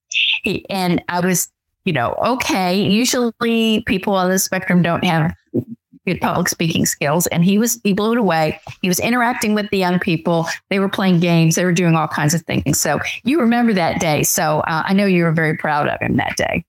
He, 0.43 0.69
and 0.69 1.03
I 1.09 1.19
was, 1.19 1.49
you 1.85 1.93
know, 1.93 2.15
okay. 2.19 2.79
Usually 2.81 3.83
people 3.85 4.13
on 4.13 4.29
the 4.29 4.39
spectrum 4.39 4.81
don't 4.81 5.03
have 5.03 5.33
good 6.05 6.21
public 6.21 6.47
speaking 6.47 6.85
skills 6.85 7.27
and 7.27 7.43
he 7.43 7.57
was 7.57 7.81
he 7.83 7.93
blew 7.93 8.11
it 8.11 8.17
away 8.17 8.59
he 8.81 8.87
was 8.87 8.99
interacting 8.99 9.55
with 9.55 9.67
the 9.71 9.77
young 9.77 9.99
people 9.99 10.45
they 10.69 10.77
were 10.77 10.89
playing 10.89 11.19
games 11.19 11.55
they 11.55 11.65
were 11.65 11.73
doing 11.73 11.95
all 11.95 12.07
kinds 12.07 12.33
of 12.33 12.41
things 12.43 12.79
so 12.79 12.99
you 13.23 13.39
remember 13.39 13.73
that 13.73 13.99
day 13.99 14.21
so 14.21 14.59
uh, 14.61 14.83
i 14.85 14.93
know 14.93 15.05
you 15.05 15.23
were 15.23 15.31
very 15.31 15.57
proud 15.57 15.87
of 15.87 15.99
him 15.99 16.17
that 16.17 16.35
day 16.37 16.63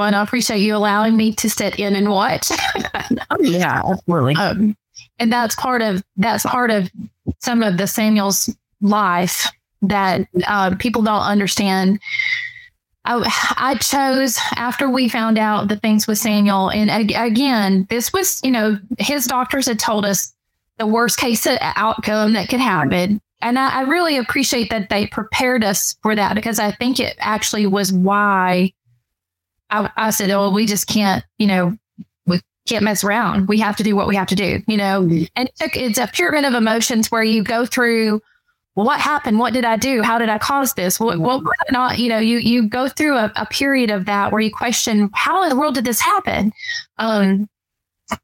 well 0.00 0.06
and 0.06 0.16
i 0.16 0.22
appreciate 0.22 0.58
you 0.58 0.74
allowing 0.74 1.14
me 1.14 1.32
to 1.32 1.50
sit 1.50 1.78
in 1.78 1.94
and 1.94 2.08
watch 2.08 2.48
oh, 3.30 3.36
yeah 3.40 3.82
absolutely 3.84 4.34
um, 4.36 4.74
and 5.18 5.30
that's 5.30 5.54
part 5.56 5.82
of 5.82 6.02
that's 6.16 6.44
part 6.44 6.70
of 6.70 6.90
some 7.38 7.62
of 7.62 7.76
the 7.76 7.86
samuel's 7.86 8.54
life 8.80 9.46
that 9.82 10.26
uh, 10.46 10.74
people 10.76 11.02
don't 11.02 11.22
understand 11.22 12.00
I, 13.04 13.54
I 13.56 13.74
chose 13.76 14.38
after 14.56 14.88
we 14.88 15.08
found 15.08 15.38
out 15.38 15.68
the 15.68 15.76
things 15.76 16.06
with 16.06 16.18
Samuel. 16.18 16.70
And 16.70 16.90
again, 16.90 17.86
this 17.88 18.12
was, 18.12 18.42
you 18.44 18.50
know, 18.50 18.78
his 18.98 19.26
doctors 19.26 19.66
had 19.66 19.78
told 19.78 20.04
us 20.04 20.34
the 20.76 20.86
worst 20.86 21.18
case 21.18 21.46
outcome 21.46 22.34
that 22.34 22.50
could 22.50 22.60
happen. 22.60 23.20
And 23.40 23.58
I, 23.58 23.80
I 23.80 23.80
really 23.82 24.18
appreciate 24.18 24.70
that 24.70 24.90
they 24.90 25.06
prepared 25.06 25.64
us 25.64 25.96
for 26.02 26.14
that 26.14 26.34
because 26.34 26.58
I 26.58 26.72
think 26.72 27.00
it 27.00 27.16
actually 27.20 27.66
was 27.66 27.92
why 27.92 28.72
I, 29.70 29.90
I 29.96 30.10
said, 30.10 30.30
oh, 30.30 30.50
we 30.50 30.66
just 30.66 30.86
can't, 30.86 31.24
you 31.38 31.46
know, 31.46 31.76
we 32.26 32.40
can't 32.66 32.84
mess 32.84 33.04
around. 33.04 33.48
We 33.48 33.58
have 33.60 33.76
to 33.76 33.82
do 33.82 33.96
what 33.96 34.08
we 34.08 34.16
have 34.16 34.28
to 34.28 34.34
do, 34.34 34.62
you 34.66 34.76
know. 34.76 35.02
Mm-hmm. 35.02 35.24
And 35.36 35.50
it's 35.60 35.98
a 35.98 36.06
pyramid 36.06 36.44
of 36.44 36.54
emotions 36.54 37.10
where 37.10 37.22
you 37.22 37.42
go 37.42 37.66
through 37.66 38.20
well, 38.76 38.86
what 38.86 39.00
happened? 39.00 39.38
What 39.38 39.52
did 39.52 39.64
I 39.64 39.76
do? 39.76 40.02
How 40.02 40.18
did 40.18 40.28
I 40.28 40.38
cause 40.38 40.74
this? 40.74 41.00
What, 41.00 41.18
what 41.18 41.42
not? 41.70 41.98
You 41.98 42.08
know, 42.08 42.18
you 42.18 42.38
you 42.38 42.68
go 42.68 42.88
through 42.88 43.16
a, 43.16 43.32
a, 43.34 43.46
period 43.46 43.90
of 43.90 44.06
that 44.06 44.30
where 44.30 44.40
you 44.40 44.50
question, 44.50 45.10
how 45.12 45.42
in 45.42 45.48
the 45.48 45.56
world 45.56 45.74
did 45.74 45.84
this 45.84 46.00
happen? 46.00 46.52
Um, 46.98 47.48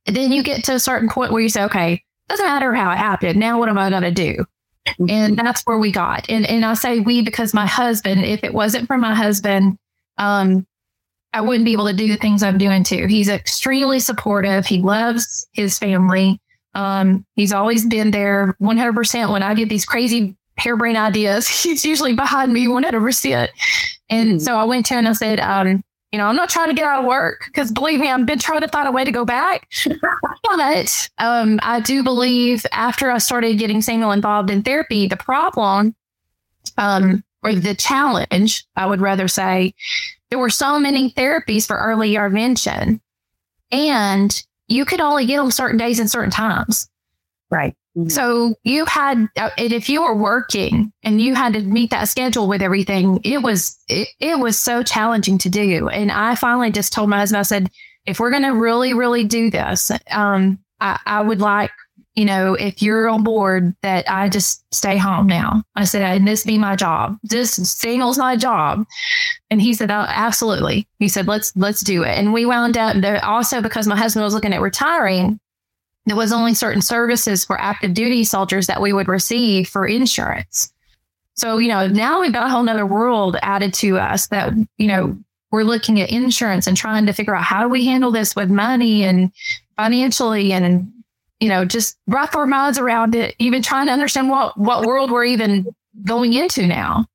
then 0.06 0.32
you 0.32 0.42
get 0.42 0.64
to 0.64 0.74
a 0.74 0.80
certain 0.80 1.08
point 1.08 1.32
where 1.32 1.42
you 1.42 1.48
say, 1.48 1.64
okay, 1.64 2.02
doesn't 2.28 2.46
matter 2.46 2.72
how 2.74 2.90
it 2.92 2.96
happened. 2.96 3.38
Now, 3.38 3.58
what 3.58 3.68
am 3.68 3.78
I 3.78 3.90
going 3.90 4.02
to 4.02 4.10
do? 4.10 4.44
And 5.08 5.36
that's 5.36 5.62
where 5.62 5.78
we 5.78 5.90
got. 5.90 6.30
And 6.30 6.46
and 6.46 6.64
I 6.64 6.74
say 6.74 7.00
we 7.00 7.22
because 7.22 7.52
my 7.52 7.66
husband, 7.66 8.24
if 8.24 8.44
it 8.44 8.54
wasn't 8.54 8.86
for 8.86 8.96
my 8.96 9.14
husband, 9.14 9.78
um, 10.16 10.66
I 11.32 11.40
wouldn't 11.40 11.64
be 11.64 11.72
able 11.72 11.86
to 11.86 11.92
do 11.92 12.08
the 12.08 12.16
things 12.16 12.42
I'm 12.42 12.58
doing 12.58 12.82
too. 12.82 13.06
He's 13.06 13.28
extremely 13.28 14.00
supportive. 14.00 14.66
He 14.66 14.80
loves 14.80 15.46
his 15.52 15.78
family. 15.78 16.40
Um, 16.74 17.24
he's 17.34 17.52
always 17.52 17.86
been 17.86 18.10
there 18.10 18.56
100% 18.60 19.32
when 19.32 19.42
I 19.42 19.54
get 19.54 19.68
these 19.68 19.84
crazy 19.84 20.36
harebrained 20.58 20.98
ideas. 20.98 21.48
He's 21.62 21.84
usually 21.84 22.14
behind 22.14 22.52
me 22.52 22.66
100%. 22.66 23.48
And 24.08 24.28
mm-hmm. 24.28 24.38
so 24.38 24.56
I 24.56 24.64
went 24.64 24.86
to 24.86 24.94
him 24.94 24.98
and 25.00 25.08
I 25.08 25.12
said, 25.12 25.40
um, 25.40 25.82
you 26.12 26.18
know, 26.18 26.26
I'm 26.26 26.36
not 26.36 26.48
trying 26.48 26.68
to 26.68 26.74
get 26.74 26.84
out 26.84 27.00
of 27.00 27.06
work 27.06 27.44
because 27.46 27.72
believe 27.72 28.00
me, 28.00 28.10
I've 28.10 28.26
been 28.26 28.38
trying 28.38 28.60
to 28.60 28.68
find 28.68 28.88
a 28.88 28.92
way 28.92 29.04
to 29.04 29.10
go 29.10 29.24
back. 29.24 29.68
but 30.44 31.08
um, 31.18 31.58
I 31.62 31.80
do 31.80 32.02
believe 32.02 32.64
after 32.72 33.10
I 33.10 33.18
started 33.18 33.58
getting 33.58 33.82
Samuel 33.82 34.12
involved 34.12 34.50
in 34.50 34.62
therapy, 34.62 35.08
the 35.08 35.16
problem 35.16 35.94
um, 36.78 37.24
or 37.42 37.54
the 37.54 37.74
challenge, 37.74 38.64
I 38.76 38.86
would 38.86 39.00
rather 39.00 39.28
say, 39.28 39.74
there 40.30 40.38
were 40.38 40.50
so 40.50 40.78
many 40.78 41.10
therapies 41.10 41.66
for 41.66 41.76
early 41.76 42.14
intervention. 42.14 43.00
And 43.70 44.44
you 44.68 44.84
could 44.84 45.00
only 45.00 45.26
get 45.26 45.38
them 45.38 45.50
certain 45.50 45.78
days 45.78 45.98
and 45.98 46.10
certain 46.10 46.30
times. 46.30 46.88
Right. 47.50 47.74
Mm-hmm. 47.96 48.08
So 48.08 48.54
you 48.62 48.84
had, 48.84 49.28
uh, 49.36 49.50
and 49.56 49.72
if 49.72 49.88
you 49.88 50.02
were 50.02 50.14
working 50.14 50.92
and 51.02 51.20
you 51.20 51.34
had 51.34 51.54
to 51.54 51.60
meet 51.60 51.90
that 51.90 52.08
schedule 52.08 52.48
with 52.48 52.60
everything, 52.62 53.20
it 53.24 53.42
was 53.42 53.78
it, 53.88 54.08
it 54.20 54.38
was 54.38 54.58
so 54.58 54.82
challenging 54.82 55.38
to 55.38 55.48
do. 55.48 55.88
And 55.88 56.12
I 56.12 56.34
finally 56.34 56.70
just 56.70 56.92
told 56.92 57.08
my 57.08 57.18
husband, 57.18 57.38
I 57.38 57.42
said, 57.42 57.70
if 58.04 58.20
we're 58.20 58.30
going 58.30 58.42
to 58.42 58.50
really, 58.50 58.94
really 58.94 59.24
do 59.24 59.50
this, 59.50 59.90
um, 60.10 60.58
I, 60.80 61.00
I 61.06 61.22
would 61.22 61.40
like, 61.40 61.70
you 62.16 62.24
know, 62.24 62.54
if 62.54 62.82
you're 62.82 63.08
on 63.08 63.22
board, 63.22 63.74
that 63.82 64.10
I 64.10 64.28
just 64.28 64.64
stay 64.74 64.96
home 64.96 65.26
now. 65.26 65.62
I 65.76 65.84
said, 65.84 66.02
and 66.02 66.26
this 66.26 66.44
be 66.44 66.58
my 66.58 66.74
job. 66.74 67.18
This 67.22 67.52
singles 67.52 68.18
my 68.18 68.36
job. 68.36 68.84
And 69.50 69.62
he 69.62 69.74
said, 69.74 69.90
oh, 69.90 70.06
absolutely. 70.08 70.88
He 70.98 71.08
said, 71.08 71.28
let's 71.28 71.54
let's 71.56 71.82
do 71.82 72.02
it. 72.02 72.18
And 72.18 72.32
we 72.32 72.46
wound 72.46 72.76
up 72.76 72.96
there 72.96 73.24
also 73.24 73.60
because 73.60 73.86
my 73.86 73.96
husband 73.96 74.24
was 74.24 74.34
looking 74.34 74.54
at 74.54 74.60
retiring 74.60 75.38
there 76.06 76.16
was 76.16 76.32
only 76.32 76.54
certain 76.54 76.82
services 76.82 77.44
for 77.44 77.60
active 77.60 77.92
duty 77.92 78.24
soldiers 78.24 78.68
that 78.68 78.80
we 78.80 78.92
would 78.92 79.08
receive 79.08 79.68
for 79.68 79.86
insurance. 79.86 80.72
So, 81.34 81.58
you 81.58 81.68
know, 81.68 81.86
now 81.88 82.20
we've 82.20 82.32
got 82.32 82.46
a 82.46 82.48
whole 82.48 82.62
nother 82.62 82.86
world 82.86 83.36
added 83.42 83.74
to 83.74 83.98
us 83.98 84.28
that, 84.28 84.54
you 84.78 84.86
know, 84.86 85.18
we're 85.50 85.64
looking 85.64 86.00
at 86.00 86.10
insurance 86.10 86.66
and 86.66 86.76
trying 86.76 87.06
to 87.06 87.12
figure 87.12 87.34
out 87.34 87.42
how 87.42 87.62
do 87.62 87.68
we 87.68 87.84
handle 87.84 88.10
this 88.10 88.34
with 88.34 88.50
money 88.50 89.04
and 89.04 89.32
financially 89.76 90.52
and, 90.52 90.92
you 91.40 91.48
know, 91.48 91.64
just 91.64 91.98
wrap 92.06 92.34
our 92.34 92.46
minds 92.46 92.78
around 92.78 93.14
it, 93.14 93.34
even 93.38 93.62
trying 93.62 93.86
to 93.86 93.92
understand 93.92 94.30
what, 94.30 94.56
what 94.56 94.86
world 94.86 95.10
we're 95.10 95.24
even 95.24 95.66
going 96.04 96.32
into 96.32 96.66
now. 96.66 97.06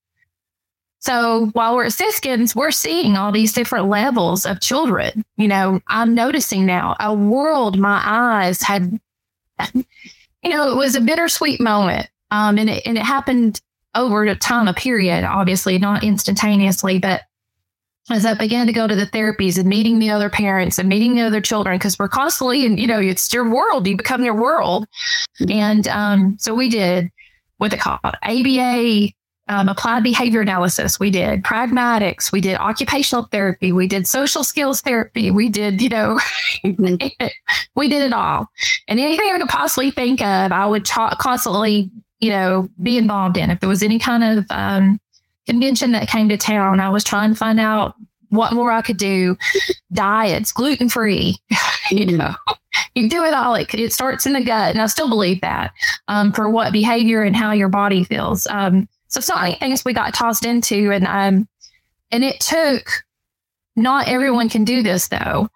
So 1.00 1.48
while 1.54 1.76
we're 1.76 1.86
at 1.86 1.94
Siskins, 1.94 2.56
we're 2.56 2.70
seeing 2.70 3.18
all 3.18 3.32
these 3.32 3.54
different 3.54 3.88
levels 3.88 4.46
of 4.46 4.62
children. 4.62 5.26
You 5.36 5.48
know, 5.48 5.82
I'm 5.88 6.14
noticing 6.14 6.66
now 6.66 6.96
a 7.00 7.12
world 7.14 7.80
my 7.80 8.00
eyes 8.06 8.62
had, 8.62 9.00
you 9.74 10.50
know, 10.50 10.72
it 10.72 10.76
was 10.76 10.96
a 10.96 11.02
bittersweet 11.02 11.60
moment. 11.60 12.08
Um, 12.30 12.60
and 12.60 12.70
it, 12.70 12.84
and 12.86 12.98
it 12.98 13.04
happened 13.04 13.62
over 13.96 14.24
a 14.24 14.36
time, 14.36 14.68
a 14.68 14.74
period, 14.74 15.24
obviously 15.24 15.80
not 15.80 16.04
instantaneously, 16.04 17.00
but 17.00 17.24
as 18.10 18.26
I 18.26 18.34
began 18.34 18.68
to 18.68 18.74
go 18.74 18.88
to 18.88 18.96
the 18.96 19.06
therapies 19.06 19.58
and 19.58 19.70
meeting 19.70 20.00
the 20.00 20.10
other 20.10 20.30
parents 20.30 20.80
and 20.80 20.90
meeting 20.90 21.16
the 21.16 21.22
other 21.22 21.42
children, 21.42 21.78
because 21.78 22.00
we're 22.00 22.08
constantly, 22.08 22.66
and 22.66 22.80
you 22.80 22.88
know, 22.88 23.00
it's 23.00 23.32
your 23.34 23.50
world, 23.50 23.88
you 23.88 23.96
become 23.96 24.24
your 24.24 24.34
world. 24.34 24.88
And 25.50 25.88
um, 25.88 26.38
so 26.40 26.54
we 26.54 26.70
did 26.70 27.12
what 27.58 27.72
they 27.72 27.78
call 27.78 28.00
ABA 28.04 29.14
um, 29.48 29.68
applied 29.68 30.04
behavior 30.04 30.42
analysis. 30.42 31.00
We 31.00 31.12
did 31.12 31.44
pragmatics. 31.44 32.32
We 32.32 32.42
did 32.42 32.58
occupational 32.58 33.26
therapy. 33.32 33.72
We 33.72 33.88
did 33.88 34.08
social 34.08 34.44
skills 34.44 34.82
therapy. 34.82 35.30
We 35.30 35.50
did, 35.50 35.82
you 35.82 35.90
know, 35.90 36.20
we 36.64 37.90
did 37.90 38.02
it 38.02 38.14
all. 38.14 38.48
And 38.88 39.00
anything 39.00 39.30
I 39.30 39.38
could 39.38 39.50
possibly 39.50 39.92
think 39.92 40.22
of, 40.22 40.52
I 40.52 40.66
would 40.66 40.86
ta- 40.86 41.16
constantly, 41.20 41.92
you 42.20 42.30
know, 42.30 42.70
be 42.82 42.98
involved 42.98 43.38
in. 43.38 43.52
If 43.52 43.60
there 43.60 43.70
was 43.70 43.84
any 43.84 44.00
kind 44.00 44.24
of 44.24 44.46
um, 44.50 45.00
convention 45.48 45.92
that 45.92 46.08
came 46.08 46.30
to 46.30 46.38
town, 46.38 46.80
I 46.80 46.90
was 46.90 47.04
trying 47.04 47.32
to 47.32 47.36
find 47.36 47.60
out 47.60 47.96
what 48.30 48.54
more 48.54 48.72
I 48.72 48.82
could 48.82 48.98
do. 48.98 49.38
Diets, 49.94 50.52
gluten 50.52 50.90
free, 50.90 51.38
you 51.92 52.06
know. 52.18 52.34
You 52.96 53.10
do 53.10 53.24
it 53.24 53.34
all. 53.34 53.56
It, 53.56 53.74
it 53.74 53.94
starts 53.94 54.26
in 54.26 54.34
the 54.34 54.44
gut, 54.44 54.72
and 54.72 54.82
I 54.82 54.88
still 54.88 55.10
believe 55.10 55.42
that 55.42 55.74
um, 56.08 56.32
for 56.32 56.50
what 56.50 56.74
behavior 56.74 57.24
and 57.24 57.36
how 57.36 57.52
your 57.52 57.70
body 57.70 58.04
feels. 58.04 58.48
Um, 58.48 58.88
so 59.08 59.20
so 59.20 59.36
many 59.36 59.56
things 59.56 59.84
we 59.84 59.94
got 59.94 60.14
tossed 60.14 60.46
into, 60.46 60.92
and 60.92 61.06
um, 61.06 61.48
and 62.12 62.24
it 62.24 62.40
took. 62.40 63.04
Not 63.78 64.10
everyone 64.10 64.50
can 64.50 64.66
do 64.66 64.84
this 64.84 65.08
though, 65.08 65.48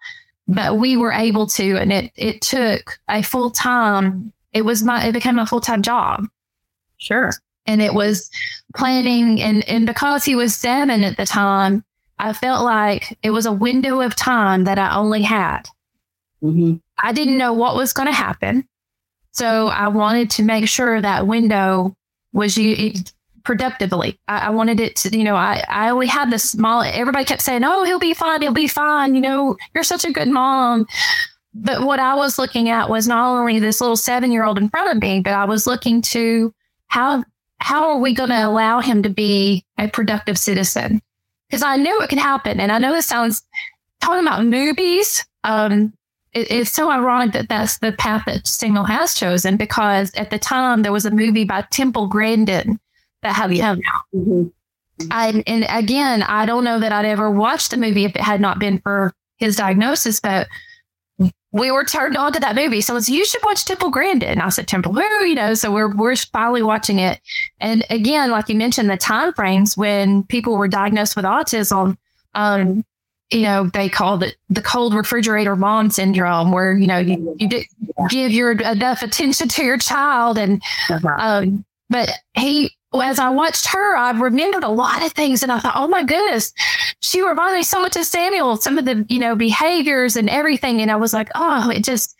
but 0.48 0.78
we 0.78 0.96
were 0.96 1.12
able 1.12 1.46
to, 1.48 1.76
and 1.76 1.92
it 1.92 2.12
it 2.16 2.40
took 2.40 2.98
a 3.08 3.22
full 3.22 3.50
time. 3.50 4.32
It 4.52 4.62
was 4.62 4.82
my 4.82 5.06
it 5.06 5.12
became 5.12 5.38
a 5.38 5.46
full 5.46 5.60
time 5.60 5.82
job. 5.82 6.26
Sure. 6.98 7.32
And 7.66 7.82
it 7.82 7.94
was 7.94 8.30
planning, 8.76 9.40
and 9.40 9.68
and 9.68 9.86
because 9.86 10.24
he 10.24 10.36
was 10.36 10.54
seven 10.54 11.02
at 11.02 11.16
the 11.16 11.26
time, 11.26 11.84
I 12.18 12.32
felt 12.32 12.64
like 12.64 13.18
it 13.22 13.30
was 13.30 13.46
a 13.46 13.52
window 13.52 14.00
of 14.00 14.14
time 14.14 14.64
that 14.64 14.78
I 14.78 14.94
only 14.96 15.22
had. 15.22 15.68
Mm-hmm. 16.42 16.76
I 16.98 17.12
didn't 17.12 17.38
know 17.38 17.52
what 17.52 17.76
was 17.76 17.92
going 17.92 18.06
to 18.08 18.12
happen. 18.12 18.66
So 19.32 19.68
I 19.68 19.88
wanted 19.88 20.30
to 20.30 20.42
make 20.42 20.68
sure 20.68 21.00
that 21.00 21.26
window 21.26 21.94
was 22.32 22.56
you 22.56 22.92
productively. 23.44 24.18
I, 24.28 24.46
I, 24.46 24.50
wanted 24.50 24.80
it 24.80 24.96
to, 24.96 25.16
you 25.16 25.24
know, 25.24 25.36
I, 25.36 25.62
I 25.68 25.90
only 25.90 26.06
had 26.06 26.30
this 26.30 26.50
small, 26.50 26.82
everybody 26.82 27.24
kept 27.24 27.42
saying, 27.42 27.62
oh, 27.64 27.84
he'll 27.84 27.98
be 27.98 28.12
fine. 28.12 28.42
He'll 28.42 28.52
be 28.52 28.66
fine. 28.66 29.14
You 29.14 29.20
know, 29.20 29.56
you're 29.74 29.84
such 29.84 30.04
a 30.04 30.12
good 30.12 30.28
mom. 30.28 30.86
But 31.54 31.82
what 31.82 32.00
I 32.00 32.14
was 32.14 32.38
looking 32.38 32.68
at 32.68 32.90
was 32.90 33.06
not 33.06 33.38
only 33.38 33.58
this 33.58 33.80
little 33.80 33.96
seven 33.96 34.32
year 34.32 34.44
old 34.44 34.58
in 34.58 34.68
front 34.68 34.94
of 34.94 35.00
me, 35.00 35.20
but 35.20 35.32
I 35.32 35.44
was 35.44 35.66
looking 35.66 36.02
to 36.02 36.52
how, 36.88 37.22
how 37.58 37.90
are 37.90 37.98
we 37.98 38.14
going 38.14 38.30
to 38.30 38.46
allow 38.46 38.80
him 38.80 39.02
to 39.02 39.08
be 39.08 39.64
a 39.78 39.88
productive 39.88 40.38
citizen? 40.38 41.00
Because 41.48 41.62
I 41.62 41.76
know 41.76 41.98
it 42.00 42.08
can 42.08 42.18
happen. 42.18 42.60
And 42.60 42.72
I 42.72 42.78
know 42.78 42.92
this 42.92 43.06
sounds 43.06 43.42
talking 44.00 44.26
about 44.26 44.40
newbies. 44.40 45.24
Um, 45.44 45.92
it, 46.32 46.50
it's 46.50 46.72
so 46.72 46.90
ironic 46.90 47.32
that 47.32 47.48
that's 47.48 47.78
the 47.78 47.92
path 47.92 48.24
that 48.26 48.46
Samuel 48.46 48.84
has 48.84 49.14
chosen 49.14 49.56
because 49.56 50.12
at 50.14 50.30
the 50.30 50.38
time 50.38 50.82
there 50.82 50.92
was 50.92 51.06
a 51.06 51.10
movie 51.10 51.44
by 51.44 51.64
Temple 51.70 52.08
Grandin 52.08 52.78
that 53.22 53.34
have 53.34 53.50
come 53.50 53.80
out. 53.92 54.04
Mm-hmm. 54.14 54.48
I, 55.10 55.42
and 55.46 55.66
again, 55.68 56.22
I 56.22 56.46
don't 56.46 56.64
know 56.64 56.80
that 56.80 56.92
I'd 56.92 57.04
ever 57.04 57.30
watched 57.30 57.70
the 57.70 57.76
movie 57.76 58.04
if 58.04 58.16
it 58.16 58.22
had 58.22 58.40
not 58.40 58.58
been 58.58 58.80
for 58.80 59.12
his 59.36 59.56
diagnosis, 59.56 60.20
but 60.20 60.48
we 61.52 61.70
were 61.70 61.84
turned 61.84 62.16
on 62.16 62.32
to 62.32 62.40
that 62.40 62.54
movie. 62.54 62.80
So 62.80 62.96
it's, 62.96 63.08
you 63.08 63.24
should 63.24 63.42
watch 63.44 63.64
Temple 63.64 63.90
Grandin. 63.90 64.28
And 64.28 64.42
I 64.42 64.48
said, 64.50 64.68
Temple 64.68 64.92
who? 64.92 65.24
You 65.24 65.34
know, 65.34 65.54
so 65.54 65.72
we're, 65.72 65.94
we're 65.94 66.16
finally 66.16 66.62
watching 66.62 66.98
it. 66.98 67.20
And 67.60 67.84
again, 67.88 68.30
like 68.30 68.48
you 68.48 68.56
mentioned, 68.56 68.90
the 68.90 68.96
time 68.96 69.32
frames 69.32 69.76
when 69.76 70.24
people 70.24 70.56
were 70.56 70.68
diagnosed 70.68 71.16
with 71.16 71.24
autism, 71.24 71.96
um, 72.34 72.84
you 73.30 73.42
know, 73.42 73.70
they 73.72 73.88
called 73.88 74.22
it 74.22 74.36
the 74.48 74.62
cold 74.62 74.94
refrigerator 74.94 75.56
mom 75.56 75.90
syndrome, 75.90 76.52
where, 76.52 76.76
you 76.76 76.86
know, 76.86 76.98
you, 76.98 77.34
you 77.38 77.48
give 78.08 78.32
your 78.32 78.52
enough 78.52 79.02
attention 79.02 79.48
to 79.48 79.64
your 79.64 79.78
child. 79.78 80.38
And, 80.38 80.62
uh-huh. 80.90 81.16
um, 81.18 81.64
but 81.88 82.10
he, 82.34 82.76
as 83.02 83.18
I 83.18 83.28
watched 83.30 83.66
her, 83.68 83.96
I 83.96 84.10
remembered 84.12 84.64
a 84.64 84.68
lot 84.68 85.04
of 85.04 85.12
things 85.12 85.42
and 85.42 85.52
I 85.52 85.58
thought, 85.58 85.74
oh 85.76 85.88
my 85.88 86.04
goodness, 86.04 86.52
she 87.00 87.22
reminded 87.22 87.58
me 87.58 87.62
so 87.62 87.80
much 87.80 87.96
of 87.96 88.04
Samuel, 88.04 88.56
some 88.56 88.78
of 88.78 88.84
the, 88.84 89.04
you 89.08 89.18
know, 89.18 89.34
behaviors 89.34 90.16
and 90.16 90.28
everything. 90.28 90.80
And 90.80 90.90
I 90.90 90.96
was 90.96 91.12
like, 91.12 91.30
oh, 91.34 91.70
it 91.70 91.84
just, 91.84 92.16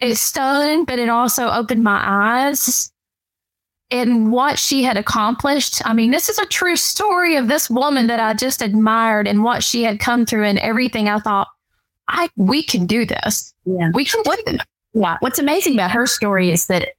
it 0.00 0.16
stunned, 0.16 0.86
but 0.86 0.98
it 0.98 1.08
also 1.08 1.48
opened 1.48 1.82
my 1.82 2.00
eyes 2.02 2.92
and 3.90 4.30
what 4.30 4.58
she 4.58 4.82
had 4.82 4.96
accomplished. 4.96 5.80
I 5.84 5.94
mean, 5.94 6.10
this 6.10 6.28
is 6.28 6.38
a 6.38 6.46
true 6.46 6.76
story 6.76 7.36
of 7.36 7.48
this 7.48 7.70
woman 7.70 8.06
that 8.08 8.20
I 8.20 8.34
just 8.34 8.62
admired 8.62 9.26
and 9.26 9.42
what 9.42 9.64
she 9.64 9.82
had 9.82 9.98
come 9.98 10.26
through 10.26 10.44
and 10.44 10.58
everything. 10.58 11.08
I 11.08 11.18
thought, 11.18 11.48
I 12.08 12.28
we 12.36 12.62
can 12.62 12.86
do 12.86 13.04
this. 13.04 13.52
Yeah. 13.64 13.90
We 13.92 14.04
can 14.04 14.22
do 14.22 14.36
this. 14.46 14.60
Yeah. 14.94 15.16
What's 15.20 15.38
amazing 15.38 15.74
about 15.74 15.90
her 15.90 16.06
story 16.06 16.50
is 16.50 16.66
that 16.66 16.90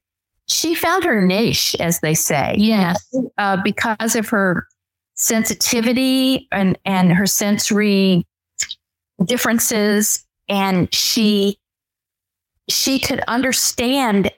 she 0.50 0.74
found 0.76 1.04
her 1.04 1.22
niche, 1.26 1.76
as 1.80 2.00
they 2.00 2.14
say. 2.14 2.56
Yes. 2.58 2.98
Uh, 3.38 3.58
because 3.64 4.16
of 4.16 4.28
her 4.30 4.68
sensitivity 5.14 6.48
and, 6.52 6.78
and 6.86 7.14
her 7.14 7.28
sensory 7.28 8.26
differences. 9.26 10.26
And 10.48 10.94
she, 10.94 11.60
she 12.70 13.00
could 13.00 13.22
understand 13.28 14.32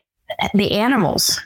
the 0.53 0.72
animals, 0.72 1.39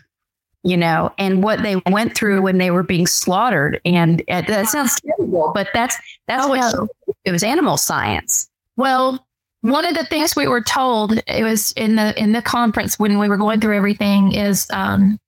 you 0.64 0.78
know, 0.78 1.14
and 1.18 1.44
what 1.44 1.62
they 1.62 1.76
went 1.88 2.16
through 2.16 2.42
when 2.42 2.58
they 2.58 2.72
were 2.72 2.84
being 2.84 3.08
slaughtered. 3.08 3.80
And 3.86 4.24
uh, 4.30 4.42
that 4.48 4.68
sounds 4.68 5.00
terrible, 5.02 5.52
but 5.54 5.70
that's, 5.74 5.96
that's 6.28 6.46
oh, 6.46 6.50
what 6.50 6.90
it 7.26 7.32
was 7.32 7.44
animal 7.44 7.78
science. 7.78 8.50
Well, 8.78 9.25
one 9.66 9.84
of 9.84 9.96
the 9.96 10.06
things 10.06 10.36
we 10.36 10.48
were 10.48 10.62
told 10.62 11.20
it 11.26 11.44
was 11.44 11.72
in 11.72 11.96
the 11.96 12.18
in 12.22 12.34
the 12.34 12.42
conference 12.42 13.00
when 13.00 13.18
we 13.18 13.28
were 13.28 13.38
going 13.38 13.60
through 13.60 13.76
everything 13.76 14.32
is 14.32 14.68
um, 14.72 15.20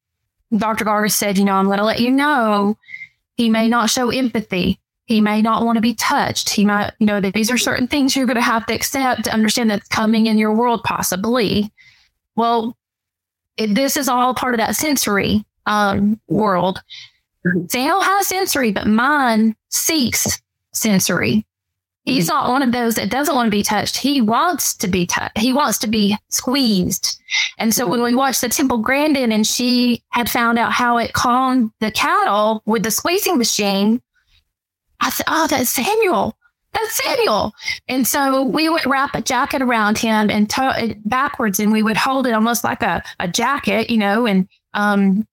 Dr. 0.55 0.85
Garger 0.85 1.11
said, 1.11 1.39
you 1.39 1.43
know, 1.43 1.55
I'm 1.55 1.65
going 1.65 1.79
to 1.79 1.83
let 1.83 1.99
you 1.99 2.11
know 2.11 2.77
he 3.35 3.49
may 3.49 3.67
not 3.67 3.89
show 3.89 4.11
empathy. 4.11 4.79
He 5.05 5.21
may 5.21 5.41
not 5.41 5.65
want 5.65 5.77
to 5.77 5.81
be 5.81 5.95
touched. 5.95 6.49
He 6.49 6.65
might, 6.65 6.91
you 6.99 7.07
know, 7.07 7.19
these 7.19 7.49
are 7.49 7.57
certain 7.57 7.87
things 7.87 8.15
you're 8.15 8.27
going 8.27 8.35
to 8.35 8.41
have 8.41 8.65
to 8.67 8.75
accept 8.75 9.23
to 9.23 9.33
understand 9.33 9.71
that's 9.71 9.87
coming 9.87 10.27
in 10.27 10.37
your 10.37 10.53
world, 10.53 10.83
possibly. 10.83 11.71
Well, 12.35 12.77
it, 13.57 13.73
this 13.73 13.97
is 13.97 14.07
all 14.07 14.35
part 14.35 14.53
of 14.53 14.59
that 14.59 14.75
sensory 14.75 15.45
um, 15.65 16.19
world. 16.27 16.83
Samuel 17.69 18.01
has 18.01 18.27
sensory, 18.27 18.71
but 18.71 18.85
mine 18.85 19.55
seeks 19.69 20.39
sensory. 20.73 21.45
He's 22.07 22.27
not 22.27 22.49
one 22.49 22.63
of 22.63 22.71
those 22.71 22.95
that 22.95 23.09
doesn't 23.09 23.35
want 23.35 23.47
to 23.47 23.51
be 23.51 23.63
touched. 23.63 23.97
He 23.97 24.21
wants 24.21 24.73
to 24.77 24.87
be 24.87 25.05
touched. 25.05 25.37
He 25.37 25.51
wants 25.51 25.77
to 25.79 25.87
be 25.87 26.17
squeezed. 26.29 27.19
And 27.57 27.73
so 27.73 27.85
when 27.85 28.01
we 28.01 28.15
watched 28.15 28.41
the 28.41 28.49
Temple 28.49 28.77
Grandin 28.77 29.31
and 29.31 29.45
she 29.45 30.03
had 30.09 30.29
found 30.29 30.57
out 30.57 30.71
how 30.71 30.97
it 30.97 31.13
calmed 31.13 31.71
the 31.81 31.91
cattle 31.91 32.63
with 32.65 32.83
the 32.83 32.91
squeezing 32.91 33.37
machine, 33.37 34.01
I 35.01 35.09
said, 35.09 35.25
Oh, 35.27 35.47
that's 35.47 35.69
Samuel. 35.69 36.37
that's 36.73 37.03
Samuel. 37.03 37.53
And 37.87 38.07
so 38.07 38.41
we 38.43 38.69
would 38.69 38.85
wrap 38.85 39.13
a 39.13 39.21
jacket 39.21 39.61
around 39.61 39.97
him 39.97 40.29
and 40.29 40.49
tow 40.49 40.69
it 40.69 41.07
backwards, 41.07 41.59
and 41.59 41.71
we 41.71 41.83
would 41.83 41.97
hold 41.97 42.25
it 42.25 42.33
almost 42.33 42.63
like 42.63 42.81
a, 42.83 43.03
a 43.19 43.27
jacket, 43.27 43.89
you 43.89 43.97
know, 43.97 44.25
and 44.25 44.47
um, 44.73 45.27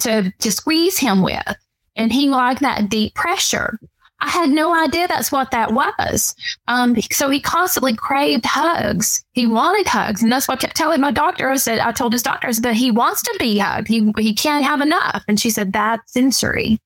to 0.00 0.30
to 0.38 0.52
squeeze 0.52 0.98
him 0.98 1.22
with. 1.22 1.56
And 1.96 2.12
he 2.12 2.28
liked 2.28 2.60
that 2.60 2.88
deep 2.88 3.14
pressure. 3.14 3.78
I 4.24 4.28
had 4.30 4.48
no 4.48 4.74
idea 4.74 5.06
that's 5.06 5.30
what 5.30 5.50
that 5.50 5.72
was. 5.72 6.34
Um, 6.66 6.96
so 7.12 7.28
he 7.28 7.40
constantly 7.40 7.94
craved 7.94 8.46
hugs. 8.46 9.22
He 9.32 9.46
wanted 9.46 9.86
hugs. 9.86 10.22
And 10.22 10.32
that's 10.32 10.48
what 10.48 10.58
I 10.58 10.60
kept 10.62 10.76
telling 10.76 11.02
my 11.02 11.10
doctor. 11.10 11.50
I 11.50 11.56
said, 11.56 11.78
I 11.78 11.92
told 11.92 12.14
his 12.14 12.22
doctor 12.22 12.50
that 12.50 12.74
he 12.74 12.90
wants 12.90 13.20
to 13.22 13.36
be 13.38 13.58
hugged. 13.58 13.86
He, 13.86 14.10
he 14.16 14.34
can't 14.34 14.64
have 14.64 14.80
enough. 14.80 15.24
And 15.28 15.38
she 15.38 15.50
said, 15.50 15.74
that's 15.74 16.10
sensory. 16.10 16.78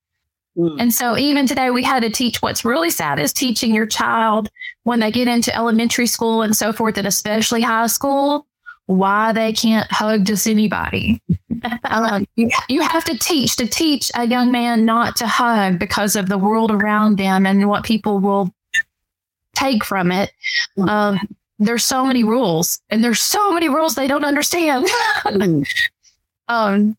Mm. 0.57 0.75
And 0.79 0.93
so 0.93 1.17
even 1.17 1.47
today 1.47 1.69
we 1.69 1.81
had 1.81 2.03
to 2.03 2.09
teach 2.09 2.41
what's 2.41 2.65
really 2.65 2.89
sad 2.89 3.19
is 3.19 3.31
teaching 3.31 3.73
your 3.73 3.85
child 3.85 4.49
when 4.83 4.99
they 4.99 5.09
get 5.09 5.29
into 5.29 5.55
elementary 5.55 6.07
school 6.07 6.41
and 6.41 6.57
so 6.57 6.73
forth, 6.73 6.97
and 6.97 7.07
especially 7.07 7.61
high 7.61 7.87
school, 7.87 8.47
why 8.89 9.31
they 9.31 9.53
can't 9.53 9.89
hug 9.91 10.25
just 10.25 10.47
anybody. 10.47 11.21
um, 11.83 12.25
you, 12.35 12.49
you 12.69 12.81
have 12.81 13.03
to 13.03 13.15
teach 13.19 13.55
to 13.57 13.67
teach 13.67 14.09
a 14.15 14.25
young 14.25 14.51
man 14.51 14.83
not 14.83 15.15
to 15.17 15.27
hug 15.27 15.77
because 15.77 16.15
of 16.15 16.27
the 16.27 16.39
world 16.39 16.71
around 16.71 17.19
them 17.19 17.45
and 17.45 17.69
what 17.69 17.83
people 17.83 18.17
will 18.17 18.51
take 19.53 19.85
from 19.85 20.11
it. 20.11 20.31
Um, 20.79 21.19
there's 21.59 21.85
so 21.85 22.03
many 22.03 22.23
rules, 22.23 22.81
and 22.89 23.03
there's 23.03 23.21
so 23.21 23.51
many 23.51 23.69
rules 23.69 23.93
they 23.93 24.07
don't 24.07 24.25
understand. 24.25 24.87
um, 26.47 26.97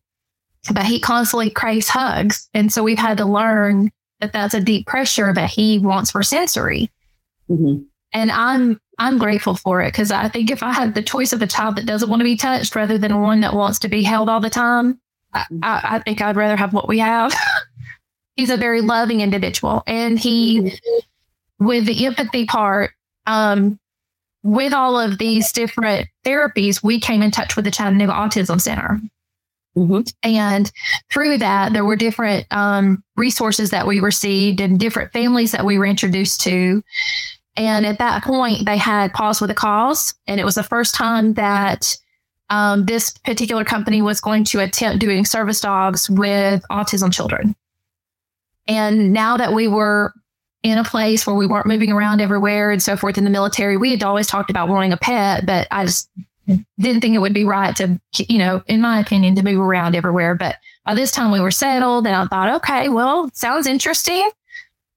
but 0.73 0.85
he 0.85 0.97
constantly 0.97 1.49
craves 1.49 1.89
hugs, 1.89 2.47
and 2.53 2.71
so 2.71 2.83
we've 2.83 2.97
had 2.97 3.17
to 3.17 3.25
learn 3.25 3.91
that 4.21 4.31
that's 4.31 4.53
a 4.53 4.61
deep 4.61 4.87
pressure 4.87 5.33
that 5.33 5.49
he 5.49 5.77
wants 5.77 6.11
for 6.11 6.23
sensory. 6.23 6.89
Mm-hmm. 7.49 7.83
And 8.13 8.31
I'm 8.31 8.79
I'm 8.97 9.17
grateful 9.17 9.55
for 9.55 9.81
it 9.81 9.91
because 9.91 10.11
I 10.11 10.27
think 10.27 10.51
if 10.51 10.61
I 10.61 10.71
had 10.71 10.93
the 10.93 11.01
choice 11.01 11.33
of 11.33 11.41
a 11.41 11.47
child 11.47 11.75
that 11.77 11.85
doesn't 11.85 12.09
want 12.09 12.19
to 12.19 12.25
be 12.25 12.35
touched 12.35 12.75
rather 12.75 12.97
than 12.97 13.21
one 13.21 13.41
that 13.41 13.53
wants 13.53 13.79
to 13.79 13.87
be 13.87 14.03
held 14.03 14.29
all 14.29 14.39
the 14.39 14.49
time, 14.49 14.99
I, 15.33 15.45
I, 15.63 15.81
I 15.83 15.99
think 15.99 16.21
I'd 16.21 16.35
rather 16.35 16.55
have 16.55 16.73
what 16.73 16.87
we 16.87 16.99
have. 16.99 17.33
He's 18.35 18.49
a 18.49 18.57
very 18.57 18.81
loving 18.81 19.21
individual, 19.21 19.83
and 19.85 20.17
he, 20.17 20.79
with 21.59 21.85
the 21.85 22.05
empathy 22.05 22.45
part, 22.45 22.91
um, 23.27 23.79
with 24.43 24.73
all 24.73 24.99
of 24.99 25.17
these 25.17 25.51
different 25.51 26.07
therapies, 26.25 26.83
we 26.83 26.99
came 26.99 27.21
in 27.21 27.31
touch 27.31 27.55
with 27.55 27.65
the 27.65 27.71
Chattanooga 27.71 28.13
Autism 28.13 28.59
Center. 28.59 28.99
Mm-hmm. 29.77 30.01
And 30.23 30.71
through 31.11 31.37
that, 31.37 31.73
there 31.73 31.85
were 31.85 31.95
different 31.95 32.45
um, 32.51 33.03
resources 33.15 33.69
that 33.69 33.87
we 33.87 33.99
received 33.99 34.59
and 34.59 34.79
different 34.79 35.13
families 35.13 35.51
that 35.51 35.65
we 35.65 35.77
were 35.77 35.85
introduced 35.85 36.41
to. 36.41 36.83
And 37.61 37.85
at 37.85 37.99
that 37.99 38.23
point, 38.23 38.65
they 38.65 38.75
had 38.75 39.13
Paws 39.13 39.39
with 39.39 39.51
a 39.51 39.53
Cause. 39.53 40.15
And 40.25 40.39
it 40.39 40.45
was 40.45 40.55
the 40.55 40.63
first 40.63 40.95
time 40.95 41.35
that 41.35 41.95
um, 42.49 42.87
this 42.87 43.11
particular 43.11 43.63
company 43.63 44.01
was 44.01 44.19
going 44.19 44.45
to 44.45 44.61
attempt 44.61 44.99
doing 44.99 45.25
service 45.25 45.61
dogs 45.61 46.09
with 46.09 46.63
autism 46.71 47.13
children. 47.13 47.55
And 48.67 49.13
now 49.13 49.37
that 49.37 49.53
we 49.53 49.67
were 49.67 50.11
in 50.63 50.79
a 50.79 50.83
place 50.83 51.27
where 51.27 51.35
we 51.35 51.45
weren't 51.45 51.67
moving 51.67 51.91
around 51.91 52.19
everywhere 52.19 52.71
and 52.71 52.81
so 52.81 52.97
forth 52.97 53.19
in 53.19 53.25
the 53.25 53.29
military, 53.29 53.77
we 53.77 53.91
had 53.91 54.01
always 54.01 54.25
talked 54.25 54.49
about 54.49 54.67
wanting 54.67 54.91
a 54.91 54.97
pet, 54.97 55.45
but 55.45 55.67
I 55.69 55.85
just 55.85 56.09
didn't 56.79 57.01
think 57.01 57.13
it 57.13 57.19
would 57.19 57.33
be 57.33 57.43
right 57.43 57.75
to, 57.75 58.01
you 58.17 58.39
know, 58.39 58.63
in 58.65 58.81
my 58.81 58.99
opinion, 58.99 59.35
to 59.35 59.43
move 59.43 59.59
around 59.59 59.95
everywhere. 59.95 60.33
But 60.33 60.55
by 60.83 60.95
this 60.95 61.11
time 61.11 61.31
we 61.31 61.39
were 61.39 61.51
settled 61.51 62.07
and 62.07 62.15
I 62.15 62.25
thought, 62.25 62.55
okay, 62.55 62.89
well, 62.89 63.29
sounds 63.33 63.67
interesting. 63.67 64.27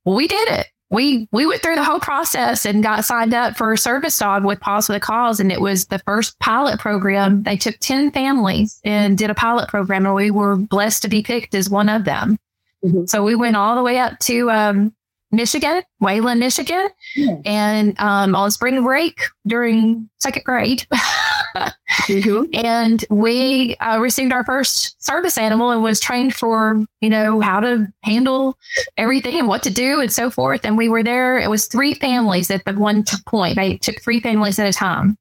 Well, 0.07 0.17
we 0.17 0.29
did 0.29 0.49
it 0.49 0.69
we 0.91 1.29
we 1.33 1.47
went 1.47 1.63
through 1.63 1.75
the 1.77 1.85
whole 1.85 2.01
process 2.01 2.65
and 2.65 2.83
got 2.83 3.05
signed 3.05 3.35
up 3.35 3.57
for 3.57 3.73
a 3.73 3.79
service 3.79 4.17
dog 4.19 4.45
with 4.45 4.61
Paws 4.61 4.87
for 4.87 4.93
the 4.93 5.01
Cause, 5.01 5.41
and 5.41 5.51
it 5.51 5.61
was 5.61 5.87
the 5.87 5.99
first 6.01 6.39
pilot 6.39 6.79
program. 6.79 7.43
They 7.43 7.57
took 7.57 7.79
ten 7.79 8.11
families 8.11 8.81
and 8.85 9.19
did 9.19 9.31
a 9.31 9.35
pilot 9.35 9.69
program, 9.69 10.07
and 10.07 10.15
we 10.15 10.31
were 10.31 10.57
blessed 10.57 11.03
to 11.03 11.09
be 11.09 11.23
picked 11.23 11.55
as 11.55 11.71
one 11.71 11.89
of 11.89 12.05
them. 12.05 12.39
Mm-hmm. 12.85 13.07
So 13.07 13.25
we 13.25 13.35
went 13.35 13.57
all 13.57 13.77
the 13.77 13.83
way 13.83 13.99
up 13.99 14.19
to 14.21 14.51
um, 14.51 14.95
Michigan, 15.33 15.83
Wayland, 16.01 16.41
Michigan, 16.41 16.89
yeah. 17.17 17.37
and 17.45 17.99
um, 17.99 18.35
on 18.35 18.51
spring 18.51 18.83
break 18.83 19.21
during 19.47 20.09
second 20.19 20.45
grade. 20.45 20.87
mm-hmm. 21.55 22.45
And 22.53 23.05
we 23.11 23.77
uh, 23.77 23.99
received 23.99 24.33
our 24.33 24.45
first 24.45 25.03
service 25.05 25.39
animal 25.39 25.71
and 25.71 25.83
was 25.83 26.01
trained 26.01 26.35
for, 26.35 26.85
you 27.01 27.11
know, 27.11 27.41
how 27.41 27.61
to 27.61 27.87
handle 28.03 28.59
everything 28.97 29.39
and 29.39 29.49
what 29.49 29.63
to 29.65 29.71
do 29.71 30.01
and 30.01 30.13
so 30.13 30.31
forth. 30.31 30.65
And 30.65 30.77
we 30.77 30.89
were 30.89 31.03
there. 31.03 31.39
It 31.39 31.51
was 31.51 31.67
three 31.67 31.95
families 31.95 32.51
at 32.51 32.65
the 32.65 32.73
one 32.73 33.05
point. 33.27 33.57
They 33.57 33.77
took 33.77 34.01
three 34.01 34.21
families 34.21 34.59
at 34.59 34.69
a 34.69 34.73
time. 34.73 35.17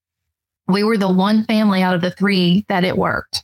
We 0.67 0.84
were 0.84 0.97
the 0.97 1.11
one 1.11 1.45
family 1.45 1.81
out 1.81 1.95
of 1.95 2.01
the 2.01 2.11
three 2.11 2.65
that 2.69 2.84
it 2.84 2.97
worked. 2.97 3.43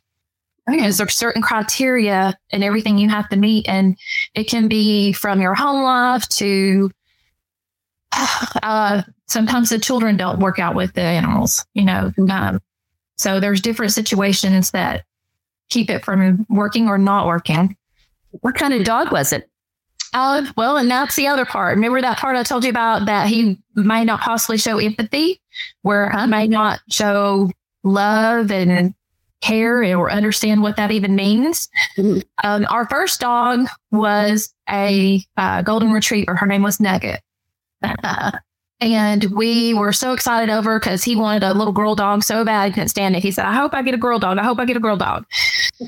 Because 0.67 0.99
there's 0.99 1.15
certain 1.15 1.41
criteria 1.41 2.37
and 2.51 2.63
everything 2.63 2.99
you 2.99 3.09
have 3.09 3.27
to 3.29 3.35
meet. 3.35 3.67
And 3.67 3.97
it 4.35 4.43
can 4.45 4.67
be 4.67 5.13
from 5.13 5.41
your 5.41 5.55
home 5.55 5.83
life 5.83 6.29
to 6.29 6.91
uh, 8.63 9.01
sometimes 9.27 9.69
the 9.69 9.79
children 9.79 10.17
don't 10.17 10.39
work 10.39 10.59
out 10.59 10.75
with 10.75 10.93
the 10.93 11.01
animals, 11.01 11.65
you 11.73 11.83
know. 11.83 12.11
Um, 12.29 12.59
so 13.19 13.41
there's 13.41 13.59
different 13.59 13.91
situations 13.91 14.71
that 14.71 15.03
keep 15.69 15.89
it 15.89 16.05
from 16.05 16.45
working 16.49 16.87
or 16.87 16.97
not 16.97 17.27
working. 17.27 17.75
What 18.31 18.55
kind 18.55 18.73
of 18.73 18.85
dog 18.85 19.11
was 19.11 19.33
it? 19.33 19.49
Uh, 20.13 20.45
well, 20.55 20.77
and 20.77 20.89
that's 20.89 21.17
the 21.17 21.27
other 21.27 21.45
part. 21.45 21.75
Remember 21.75 22.01
that 22.01 22.17
part 22.17 22.37
I 22.37 22.43
told 22.43 22.63
you 22.63 22.69
about 22.69 23.07
that 23.07 23.27
he 23.27 23.59
might 23.75 24.05
not 24.05 24.21
possibly 24.21 24.57
show 24.57 24.77
empathy, 24.77 25.41
where 25.81 26.09
he 26.09 26.27
may 26.27 26.47
not 26.47 26.79
show 26.89 27.51
love 27.83 28.51
and 28.51 28.95
care 29.41 29.83
or 29.97 30.09
understand 30.09 30.61
what 30.61 30.77
that 30.77 30.91
even 30.91 31.13
means. 31.13 31.67
Mm-hmm. 31.97 32.19
Um, 32.43 32.65
our 32.69 32.87
first 32.87 33.19
dog 33.19 33.67
was 33.91 34.53
a 34.69 35.21
uh, 35.35 35.61
golden 35.61 35.91
retriever. 35.91 36.35
Her 36.35 36.47
name 36.47 36.63
was 36.63 36.79
Nugget. 36.79 37.21
And 38.81 39.25
we 39.25 39.73
were 39.73 39.91
so 39.91 40.13
excited 40.13 40.49
over 40.49 40.79
because 40.79 41.03
he 41.03 41.15
wanted 41.15 41.43
a 41.43 41.53
little 41.53 41.73
girl 41.73 41.95
dog 41.95 42.23
so 42.23 42.45
bad 42.45 42.67
he 42.67 42.73
couldn't 42.73 42.89
stand 42.89 43.15
it. 43.15 43.21
He 43.21 43.31
said, 43.31 43.45
I 43.45 43.53
hope 43.53 43.73
I 43.73 43.81
get 43.81 43.93
a 43.93 43.97
girl 43.97 44.19
dog. 44.19 44.37
I 44.37 44.43
hope 44.43 44.57
I 44.57 44.65
get 44.65 44.77
a 44.77 44.81
girl 44.81 44.95
dog. 44.95 45.25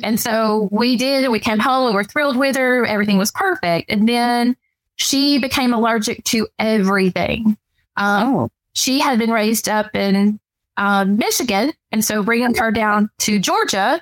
And 0.04 0.20
so 0.20 0.68
we 0.72 0.98
did. 0.98 1.30
We 1.30 1.40
came 1.40 1.60
home. 1.60 1.88
We 1.88 1.94
were 1.94 2.04
thrilled 2.04 2.36
with 2.36 2.58
her. 2.58 2.86
Everything 2.86 3.18
was 3.18 3.32
perfect. 3.32 3.90
And 3.90 4.10
then 4.10 4.58
she 4.98 5.40
became 5.40 5.74
allergic 5.74 6.24
to 6.26 6.48
everything. 6.60 7.58
Um, 7.96 8.36
oh. 8.36 8.50
She 8.74 9.00
had 9.00 9.20
been 9.20 9.32
raised 9.32 9.70
up 9.70 9.96
in 9.96 10.40
um, 10.78 11.18
Michigan. 11.18 11.72
And 11.92 12.04
so 12.04 12.24
bringing 12.24 12.56
her 12.56 12.72
down 12.72 13.10
to 13.20 13.40
Georgia, 13.40 14.02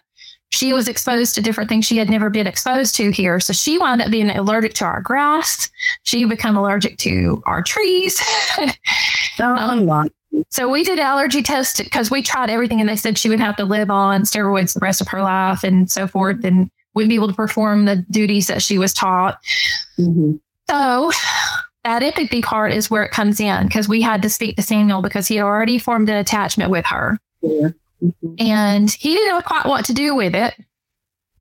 she 0.50 0.74
was 0.74 0.88
exposed 0.88 1.36
to 1.36 1.41
different 1.41 1.70
things 1.70 1.86
she 1.86 1.97
had 1.97 2.10
never 2.10 2.30
been 2.30 2.47
exposed 2.47 2.95
to 2.95 3.12
here. 3.12 3.39
So 3.39 3.54
she 3.54 3.78
wound 3.78 4.02
up 4.02 4.12
being 4.12 4.30
allergic 4.30 4.74
to 4.76 4.86
our 4.86 5.02
grass. 5.02 5.70
She 6.04 6.26
became 6.26 6.56
allergic 6.56 6.97
to 7.00 7.41
our 7.45 7.62
trees. 7.62 8.20
um, 9.39 10.10
so 10.50 10.70
we 10.70 10.84
did 10.84 11.00
allergy 11.00 11.43
tests 11.43 11.82
because 11.82 12.10
we 12.10 12.22
tried 12.22 12.50
everything 12.50 12.80
and 12.80 12.89
they 12.89 12.95
said 12.95 13.18
she 13.18 13.30
would 13.30 13.39
have 13.39 13.56
to 13.58 13.66
live 13.66 13.89
on 13.89 14.24
steroids 14.24 14.74
the 14.74 14.80
rest 14.80 15.02
of 15.02 15.08
her 15.10 15.22
life 15.22 15.64
and 15.64 15.89
so 15.89 16.08
forth 16.08 16.43
and 16.43 16.70
wouldn't 16.93 17.10
be 17.10 17.16
able 17.16 17.28
to 17.28 17.34
perform 17.34 17.86
the 17.86 17.97
duties 18.10 18.47
that 18.47 18.62
she 18.62 18.78
was 18.78 18.93
taught. 18.93 19.38
Mm-hmm. 20.00 20.36
So 20.70 21.12
that 21.84 22.04
empathy 22.04 22.41
part 22.41 22.74
is 22.74 22.89
where 22.89 23.04
it 23.04 23.12
comes 23.12 23.39
in 23.39 23.68
because 23.68 23.88
we 23.88 24.02
had 24.02 24.22
to 24.24 24.30
speak 24.30 24.56
to 24.58 24.62
Samuel 24.62 25.02
because 25.02 25.28
he 25.28 25.39
already 25.39 25.78
formed 25.80 26.10
an 26.10 26.18
attachment 26.18 26.72
with 26.72 26.86
her. 26.88 27.18
Yeah. 27.41 27.70
Mm-hmm. 28.04 28.36
And 28.39 28.91
he 28.91 29.14
didn't 29.14 29.30
know 29.30 29.41
quite 29.41 29.66
what 29.66 29.86
to 29.86 29.93
do 29.93 30.16
with 30.16 30.36
it. 30.36 30.56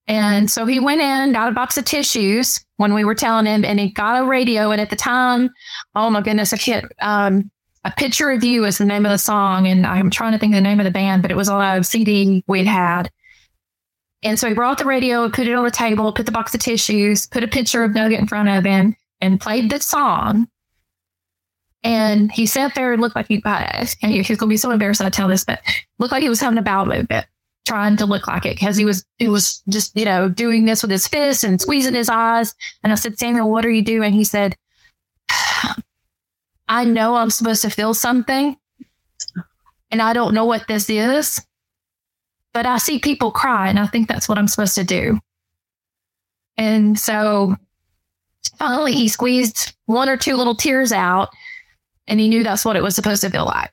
And 0.07 0.51
so 0.51 0.65
he 0.65 0.81
went 0.81 1.03
in, 1.03 1.33
got 1.33 1.51
a 1.51 1.55
box 1.55 1.77
of 1.77 1.85
tissues 1.85 2.65
when 2.77 2.95
we 2.95 3.05
were 3.05 3.15
telling 3.15 3.45
him, 3.45 3.65
and 3.65 3.79
he 3.79 3.91
got 3.91 4.23
a 4.23 4.27
radio. 4.27 4.71
And 4.71 4.81
at 4.81 4.89
the 4.89 4.97
time, 4.97 5.51
oh 5.95 6.09
my 6.09 6.23
goodness, 6.23 6.53
I 6.53 6.57
can't, 6.57 6.91
um, 7.01 7.51
a 7.85 7.93
picture 7.93 8.31
of 8.31 8.43
you 8.43 8.65
is 8.65 8.79
the 8.79 8.87
name 8.87 9.05
of 9.05 9.13
the 9.13 9.19
song. 9.19 9.67
And 9.67 9.87
I'm 9.87 10.11
trying 10.11 10.33
to 10.33 10.39
think 10.39 10.55
of 10.55 10.57
the 10.57 10.63
name 10.63 10.81
of 10.81 10.85
the 10.85 10.91
band, 10.91 11.23
but 11.23 11.31
it 11.31 11.37
was 11.37 11.49
on 11.49 11.79
a 11.79 11.85
CD 11.85 12.43
we'd 12.47 12.67
had. 12.67 13.11
And 14.23 14.39
so 14.39 14.49
he 14.49 14.55
brought 14.55 14.79
the 14.79 14.85
radio, 14.85 15.29
put 15.29 15.47
it 15.47 15.55
on 15.55 15.65
the 15.65 15.71
table, 15.71 16.13
put 16.13 16.27
the 16.27 16.33
box 16.33 16.55
of 16.55 16.61
tissues, 16.61 17.27
put 17.27 17.45
a 17.45 17.49
picture 17.49 17.85
of 17.85 17.95
Nugget 17.95 18.19
in 18.19 18.27
front 18.27 18.49
of 18.49 18.65
him, 18.65 18.97
and 19.21 19.41
played 19.41 19.71
the 19.71 19.81
song. 19.81 20.49
And 21.85 22.33
he 22.33 22.47
sat 22.47 22.75
there 22.75 22.93
and 22.93 23.01
looked 23.01 23.15
like 23.15 23.29
he, 23.29 23.41
uh, 23.45 23.87
he's 24.01 24.27
going 24.27 24.39
to 24.39 24.47
be 24.47 24.57
so 24.57 24.71
embarrassed 24.71 25.01
I 25.01 25.11
tell 25.11 25.29
this, 25.29 25.45
but 25.45 25.61
looked 25.99 26.13
like 26.13 26.23
he 26.23 26.29
was 26.29 26.41
having 26.41 26.59
a 26.59 26.63
bowel 26.63 26.87
movement, 26.87 27.27
trying 27.67 27.97
to 27.99 28.07
look 28.07 28.27
like 28.27 28.45
it 28.45 28.57
because 28.57 28.77
he 28.77 28.85
was, 28.85 29.05
he 29.19 29.29
was 29.29 29.63
just, 29.69 29.97
you 29.97 30.05
know, 30.05 30.29
doing 30.29 30.65
this 30.65 30.83
with 30.83 30.91
his 30.91 31.07
fists 31.07 31.45
and 31.45 31.61
squeezing 31.61 31.95
his 31.95 32.09
eyes. 32.09 32.55
And 32.83 32.93
I 32.93 32.97
said, 32.97 33.19
Samuel, 33.19 33.51
what 33.51 33.65
are 33.65 33.71
you 33.71 33.83
doing? 33.83 34.13
He 34.13 34.25
said, 34.25 34.57
I 36.69 36.85
know 36.85 37.15
I'm 37.15 37.31
supposed 37.31 37.63
to 37.63 37.71
feel 37.71 37.95
something 37.95 38.57
and 39.91 40.03
I 40.03 40.13
don't 40.13 40.35
know 40.35 40.45
what 40.45 40.67
this 40.69 40.91
is, 40.91 41.45
but 42.53 42.67
I 42.67 42.79
see 42.79 42.99
people 42.99 43.31
cry 43.31 43.69
and 43.69 43.79
I 43.79 43.87
think 43.87 44.09
that's 44.09 44.29
what 44.29 44.39
I'm 44.39 44.49
supposed 44.49 44.75
to 44.75 44.85
do. 44.85 45.19
And 46.57 46.99
so 46.99 47.57
finally 48.59 48.93
he 48.93 49.09
squeezed 49.09 49.75
one 49.87 50.09
or 50.09 50.17
two 50.17 50.37
little 50.37 50.55
tears 50.55 50.93
out 50.93 51.31
And 52.09 52.19
he 52.19 52.29
knew 52.29 52.43
that's 52.43 52.65
what 52.65 52.75
it 52.75 52.83
was 52.83 52.97
supposed 52.97 53.23
to 53.23 53.31
feel 53.31 53.45
like. 53.45 53.71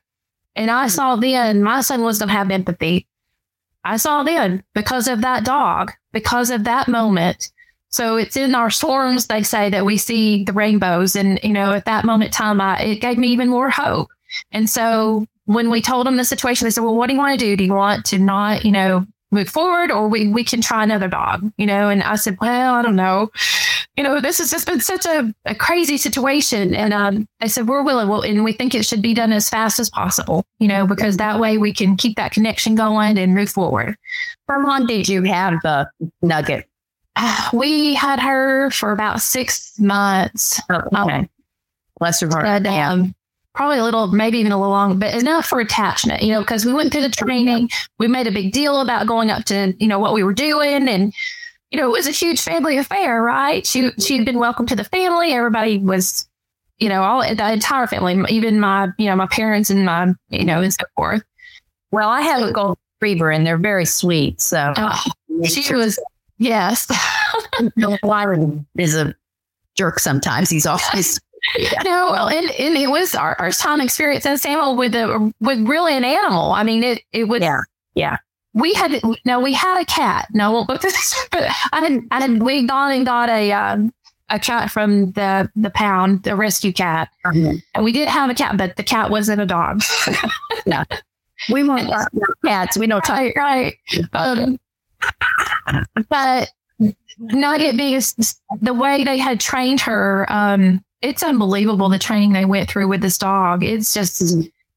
And 0.54 0.70
I 0.70 0.86
saw 0.86 1.16
then 1.16 1.62
my 1.62 1.80
son 1.80 2.02
was 2.02 2.20
not 2.20 2.30
have 2.30 2.50
empathy. 2.50 3.06
I 3.84 3.96
saw 3.96 4.22
then 4.22 4.62
because 4.74 5.08
of 5.08 5.22
that 5.22 5.44
dog, 5.44 5.92
because 6.12 6.50
of 6.50 6.64
that 6.64 6.86
moment. 6.86 7.50
So 7.88 8.16
it's 8.16 8.36
in 8.36 8.54
our 8.54 8.70
storms, 8.70 9.26
they 9.26 9.42
say 9.42 9.70
that 9.70 9.84
we 9.84 9.96
see 9.96 10.44
the 10.44 10.52
rainbows. 10.52 11.16
And, 11.16 11.40
you 11.42 11.52
know, 11.52 11.72
at 11.72 11.86
that 11.86 12.04
moment 12.04 12.28
in 12.28 12.32
time, 12.32 12.60
I, 12.60 12.80
it 12.82 13.00
gave 13.00 13.16
me 13.16 13.28
even 13.28 13.48
more 13.48 13.70
hope. 13.70 14.08
And 14.52 14.68
so 14.68 15.26
when 15.44 15.70
we 15.70 15.80
told 15.80 16.06
them 16.06 16.16
the 16.16 16.24
situation, 16.24 16.66
they 16.66 16.70
said, 16.70 16.84
well, 16.84 16.94
what 16.94 17.06
do 17.06 17.14
you 17.14 17.18
want 17.18 17.38
to 17.38 17.44
do? 17.44 17.56
Do 17.56 17.64
you 17.64 17.72
want 17.72 18.04
to 18.06 18.18
not, 18.18 18.64
you 18.64 18.72
know, 18.72 19.06
move 19.30 19.48
forward 19.48 19.90
or 19.90 20.08
we, 20.08 20.28
we 20.28 20.44
can 20.44 20.60
try 20.60 20.82
another 20.82 21.08
dog, 21.08 21.50
you 21.56 21.66
know? 21.66 21.88
And 21.88 22.02
I 22.02 22.16
said, 22.16 22.36
well, 22.40 22.74
I 22.74 22.82
don't 22.82 22.96
know. 22.96 23.30
You 23.96 24.04
know, 24.04 24.20
this 24.20 24.38
has 24.38 24.50
just 24.50 24.66
been 24.66 24.80
such 24.80 25.06
a, 25.06 25.34
a 25.46 25.54
crazy 25.54 25.96
situation. 25.96 26.74
And 26.74 26.92
um, 26.92 27.26
I 27.40 27.46
said, 27.46 27.66
we're 27.66 27.82
willing. 27.82 28.08
Well, 28.08 28.22
and 28.22 28.44
we 28.44 28.52
think 28.52 28.74
it 28.74 28.84
should 28.84 29.00
be 29.00 29.14
done 29.14 29.32
as 29.32 29.48
fast 29.48 29.80
as 29.80 29.88
possible, 29.88 30.44
you 30.58 30.68
know, 30.68 30.86
because 30.86 31.16
that 31.16 31.40
way 31.40 31.56
we 31.56 31.72
can 31.72 31.96
keep 31.96 32.16
that 32.16 32.32
connection 32.32 32.74
going 32.74 33.18
and 33.18 33.34
move 33.34 33.48
forward. 33.48 33.96
How 34.48 34.62
long 34.62 34.86
did 34.86 35.08
you 35.08 35.22
have 35.22 35.54
the 35.62 35.88
nugget? 36.20 36.68
we 37.52 37.94
had 37.94 38.20
her 38.20 38.70
for 38.70 38.92
about 38.92 39.20
six 39.20 39.78
months. 39.78 40.60
Oh, 40.70 40.82
okay. 40.94 41.14
Um, 41.14 41.30
Bless 41.98 42.20
her 42.20 42.28
heart. 42.28 42.66
um, 42.66 43.14
probably 43.54 43.78
a 43.78 43.84
little, 43.84 44.08
maybe 44.08 44.38
even 44.38 44.52
a 44.52 44.58
little 44.58 44.70
long, 44.70 44.98
but 44.98 45.14
enough 45.14 45.46
for 45.46 45.60
attachment, 45.60 46.22
you 46.22 46.30
know, 46.30 46.40
because 46.40 46.66
we 46.66 46.74
went 46.74 46.92
through 46.92 47.00
the 47.00 47.08
training. 47.08 47.70
We 47.98 48.06
made 48.06 48.26
a 48.26 48.30
big 48.30 48.52
deal 48.52 48.82
about 48.82 49.06
going 49.06 49.30
up 49.30 49.44
to, 49.46 49.74
you 49.78 49.88
know, 49.88 49.98
what 49.98 50.12
we 50.12 50.22
were 50.22 50.34
doing. 50.34 50.88
And, 50.88 51.14
you 51.70 51.78
know, 51.78 51.88
it 51.88 51.92
was 51.92 52.06
a 52.06 52.12
huge 52.12 52.40
family 52.40 52.78
affair, 52.78 53.22
right? 53.22 53.66
She, 53.66 53.90
she'd 53.98 54.24
been 54.24 54.38
welcome 54.38 54.66
to 54.66 54.76
the 54.76 54.84
family. 54.84 55.32
Everybody 55.32 55.78
was, 55.78 56.28
you 56.78 56.88
know, 56.88 57.02
all 57.02 57.20
the 57.20 57.52
entire 57.52 57.86
family, 57.86 58.22
even 58.28 58.60
my, 58.60 58.88
you 58.98 59.06
know, 59.06 59.16
my 59.16 59.26
parents 59.26 59.70
and 59.70 59.84
my, 59.84 60.12
you 60.28 60.44
know, 60.44 60.60
and 60.60 60.72
so 60.72 60.84
forth. 60.94 61.22
Well, 61.90 62.08
I 62.08 62.20
have 62.22 62.42
a 62.42 62.52
golden 62.52 62.76
retriever 63.00 63.30
and 63.30 63.46
they're 63.46 63.58
very 63.58 63.84
sweet. 63.84 64.40
So 64.40 64.74
oh, 64.76 65.02
she 65.44 65.74
was, 65.74 65.98
yes. 66.38 66.86
Byron 68.02 68.66
is 68.78 68.94
a 68.94 69.14
jerk 69.76 69.98
sometimes. 69.98 70.50
He's 70.50 70.66
always 70.66 71.20
no, 71.84 72.10
well, 72.10 72.28
and, 72.28 72.50
and 72.50 72.76
it 72.76 72.90
was 72.90 73.14
our, 73.14 73.36
our 73.38 73.50
time 73.50 73.80
experience 73.80 74.26
as 74.26 74.42
Samuel 74.42 74.76
with 74.76 74.94
a 74.94 75.32
with 75.40 75.60
really 75.66 75.96
an 75.96 76.04
animal. 76.04 76.52
I 76.52 76.64
mean, 76.64 76.82
it 76.82 77.02
it 77.12 77.24
would 77.24 77.42
yeah 77.42 77.60
yeah. 77.94 78.16
We 78.56 78.72
had 78.72 79.02
no, 79.26 79.38
we 79.38 79.52
had 79.52 79.80
a 79.80 79.84
cat. 79.84 80.28
No, 80.32 80.50
we'll 80.50 80.64
but 80.64 80.82
I 81.72 81.80
didn't. 81.80 82.08
I 82.10 82.20
didn't. 82.20 82.42
We 82.42 82.66
gone 82.66 82.90
and 82.90 83.04
got 83.04 83.28
a 83.28 83.52
um, 83.52 83.92
a 84.30 84.38
cat 84.38 84.70
from 84.70 85.12
the 85.12 85.50
the 85.54 85.70
pound, 85.70 86.22
the 86.22 86.34
rescue 86.34 86.72
cat, 86.72 87.10
mm-hmm. 87.26 87.56
and 87.74 87.84
we 87.84 87.92
did 87.92 88.08
have 88.08 88.30
a 88.30 88.34
cat, 88.34 88.56
but 88.56 88.76
the 88.76 88.82
cat 88.82 89.10
wasn't 89.10 89.42
a 89.42 89.46
dog. 89.46 89.82
no, 90.66 90.84
we 91.50 91.64
want 91.64 91.92
cats. 92.44 92.78
We 92.78 92.86
don't 92.86 93.04
talk 93.04 93.36
right. 93.36 93.76
Um, 94.14 94.58
but 96.08 96.50
Nugget 97.18 97.76
being 97.76 98.00
the 98.62 98.74
way 98.74 99.04
they 99.04 99.18
had 99.18 99.38
trained 99.38 99.80
her, 99.82 100.26
um, 100.30 100.82
it's 101.02 101.22
unbelievable 101.22 101.88
the 101.88 101.98
training 101.98 102.32
they 102.32 102.44
went 102.44 102.70
through 102.70 102.88
with 102.88 103.02
this 103.02 103.18
dog. 103.18 103.62
It's 103.62 103.92
just 103.92 104.22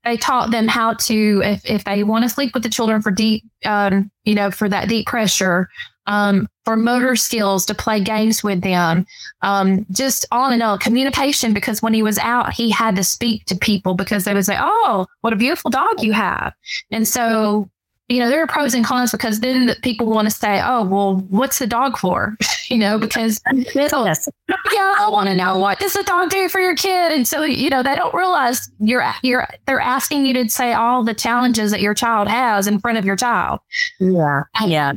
they 0.04 0.18
taught 0.18 0.52
them 0.52 0.68
how 0.68 0.93
to 0.93 1.41
if 1.43 1.66
if 1.66 1.84
they 1.84 2.04
want 2.04 2.24
to 2.24 2.30
sleep 2.30 2.54
with 2.54 2.64
the 2.64 2.70
children 2.70 3.02
for 3.02 3.12
deep, 3.12 3.43
um, 3.66 4.10
you 4.24 4.36
know, 4.36 4.52
for 4.52 4.70
that 4.70 4.88
deep 4.88 5.08
pressure, 5.08 5.70
um, 6.08 6.47
for 6.66 6.76
motor 6.76 7.16
skills 7.16 7.66
to 7.66 7.76
play 7.76 8.02
games 8.02 8.43
with 8.43 8.62
them, 8.62 9.06
um, 9.41 9.86
just 9.91 10.26
on 10.32 10.54
and 10.54 10.64
on 10.64 10.80
communication. 10.80 11.54
Because 11.54 11.82
when 11.82 11.93
he 11.93 12.04
was 12.04 12.18
out, 12.18 12.54
he 12.54 12.70
had 12.70 12.95
to 12.95 13.04
speak 13.04 13.45
to 13.45 13.56
people 13.56 13.93
because 13.93 14.24
they 14.24 14.34
would 14.34 14.45
say, 14.45 14.58
"Oh, 14.60 15.06
what 15.22 15.34
a 15.34 15.38
beautiful 15.38 15.70
dog 15.70 16.02
you 16.02 16.14
have," 16.14 16.54
and 16.91 17.08
so 17.08 17.70
you 18.10 18.20
know, 18.20 18.30
there 18.30 18.41
are 18.41 18.47
pros 18.47 18.74
and 18.74 18.84
cons 18.84 19.12
because 19.12 19.39
then 19.39 19.68
the 19.68 19.76
people 19.84 20.07
want 20.07 20.28
to 20.28 20.36
say, 20.36 20.62
oh, 20.64 20.84
well, 20.84 21.18
what's 21.30 21.60
the 21.60 21.68
dog 21.68 21.97
for? 21.97 22.36
you 22.68 22.78
know, 22.78 22.97
because 22.97 23.39
yeah, 24.49 24.95
I 24.97 25.07
want 25.12 25.30
to 25.30 25.36
know 25.36 25.60
what 25.60 25.80
does 25.80 25.93
the 25.93 26.03
dog 26.03 26.32
do 26.32 26.49
for 26.49 26.60
your 26.60 26.76
kid? 26.76 27.12
And 27.12 27.28
so, 27.28 27.43
you 27.43 27.70
know, 27.70 27.84
they 27.84 27.95
don't 27.95 28.14
realize 28.14 28.70
you're, 28.80 29.05
you're, 29.22 29.47
they're 29.68 29.80
asking 29.80 30.26
you 30.26 30.34
to 30.34 30.49
say 30.49 30.74
all 30.74 31.03
the 31.03 31.14
challenges 31.14 31.70
that 31.72 31.82
your 31.82 31.93
child 31.93 32.28
has 32.28 32.68
in 32.68 32.80
front 32.80 32.97
of 32.97 33.05
your 33.05 33.16
child. 33.16 33.60
Yeah. 33.99 34.43
Yeah 34.66 34.93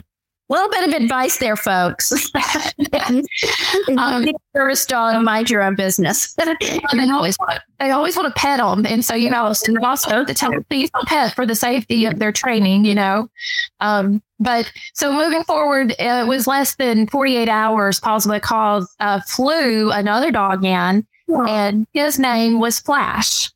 little 0.48 0.68
bit 0.68 0.88
of 0.88 0.94
advice 0.94 1.38
there, 1.38 1.56
folks. 1.56 2.12
um, 3.96 4.26
service 4.54 4.86
dog, 4.86 5.22
mind 5.24 5.50
your 5.50 5.62
own 5.62 5.74
business. 5.74 6.34
they 6.34 7.10
always 7.10 7.36
want 7.38 7.60
they 7.78 7.90
always 7.90 8.16
want 8.16 8.32
to 8.32 8.40
pet 8.40 8.58
them, 8.58 8.86
and 8.86 9.04
so 9.04 9.14
you 9.14 9.30
know, 9.30 9.52
and 9.66 9.78
also 9.78 10.24
to 10.24 10.34
tell 10.34 10.50
them 10.50 10.64
please 10.68 10.90
don't 10.90 11.08
pet 11.08 11.34
for 11.34 11.46
the 11.46 11.54
safety 11.54 12.04
of 12.04 12.18
their 12.18 12.32
training. 12.32 12.84
You 12.84 12.94
know, 12.94 13.28
um, 13.80 14.22
but 14.38 14.70
so 14.94 15.12
moving 15.12 15.44
forward, 15.44 15.94
it 15.98 16.26
was 16.26 16.46
less 16.46 16.76
than 16.76 17.06
forty 17.06 17.36
eight 17.36 17.48
hours. 17.48 18.00
Possibly 18.00 18.40
caused 18.40 18.90
uh, 19.00 19.20
flew 19.26 19.90
another 19.90 20.30
dog 20.30 20.64
in, 20.64 21.06
and 21.28 21.86
his 21.92 22.18
name 22.18 22.60
was 22.60 22.78
Flash. 22.78 23.50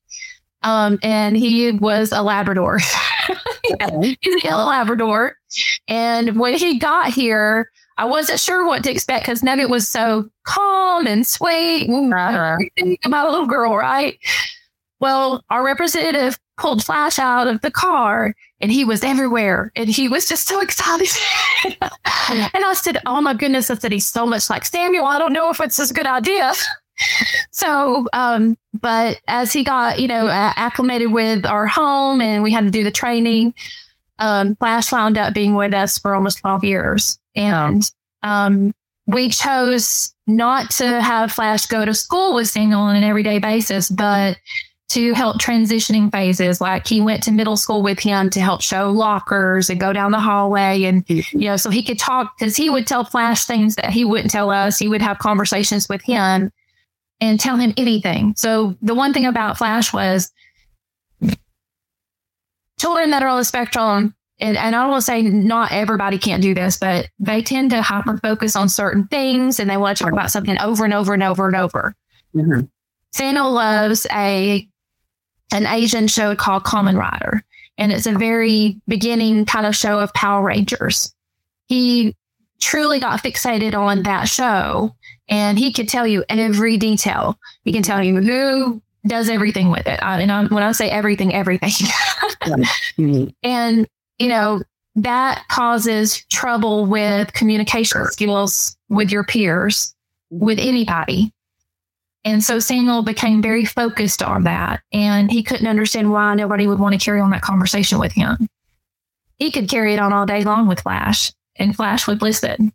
Um, 0.63 0.99
and 1.03 1.37
he 1.37 1.71
was 1.71 2.11
a 2.11 2.23
Labrador. 2.23 2.81
He's 4.21 4.45
a 4.45 4.65
Labrador. 4.65 5.37
And 5.89 6.39
when 6.39 6.55
he 6.55 6.79
got 6.79 7.13
here, 7.13 7.71
I 7.99 8.05
wasn't 8.05 8.41
sure 8.41 8.67
what 8.67 8.85
to 8.85 8.91
expect 8.91 9.25
because 9.25 9.43
Nugget 9.43 9.71
was 9.71 9.89
so 9.89 10.29
calm 10.45 11.07
and 11.07 11.27
sweet. 11.27 11.89
Uh-huh. 11.89 12.57
A 12.79 13.31
little 13.31 13.47
girl, 13.47 13.77
right? 13.77 14.19
Well, 15.01 15.43
our 15.51 15.65
representative 15.65 16.39
pulled 16.57 16.85
Flash 16.85 17.19
out 17.19 17.47
of 17.47 17.61
the 17.61 17.71
car 17.71 18.35
and 18.61 18.73
he 18.73 18.85
was 18.85 19.05
everywhere 19.05 19.71
and 19.77 19.89
he 19.89 20.09
was 20.09 20.29
just 20.29 20.47
so 20.49 20.61
excited. 20.63 21.09
and 21.65 22.65
I 22.65 22.75
said, 22.75 22.99
Oh 23.07 23.21
my 23.21 23.35
goodness, 23.35 23.71
I 23.71 23.75
said, 23.77 23.93
he's 23.93 24.07
so 24.07 24.27
much 24.27 24.49
like 24.51 24.65
Samuel. 24.65 25.07
I 25.07 25.19
don't 25.19 25.33
know 25.33 25.51
if 25.51 25.61
it's 25.61 25.79
a 25.79 25.95
good 25.95 26.07
idea 26.07 26.53
so, 27.51 28.07
um, 28.13 28.57
but 28.75 29.21
as 29.29 29.53
he 29.53 29.65
got, 29.65 29.99
you 30.01 30.09
know, 30.09 30.29
acclimated 30.29 31.13
with 31.13 31.47
our 31.47 31.67
home 31.67 32.21
and 32.21 32.43
we 32.43 32.53
had 32.53 32.65
to 32.65 32.71
do 32.71 32.85
the 32.85 32.91
training, 32.91 33.55
um, 34.19 34.57
Flash 34.57 34.93
wound 34.93 35.19
up 35.19 35.35
being 35.35 35.55
with 35.55 35.75
us 35.75 35.99
for 35.99 36.15
almost 36.15 36.39
12 36.39 36.65
years. 36.65 37.19
And, 37.35 37.89
um, 38.23 38.75
we 39.07 39.29
chose 39.29 40.15
not 40.27 40.71
to 40.71 41.01
have 41.01 41.33
Flash 41.33 41.67
go 41.67 41.85
to 41.85 41.95
school 41.95 42.35
with 42.35 42.49
Samuel 42.49 42.81
on 42.81 42.97
an 42.97 43.05
everyday 43.05 43.39
basis, 43.39 43.89
but 43.89 44.37
to 44.89 45.15
help 45.15 45.41
transitioning 45.41 46.11
phases. 46.11 46.61
Like 46.61 46.87
he 46.87 47.01
went 47.01 47.23
to 47.25 47.33
middle 47.33 47.57
school 47.57 47.83
with 47.83 47.99
him 47.99 48.31
to 48.31 48.41
help 48.41 48.63
show 48.63 48.91
lockers 48.91 49.69
and 49.69 49.81
go 49.81 49.93
down 49.93 50.13
the 50.13 50.21
hallway. 50.21 50.85
And, 50.85 51.05
you 51.09 51.25
know, 51.33 51.57
so 51.57 51.71
he 51.71 51.83
could 51.83 51.99
talk 51.99 52.37
because 52.39 52.57
he 52.57 52.71
would 52.71 52.87
tell 52.87 53.05
Flash 53.05 53.45
things 53.45 53.77
that 53.77 53.91
he 53.91 54.05
wouldn't 54.05 54.31
tell 54.31 54.51
us. 54.51 54.79
He 54.79 54.89
would 54.89 55.03
have 55.03 55.19
conversations 55.19 55.89
with 55.89 56.03
him 56.03 56.53
and 57.21 57.41
tell 57.41 57.57
him 57.57 57.73
anything. 57.77 58.35
So 58.37 58.77
the 58.83 58.95
one 58.95 59.13
thing 59.13 59.27
about 59.27 59.59
Flash 59.59 59.93
was 59.93 60.31
children 62.79 63.11
that 63.11 63.23
are 63.23 63.29
on 63.29 63.39
the 63.39 63.45
spectrum, 63.45 64.15
and, 64.39 64.57
and 64.57 64.77
I 64.77 64.87
will 64.87 65.01
say 65.01 65.23
not 65.23 65.73
everybody 65.73 66.19
can't 66.19 66.43
do 66.43 66.55
this, 66.55 66.77
but 66.77 67.09
they 67.19 67.43
tend 67.43 67.71
to 67.71 67.81
hyper 67.81 68.19
focus 68.19 68.55
on 68.55 68.69
certain 68.69 69.07
things 69.09 69.59
and 69.59 69.71
they 69.71 69.79
want 69.79 69.97
to 69.97 70.05
talk 70.05 70.13
about 70.13 70.31
something 70.31 70.61
over 70.61 70.85
and 70.85 70.93
over 70.93 71.15
and 71.15 71.23
over 71.23 71.47
and 71.47 71.57
over. 71.57 71.95
Mm-hmm. 72.35 72.67
Samuel 73.13 73.53
loves 73.53 74.07
a 74.13 74.69
an 75.53 75.65
Asian 75.65 76.09
show 76.09 76.35
called 76.35 76.65
Kamen 76.65 76.99
Rider, 76.99 77.45
and 77.79 77.93
it's 77.93 78.07
a 78.07 78.13
very 78.13 78.81
beginning 78.89 79.47
kind 79.47 79.65
of 79.65 79.77
show 79.77 80.01
of 80.01 80.13
Power 80.13 80.45
Rangers. 80.45 81.15
He 81.67 82.15
truly 82.61 83.01
got 83.01 83.23
fixated 83.23 83.75
on 83.75 84.03
that 84.03 84.29
show 84.29 84.95
and 85.29 85.59
he 85.59 85.73
could 85.73 85.89
tell 85.89 86.07
you 86.07 86.25
every 86.29 86.77
detail. 86.77 87.39
He 87.65 87.73
can 87.73 87.83
tell 87.83 88.03
you 88.03 88.17
who 88.17 88.83
does 89.07 89.29
everything 89.29 89.71
with 89.71 89.87
it. 89.87 90.03
I, 90.03 90.21
and 90.21 90.33
I, 90.33 90.45
when 90.45 90.63
I 90.63 90.73
say 90.73 90.91
everything, 90.91 91.35
everything. 91.35 91.71
and, 93.43 93.87
you 94.19 94.29
know, 94.29 94.63
that 94.97 95.45
causes 95.49 96.25
trouble 96.27 96.87
with 96.87 97.33
communication 97.33 98.07
skills 98.07 98.77
with 98.89 99.11
your 99.11 99.25
peers, 99.25 99.95
with 100.31 100.59
anybody. 100.59 101.33
And 102.25 102.43
so 102.43 102.59
Samuel 102.59 103.03
became 103.03 103.41
very 103.41 103.65
focused 103.65 104.23
on 104.23 104.45
that. 104.45 104.83
And 104.93 105.31
he 105.31 105.43
couldn't 105.43 105.69
understand 105.69 106.11
why 106.11 106.35
nobody 106.35 106.67
would 106.67 106.79
want 106.81 106.99
to 106.99 107.05
carry 107.05 107.21
on 107.21 107.31
that 107.31 107.43
conversation 107.43 107.99
with 107.99 108.13
him. 108.13 108.49
He 109.39 109.51
could 109.51 109.69
carry 109.69 109.95
it 109.95 110.01
on 110.01 110.13
all 110.13 110.27
day 110.27 110.43
long 110.43 110.67
with 110.67 110.81
Flash, 110.81 111.33
and 111.57 111.77
Flash 111.77 112.07
would 112.07 112.23
listen. 112.23 112.73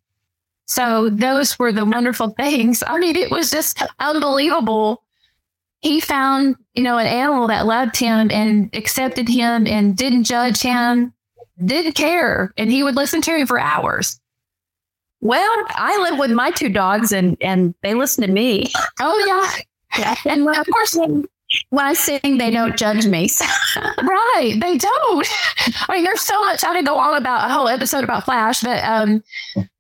So 0.71 1.09
those 1.09 1.59
were 1.59 1.73
the 1.73 1.83
wonderful 1.83 2.29
things. 2.39 2.81
I 2.87 2.97
mean, 2.97 3.17
it 3.17 3.29
was 3.29 3.51
just 3.51 3.83
unbelievable. 3.99 5.03
He 5.81 5.99
found, 5.99 6.55
you 6.75 6.83
know, 6.83 6.97
an 6.97 7.07
animal 7.07 7.47
that 7.47 7.65
loved 7.65 7.97
him 7.97 8.29
and 8.31 8.73
accepted 8.73 9.27
him 9.27 9.67
and 9.67 9.97
didn't 9.97 10.23
judge 10.23 10.61
him, 10.61 11.13
didn't 11.63 11.95
care, 11.95 12.53
and 12.57 12.71
he 12.71 12.83
would 12.83 12.95
listen 12.95 13.21
to 13.23 13.35
him 13.35 13.47
for 13.47 13.59
hours. 13.59 14.21
Well, 15.19 15.65
I 15.71 15.97
live 16.09 16.17
with 16.17 16.31
my 16.31 16.51
two 16.51 16.69
dogs 16.69 17.11
and 17.11 17.35
and 17.41 17.75
they 17.83 17.93
listen 17.93 18.25
to 18.25 18.31
me. 18.31 18.71
Oh 19.01 19.61
yeah. 19.97 19.99
yeah. 19.99 20.31
And 20.31 20.47
of 20.47 20.67
course 20.67 20.97
when 21.69 21.85
I 21.85 21.93
sing, 21.93 22.37
they 22.37 22.49
don't 22.49 22.77
judge 22.77 23.05
me. 23.05 23.29
right. 24.01 24.57
They 24.59 24.77
don't. 24.77 25.27
I 25.89 25.95
mean, 25.95 26.03
there's 26.03 26.21
so 26.21 26.39
much 26.41 26.63
I 26.63 26.75
could 26.75 26.85
go 26.85 26.97
on 26.97 27.15
about 27.15 27.49
a 27.49 27.53
whole 27.53 27.67
episode 27.67 28.03
about 28.03 28.25
Flash, 28.25 28.61
but 28.61 28.83
um, 28.83 29.23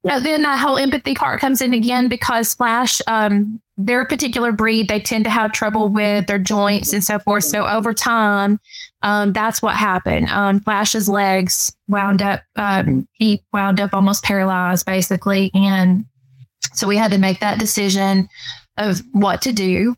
then 0.03 0.41
that 0.41 0.59
whole 0.59 0.77
empathy 0.77 1.13
part 1.13 1.39
comes 1.39 1.61
in 1.61 1.73
again 1.73 2.09
because 2.09 2.53
Flash, 2.53 3.01
um, 3.07 3.61
their 3.77 4.05
particular 4.05 4.51
breed, 4.51 4.89
they 4.89 4.99
tend 4.99 5.23
to 5.23 5.29
have 5.29 5.53
trouble 5.53 5.87
with 5.87 6.27
their 6.27 6.39
joints 6.39 6.93
and 6.93 7.03
so 7.03 7.19
forth. 7.19 7.45
So 7.45 7.65
over 7.65 7.93
time, 7.93 8.59
um, 9.01 9.33
that's 9.33 9.61
what 9.61 9.75
happened. 9.75 10.29
Um, 10.29 10.59
Flash's 10.59 11.07
legs 11.07 11.75
wound 11.87 12.21
up, 12.21 12.41
um, 12.57 13.07
he 13.13 13.43
wound 13.53 13.79
up 13.79 13.93
almost 13.93 14.23
paralyzed 14.23 14.85
basically. 14.85 15.51
And 15.53 16.05
so 16.73 16.87
we 16.87 16.97
had 16.97 17.11
to 17.11 17.17
make 17.17 17.39
that 17.39 17.59
decision 17.59 18.27
of 18.77 19.01
what 19.13 19.41
to 19.43 19.53
do. 19.53 19.95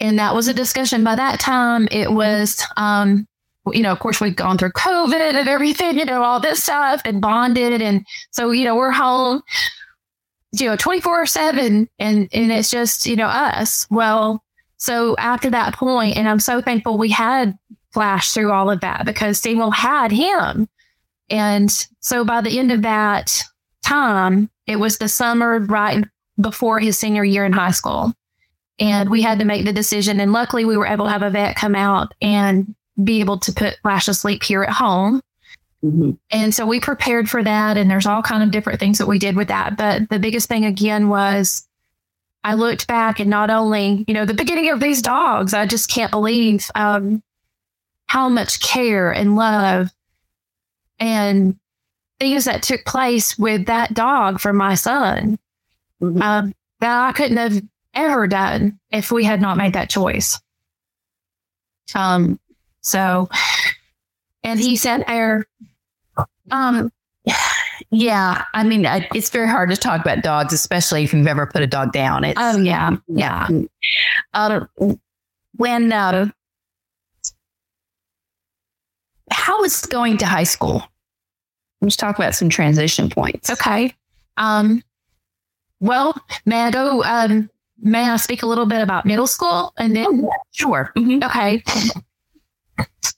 And 0.00 0.18
that 0.18 0.34
was 0.34 0.48
a 0.48 0.54
discussion. 0.54 1.04
By 1.04 1.14
that 1.14 1.40
time, 1.40 1.88
it 1.90 2.10
was, 2.12 2.62
um, 2.76 3.26
you 3.70 3.82
know, 3.82 3.92
of 3.92 4.00
course, 4.00 4.20
we've 4.20 4.34
gone 4.34 4.58
through 4.58 4.72
COVID 4.72 5.34
and 5.34 5.48
everything, 5.48 5.98
you 5.98 6.04
know, 6.04 6.22
all 6.22 6.40
this 6.40 6.62
stuff 6.62 7.02
and 7.04 7.20
bonded. 7.20 7.80
And 7.80 8.04
so, 8.30 8.50
you 8.50 8.64
know, 8.64 8.74
we're 8.74 8.90
home, 8.90 9.42
you 10.52 10.66
know, 10.66 10.76
24 10.76 11.26
seven 11.26 11.88
and, 11.98 12.28
and 12.32 12.52
it's 12.52 12.70
just, 12.70 13.06
you 13.06 13.14
know, 13.14 13.26
us. 13.26 13.86
Well, 13.90 14.42
so 14.76 15.14
after 15.18 15.48
that 15.50 15.74
point, 15.74 16.16
and 16.16 16.28
I'm 16.28 16.40
so 16.40 16.60
thankful 16.60 16.98
we 16.98 17.10
had 17.10 17.56
Flash 17.92 18.32
through 18.32 18.50
all 18.50 18.70
of 18.70 18.80
that 18.80 19.04
because 19.04 19.38
Samuel 19.38 19.70
had 19.70 20.10
him. 20.10 20.68
And 21.28 21.70
so 22.00 22.24
by 22.24 22.40
the 22.40 22.58
end 22.58 22.72
of 22.72 22.82
that 22.82 23.42
time, 23.84 24.50
it 24.66 24.76
was 24.76 24.98
the 24.98 25.08
summer 25.08 25.60
right 25.60 26.04
before 26.40 26.80
his 26.80 26.98
senior 26.98 27.24
year 27.24 27.44
in 27.44 27.52
high 27.52 27.70
school. 27.70 28.14
And 28.82 29.10
we 29.10 29.22
had 29.22 29.38
to 29.38 29.44
make 29.44 29.64
the 29.64 29.72
decision. 29.72 30.18
And 30.18 30.32
luckily, 30.32 30.64
we 30.64 30.76
were 30.76 30.88
able 30.88 31.04
to 31.04 31.10
have 31.12 31.22
a 31.22 31.30
vet 31.30 31.54
come 31.54 31.76
out 31.76 32.14
and 32.20 32.74
be 33.02 33.20
able 33.20 33.38
to 33.38 33.52
put 33.52 33.78
Flash 33.82 34.06
to 34.06 34.14
sleep 34.14 34.42
here 34.42 34.64
at 34.64 34.72
home. 34.72 35.22
Mm-hmm. 35.84 36.10
And 36.32 36.52
so 36.52 36.66
we 36.66 36.80
prepared 36.80 37.30
for 37.30 37.44
that. 37.44 37.76
And 37.76 37.88
there's 37.88 38.06
all 38.06 38.22
kind 38.22 38.42
of 38.42 38.50
different 38.50 38.80
things 38.80 38.98
that 38.98 39.06
we 39.06 39.20
did 39.20 39.36
with 39.36 39.46
that. 39.48 39.76
But 39.76 40.08
the 40.08 40.18
biggest 40.18 40.48
thing 40.48 40.64
again 40.64 41.08
was 41.08 41.64
I 42.42 42.54
looked 42.54 42.88
back 42.88 43.20
and 43.20 43.30
not 43.30 43.50
only, 43.50 44.04
you 44.08 44.14
know, 44.14 44.24
the 44.24 44.34
beginning 44.34 44.68
of 44.70 44.80
these 44.80 45.00
dogs, 45.00 45.54
I 45.54 45.64
just 45.64 45.88
can't 45.88 46.10
believe 46.10 46.68
um, 46.74 47.22
how 48.06 48.28
much 48.28 48.58
care 48.58 49.12
and 49.12 49.36
love 49.36 49.90
and 50.98 51.56
things 52.18 52.46
that 52.46 52.64
took 52.64 52.84
place 52.84 53.38
with 53.38 53.66
that 53.66 53.94
dog 53.94 54.40
for 54.40 54.52
my 54.52 54.74
son 54.74 55.38
mm-hmm. 56.02 56.20
um, 56.20 56.52
that 56.80 57.08
I 57.08 57.12
couldn't 57.12 57.36
have 57.36 57.62
ever 57.94 58.26
done 58.26 58.78
if 58.90 59.10
we 59.10 59.24
had 59.24 59.40
not 59.40 59.56
made 59.56 59.74
that 59.74 59.90
choice. 59.90 60.40
Um, 61.94 62.38
so, 62.80 63.28
and 64.42 64.58
he 64.58 64.76
said, 64.76 65.04
"Air, 65.06 65.46
Um, 66.50 66.90
yeah, 67.90 68.44
I 68.54 68.64
mean, 68.64 68.86
it's 69.14 69.30
very 69.30 69.48
hard 69.48 69.70
to 69.70 69.76
talk 69.76 70.00
about 70.00 70.22
dogs, 70.22 70.52
especially 70.52 71.04
if 71.04 71.12
you've 71.12 71.26
ever 71.26 71.46
put 71.46 71.62
a 71.62 71.66
dog 71.66 71.92
down. 71.92 72.24
It's, 72.24 72.38
oh 72.40 72.58
yeah, 72.58 72.96
yeah. 73.08 73.48
Uh, 74.34 74.60
when 75.56 75.92
uh, 75.92 76.30
how 79.30 79.60
was 79.60 79.86
going 79.86 80.18
to 80.18 80.26
high 80.26 80.44
school? 80.44 80.82
Let's 81.80 81.96
talk 81.96 82.16
about 82.16 82.34
some 82.34 82.48
transition 82.48 83.10
points. 83.10 83.50
Okay. 83.50 83.94
Um, 84.36 84.82
well, 85.80 86.16
may 86.46 86.62
I 86.62 86.70
go? 86.70 87.02
Um, 87.02 87.50
may 87.82 88.08
I 88.08 88.16
speak 88.16 88.42
a 88.42 88.46
little 88.46 88.66
bit 88.66 88.80
about 88.80 89.04
middle 89.04 89.26
school 89.26 89.74
and 89.76 89.94
then? 89.94 90.28
Sure. 90.52 90.92
Mm-hmm. 90.96 91.22
Okay. 91.32 91.62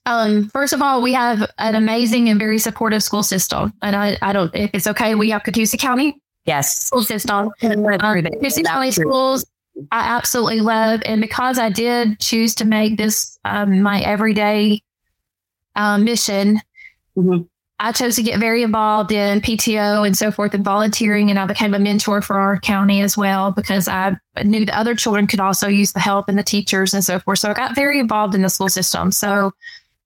Um, 0.07 0.49
first 0.49 0.73
of 0.73 0.83
all, 0.83 1.01
we 1.01 1.13
have 1.15 1.51
an 1.59 1.75
amazing 1.75 2.29
and 2.29 2.39
very 2.39 2.59
supportive 2.59 3.03
school 3.03 3.23
system. 3.23 3.73
And 3.81 3.97
I, 3.97 4.19
I 4.21 4.33
don't, 4.33 4.55
if 4.55 4.71
it's 4.75 4.87
okay, 4.87 5.15
we 5.15 5.31
have 5.31 5.43
Catoosa 5.43 5.79
County. 5.79 6.21
Yes. 6.45 6.87
School 6.87 7.03
system. 7.03 7.37
Um, 7.37 7.51
Catoosa 7.63 8.65
County 8.65 8.91
schools, 8.91 9.47
I 9.91 10.01
absolutely 10.01 10.61
love. 10.61 11.01
And 11.07 11.21
because 11.21 11.59
I 11.59 11.71
did 11.71 12.21
choose 12.21 12.55
to 12.57 12.65
make 12.65 12.99
this 12.99 13.39
um, 13.45 13.81
my 13.81 14.01
everyday 14.01 14.83
uh, 15.75 15.99
mission, 15.99 16.61
mm-hmm. 17.17 17.43
I 17.85 17.93
chose 17.93 18.17
to 18.17 18.23
get 18.23 18.41
very 18.41 18.63
involved 18.63 19.13
in 19.13 19.43
PTO 19.43 20.07
and 20.07 20.17
so 20.17 20.31
forth 20.31 20.55
and 20.55 20.65
volunteering. 20.65 21.29
And 21.29 21.39
I 21.39 21.45
became 21.45 21.75
a 21.75 21.79
mentor 21.79 22.23
for 22.23 22.39
our 22.39 22.59
county 22.59 23.03
as 23.03 23.15
well 23.15 23.51
because 23.53 23.89
I 23.89 24.17
knew 24.43 24.65
the 24.65 24.77
other 24.77 24.95
children 24.95 25.27
could 25.27 25.39
also 25.39 25.69
use 25.69 25.93
the 25.93 26.01
help 26.01 26.31
and 26.31 26.39
the 26.39 26.43
teachers 26.43 26.95
and 26.95 27.05
so 27.05 27.19
forth. 27.19 27.41
So 27.41 27.51
I 27.51 27.53
got 27.53 27.75
very 27.75 27.99
involved 27.99 28.35
in 28.35 28.41
the 28.41 28.49
school 28.49 28.71
system. 28.71 29.13
So 29.13 29.53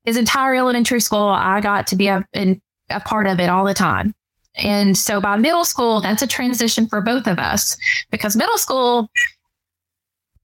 his 0.04 0.16
entire 0.16 0.56
elementary 0.56 0.98
school, 0.98 1.28
I 1.28 1.60
got 1.60 1.86
to 1.86 1.94
be 1.94 2.08
a, 2.08 2.26
a 2.34 3.00
part 3.04 3.28
of 3.28 3.38
it 3.38 3.48
all 3.48 3.64
the 3.64 3.74
time. 3.74 4.12
And 4.56 4.98
so 4.98 5.20
by 5.20 5.36
middle 5.36 5.64
school, 5.64 6.00
that's 6.00 6.22
a 6.22 6.26
transition 6.26 6.88
for 6.88 7.00
both 7.00 7.28
of 7.28 7.38
us 7.38 7.76
because 8.10 8.34
middle 8.34 8.58
school, 8.58 9.08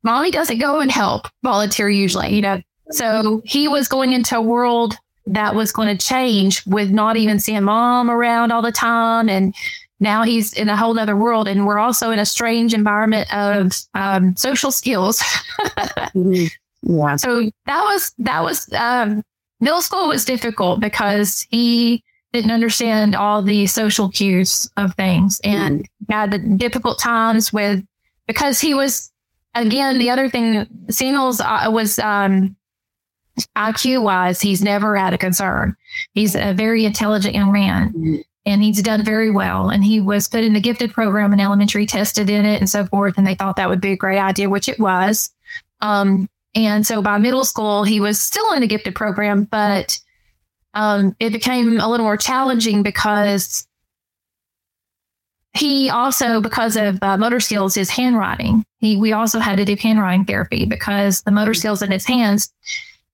mommy 0.04 0.30
doesn't 0.30 0.60
go 0.60 0.78
and 0.78 0.90
help 0.92 1.26
volunteer 1.42 1.90
usually, 1.90 2.32
you 2.32 2.42
know. 2.42 2.60
So 2.90 3.42
he 3.44 3.66
was 3.66 3.88
going 3.88 4.12
into 4.12 4.36
a 4.36 4.40
world 4.40 4.96
that 5.26 5.54
was 5.54 5.72
going 5.72 5.96
to 5.96 6.06
change 6.06 6.64
with 6.66 6.90
not 6.90 7.16
even 7.16 7.38
seeing 7.38 7.64
mom 7.64 8.10
around 8.10 8.52
all 8.52 8.62
the 8.62 8.72
time. 8.72 9.28
And 9.28 9.54
now 10.00 10.22
he's 10.22 10.52
in 10.52 10.68
a 10.68 10.76
whole 10.76 10.98
other 10.98 11.16
world. 11.16 11.48
And 11.48 11.66
we're 11.66 11.78
also 11.78 12.10
in 12.10 12.18
a 12.18 12.26
strange 12.26 12.74
environment 12.74 13.32
of 13.34 13.72
um, 13.94 14.36
social 14.36 14.70
skills. 14.70 15.22
yeah. 16.14 17.16
So 17.16 17.50
that 17.66 17.82
was, 17.84 18.12
that 18.18 18.42
was, 18.42 18.70
um, 18.74 19.22
middle 19.60 19.80
school 19.80 20.08
was 20.08 20.24
difficult 20.24 20.80
because 20.80 21.46
he 21.50 22.02
didn't 22.32 22.50
understand 22.50 23.14
all 23.14 23.40
the 23.40 23.66
social 23.66 24.10
cues 24.10 24.68
of 24.76 24.94
things 24.94 25.40
and 25.44 25.80
mm-hmm. 25.80 26.12
had 26.12 26.30
the 26.32 26.38
difficult 26.38 26.98
times 26.98 27.52
with, 27.52 27.82
because 28.26 28.60
he 28.60 28.74
was, 28.74 29.10
again, 29.54 29.98
the 29.98 30.10
other 30.10 30.28
thing, 30.28 30.66
Samuel's 30.90 31.40
uh, 31.40 31.68
was, 31.70 31.98
um, 31.98 32.56
IQ 33.56 34.02
wise, 34.02 34.40
he's 34.40 34.62
never 34.62 34.96
had 34.96 35.14
a 35.14 35.18
concern. 35.18 35.76
He's 36.12 36.34
a 36.34 36.52
very 36.52 36.84
intelligent 36.84 37.34
young 37.34 37.52
man 37.52 38.22
and 38.46 38.62
he's 38.62 38.82
done 38.82 39.04
very 39.04 39.30
well. 39.30 39.70
And 39.70 39.84
he 39.84 40.00
was 40.00 40.28
put 40.28 40.44
in 40.44 40.52
the 40.52 40.60
gifted 40.60 40.92
program 40.92 41.32
in 41.32 41.40
elementary, 41.40 41.86
tested 41.86 42.30
in 42.30 42.44
it 42.44 42.60
and 42.60 42.68
so 42.68 42.84
forth. 42.86 43.14
And 43.16 43.26
they 43.26 43.34
thought 43.34 43.56
that 43.56 43.68
would 43.68 43.80
be 43.80 43.92
a 43.92 43.96
great 43.96 44.18
idea, 44.18 44.50
which 44.50 44.68
it 44.68 44.78
was. 44.78 45.30
Um, 45.80 46.28
and 46.54 46.86
so 46.86 47.02
by 47.02 47.18
middle 47.18 47.44
school, 47.44 47.84
he 47.84 48.00
was 48.00 48.20
still 48.20 48.52
in 48.52 48.60
the 48.60 48.66
gifted 48.66 48.94
program, 48.94 49.44
but 49.44 49.98
um, 50.74 51.16
it 51.18 51.32
became 51.32 51.80
a 51.80 51.88
little 51.88 52.04
more 52.04 52.16
challenging 52.16 52.82
because 52.82 53.66
he 55.56 55.88
also, 55.88 56.40
because 56.40 56.76
of 56.76 56.98
uh, 57.02 57.16
motor 57.16 57.40
skills, 57.40 57.74
his 57.74 57.90
handwriting, 57.90 58.64
he, 58.78 58.96
we 58.96 59.12
also 59.12 59.38
had 59.38 59.56
to 59.56 59.64
do 59.64 59.76
handwriting 59.76 60.24
therapy 60.24 60.66
because 60.66 61.22
the 61.22 61.30
motor 61.30 61.54
skills 61.54 61.80
in 61.80 61.90
his 61.90 62.04
hands 62.04 62.52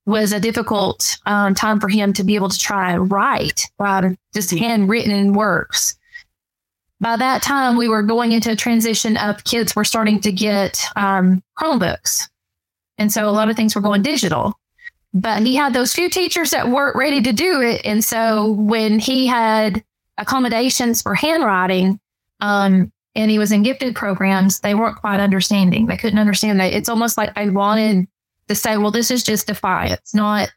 was 0.07 0.33
a 0.33 0.41
difficult 0.41 1.19
um, 1.27 1.55
time 1.55 1.79
for 1.81 1.89
him 1.89 2.13
to 2.15 2.25
be 2.25 2.35
able 2.35 2.49
to 2.49 2.59
try 2.59 2.93
and 2.93 3.11
write, 3.11 3.63
um, 3.79 4.17
just 4.35 4.51
handwritten 4.51 5.33
works. 5.33 5.97
By 7.01 7.17
that 7.17 7.43
time, 7.43 7.77
we 7.77 7.89
were 7.89 8.03
going 8.03 8.33
into 8.33 8.51
a 8.51 8.57
transition 8.57 9.17
of 9.17 9.45
kids 9.45 9.75
were 9.75 9.85
starting 9.85 10.21
to 10.21 10.33
get 10.33 10.85
um, 10.97 11.43
Chromebooks. 11.59 12.29
And 12.99 13.11
so 13.11 13.29
a 13.29 13.33
lot 13.33 13.49
of 13.49 13.57
things 13.57 13.75
were 13.75 13.81
going 13.81 14.03
digital. 14.03 14.59
But 15.13 15.43
he 15.43 15.57
had 15.57 15.73
those 15.73 15.95
few 15.95 16.11
teachers 16.11 16.51
that 16.51 16.69
weren't 16.69 16.97
ready 16.97 17.23
to 17.23 17.33
do 17.33 17.61
it. 17.63 17.81
And 17.85 18.05
so 18.05 18.53
when 18.53 18.99
he 18.99 19.27
had 19.27 19.83
accommodations 20.19 21.03
for 21.03 21.15
handwriting, 21.15 21.99
um, 22.41 22.93
and 23.15 23.31
he 23.31 23.39
was 23.39 23.51
in 23.51 23.63
gifted 23.63 23.97
programs, 23.97 24.61
they 24.61 24.75
weren't 24.75 24.97
quite 24.97 25.21
understanding. 25.21 25.87
They 25.87 25.97
couldn't 25.97 26.19
understand 26.19 26.61
that. 26.61 26.73
It's 26.73 26.89
almost 26.89 27.17
like 27.17 27.35
they 27.35 27.51
wanted 27.51 28.07
to 28.51 28.55
say, 28.57 28.77
well, 28.77 28.91
this 28.91 29.11
is 29.11 29.23
just 29.23 29.47
defiance, 29.47 30.13
not 30.13 30.51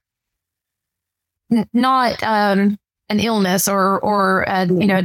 not 1.74 2.22
um, 2.24 2.78
an 3.10 3.20
illness 3.20 3.68
or 3.68 4.00
or 4.02 4.50
uh, 4.50 4.66
you 4.66 4.88
know. 4.88 5.02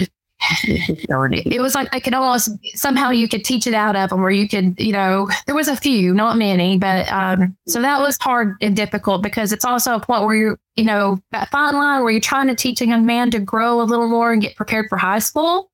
it 0.60 1.60
was 1.60 1.74
like 1.74 1.92
I 1.92 1.98
could 2.00 2.14
almost 2.14 2.48
somehow 2.74 3.10
you 3.10 3.28
could 3.28 3.44
teach 3.44 3.66
it 3.66 3.74
out 3.74 3.96
of 3.96 4.10
them, 4.10 4.20
or 4.24 4.30
you 4.30 4.48
could, 4.48 4.78
you 4.78 4.92
know, 4.92 5.28
there 5.46 5.54
was 5.54 5.66
a 5.66 5.76
few, 5.76 6.14
not 6.14 6.38
many, 6.38 6.78
but 6.78 7.10
um, 7.12 7.56
so 7.66 7.82
that 7.82 8.00
was 8.00 8.16
hard 8.20 8.56
and 8.62 8.76
difficult 8.76 9.22
because 9.22 9.52
it's 9.52 9.64
also 9.64 9.96
a 9.96 10.00
point 10.00 10.24
where 10.24 10.36
you're, 10.36 10.58
you 10.76 10.84
know, 10.84 11.20
that 11.32 11.50
fine 11.50 11.74
line 11.74 12.02
where 12.02 12.12
you're 12.12 12.20
trying 12.20 12.46
to 12.46 12.54
teach 12.54 12.80
a 12.80 12.86
young 12.86 13.04
man 13.04 13.32
to 13.32 13.40
grow 13.40 13.80
a 13.80 13.82
little 13.82 14.08
more 14.08 14.32
and 14.32 14.40
get 14.40 14.54
prepared 14.54 14.86
for 14.88 14.96
high 14.96 15.18
school, 15.18 15.72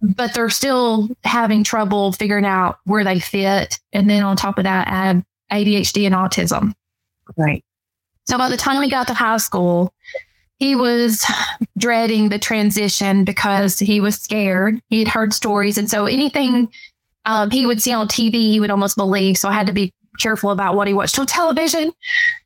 but 0.00 0.32
they're 0.32 0.48
still 0.48 1.08
having 1.24 1.64
trouble 1.64 2.12
figuring 2.12 2.46
out 2.46 2.78
where 2.84 3.02
they 3.02 3.18
fit, 3.18 3.80
and 3.92 4.08
then 4.08 4.22
on 4.22 4.36
top 4.36 4.58
of 4.58 4.64
that, 4.64 4.86
add 4.86 5.24
ADHD 5.54 6.06
and 6.06 6.14
autism. 6.14 6.72
Right. 7.36 7.64
So 8.26 8.38
by 8.38 8.48
the 8.48 8.56
time 8.56 8.80
we 8.80 8.90
got 8.90 9.06
to 9.08 9.14
high 9.14 9.36
school, 9.36 9.92
he 10.58 10.74
was 10.74 11.24
dreading 11.78 12.28
the 12.28 12.38
transition 12.38 13.24
because 13.24 13.78
he 13.78 14.00
was 14.00 14.16
scared. 14.16 14.80
He 14.88 15.00
had 15.00 15.08
heard 15.08 15.32
stories. 15.32 15.78
And 15.78 15.90
so 15.90 16.06
anything 16.06 16.70
um, 17.24 17.50
he 17.50 17.66
would 17.66 17.82
see 17.82 17.92
on 17.92 18.08
TV, 18.08 18.32
he 18.34 18.60
would 18.60 18.70
almost 18.70 18.96
believe. 18.96 19.36
So 19.36 19.48
I 19.48 19.52
had 19.52 19.66
to 19.66 19.72
be 19.72 19.92
careful 20.20 20.50
about 20.50 20.76
what 20.76 20.86
he 20.86 20.94
watched 20.94 21.18
on 21.18 21.26
television 21.26 21.92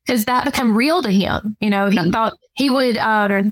because 0.07 0.25
that 0.25 0.45
became 0.45 0.77
real 0.77 1.03
to 1.03 1.11
him. 1.11 1.57
You 1.61 1.71
know, 1.71 1.91
he 1.91 2.11
thought 2.11 2.35
he 2.55 2.71
would, 2.71 2.97
uh, 2.97 3.43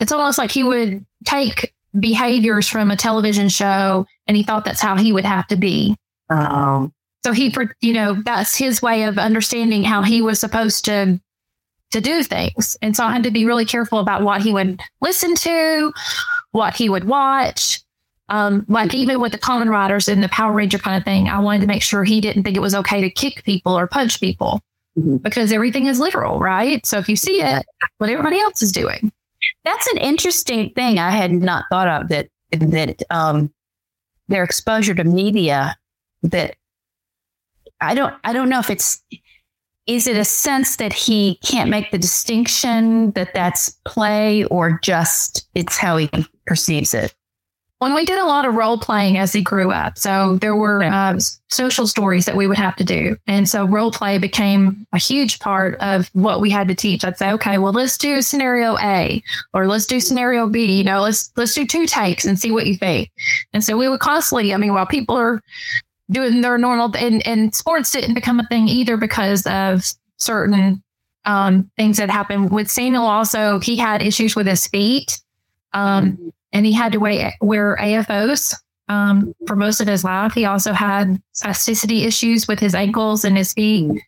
it's 0.00 0.12
almost 0.12 0.38
like 0.38 0.50
he 0.50 0.62
would 0.62 1.04
take 1.24 1.74
behaviors 1.98 2.68
from 2.68 2.90
a 2.90 2.96
television 2.96 3.48
show 3.48 4.06
and 4.26 4.36
he 4.36 4.42
thought 4.42 4.64
that's 4.64 4.80
how 4.80 4.96
he 4.96 5.12
would 5.12 5.24
have 5.24 5.46
to 5.48 5.56
be. 5.56 5.96
Um, 6.28 6.92
so 7.26 7.32
he, 7.32 7.52
you 7.80 7.92
know, 7.92 8.22
that's 8.24 8.56
his 8.56 8.80
way 8.80 9.02
of 9.02 9.18
understanding 9.18 9.82
how 9.82 10.02
he 10.02 10.22
was 10.22 10.38
supposed 10.38 10.84
to 10.84 11.20
to 11.90 12.00
do 12.00 12.22
things. 12.22 12.76
And 12.82 12.94
so 12.94 13.02
I 13.02 13.10
had 13.10 13.24
to 13.24 13.32
be 13.32 13.44
really 13.44 13.64
careful 13.64 13.98
about 13.98 14.22
what 14.22 14.42
he 14.42 14.52
would 14.52 14.80
listen 15.00 15.34
to, 15.34 15.92
what 16.52 16.76
he 16.76 16.88
would 16.88 17.02
watch. 17.02 17.80
Um, 18.28 18.64
like 18.68 18.94
even 18.94 19.20
with 19.20 19.32
the 19.32 19.38
Kamen 19.38 19.68
Riders 19.68 20.06
and 20.06 20.22
the 20.22 20.28
Power 20.28 20.52
Ranger 20.52 20.78
kind 20.78 20.96
of 20.96 21.04
thing, 21.04 21.28
I 21.28 21.40
wanted 21.40 21.62
to 21.62 21.66
make 21.66 21.82
sure 21.82 22.04
he 22.04 22.20
didn't 22.20 22.44
think 22.44 22.56
it 22.56 22.60
was 22.60 22.76
okay 22.76 23.00
to 23.00 23.10
kick 23.10 23.42
people 23.42 23.76
or 23.76 23.88
punch 23.88 24.20
people 24.20 24.60
mm-hmm. 24.96 25.16
because 25.16 25.50
everything 25.50 25.86
is 25.86 25.98
literal, 25.98 26.38
right? 26.38 26.86
So 26.86 26.96
if 26.98 27.08
you 27.08 27.16
see 27.16 27.42
it, 27.42 27.66
what 27.98 28.08
everybody 28.08 28.38
else 28.38 28.62
is 28.62 28.70
doing. 28.70 29.10
That's 29.64 29.86
an 29.88 29.98
interesting 29.98 30.70
thing 30.70 31.00
I 31.00 31.10
had 31.10 31.32
not 31.32 31.64
thought 31.70 31.88
of 31.88 32.08
that 32.08 32.28
that 32.52 33.02
um, 33.10 33.52
their 34.28 34.44
exposure 34.44 34.94
to 34.94 35.02
media 35.02 35.76
that 36.22 36.54
I 37.80 37.94
don't 37.94 38.14
I 38.24 38.32
don't 38.32 38.48
know 38.48 38.60
if 38.60 38.70
it's 38.70 39.02
is 39.86 40.06
it 40.06 40.16
a 40.16 40.24
sense 40.24 40.76
that 40.76 40.92
he 40.92 41.38
can't 41.44 41.70
make 41.70 41.90
the 41.90 41.98
distinction 41.98 43.12
that 43.12 43.32
that's 43.34 43.70
play 43.84 44.44
or 44.44 44.80
just 44.82 45.48
it's 45.54 45.76
how 45.78 45.96
he 45.96 46.10
perceives 46.46 46.92
it? 46.92 47.14
When 47.78 47.94
we 47.94 48.06
did 48.06 48.18
a 48.18 48.24
lot 48.24 48.46
of 48.46 48.54
role 48.54 48.78
playing 48.78 49.18
as 49.18 49.34
he 49.34 49.42
grew 49.42 49.70
up, 49.70 49.98
so 49.98 50.38
there 50.38 50.56
were 50.56 50.82
uh, 50.82 51.20
social 51.50 51.86
stories 51.86 52.24
that 52.24 52.34
we 52.34 52.46
would 52.46 52.56
have 52.56 52.74
to 52.76 52.84
do, 52.84 53.18
and 53.26 53.46
so 53.46 53.66
role 53.66 53.92
play 53.92 54.16
became 54.16 54.86
a 54.94 54.98
huge 54.98 55.40
part 55.40 55.78
of 55.80 56.08
what 56.14 56.40
we 56.40 56.48
had 56.48 56.68
to 56.68 56.74
teach. 56.74 57.04
I'd 57.04 57.18
say, 57.18 57.30
okay, 57.32 57.58
well, 57.58 57.74
let's 57.74 57.98
do 57.98 58.22
scenario 58.22 58.78
A, 58.78 59.22
or 59.52 59.66
let's 59.66 59.84
do 59.84 60.00
scenario 60.00 60.48
B. 60.48 60.78
You 60.78 60.84
know, 60.84 61.02
let's 61.02 61.30
let's 61.36 61.52
do 61.52 61.66
two 61.66 61.86
takes 61.86 62.24
and 62.24 62.38
see 62.38 62.50
what 62.50 62.66
you 62.66 62.78
think. 62.78 63.10
And 63.52 63.62
so 63.62 63.76
we 63.76 63.90
would 63.90 64.00
constantly, 64.00 64.54
I 64.54 64.56
mean, 64.56 64.72
while 64.72 64.86
people 64.86 65.14
are 65.14 65.42
doing 66.10 66.40
their 66.40 66.58
normal 66.58 66.94
and, 66.96 67.26
and 67.26 67.54
sports 67.54 67.90
didn't 67.90 68.14
become 68.14 68.40
a 68.40 68.46
thing 68.46 68.68
either 68.68 68.96
because 68.96 69.46
of 69.46 69.84
certain 70.16 70.82
um, 71.24 71.70
things 71.76 71.96
that 71.96 72.10
happened 72.10 72.50
with 72.50 72.70
Samuel. 72.70 73.04
Also, 73.04 73.58
he 73.60 73.76
had 73.76 74.02
issues 74.02 74.36
with 74.36 74.46
his 74.46 74.66
feet, 74.66 75.20
um, 75.72 76.32
and 76.52 76.64
he 76.64 76.72
had 76.72 76.92
to 76.92 76.98
wear, 76.98 77.34
wear 77.40 77.76
AFOs 77.80 78.54
um, 78.88 79.34
for 79.46 79.56
most 79.56 79.80
of 79.80 79.88
his 79.88 80.04
life. 80.04 80.32
He 80.32 80.44
also 80.44 80.72
had 80.72 81.20
spasticity 81.34 82.04
issues 82.04 82.46
with 82.46 82.60
his 82.60 82.74
ankles 82.74 83.24
and 83.24 83.36
his 83.36 83.52
feet. 83.52 84.00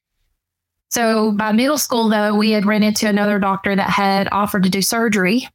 So 0.90 1.32
by 1.32 1.52
middle 1.52 1.76
school, 1.76 2.08
though, 2.08 2.34
we 2.34 2.52
had 2.52 2.64
ran 2.64 2.82
into 2.82 3.08
another 3.08 3.38
doctor 3.38 3.76
that 3.76 3.90
had 3.90 4.28
offered 4.32 4.62
to 4.62 4.70
do 4.70 4.80
surgery. 4.80 5.46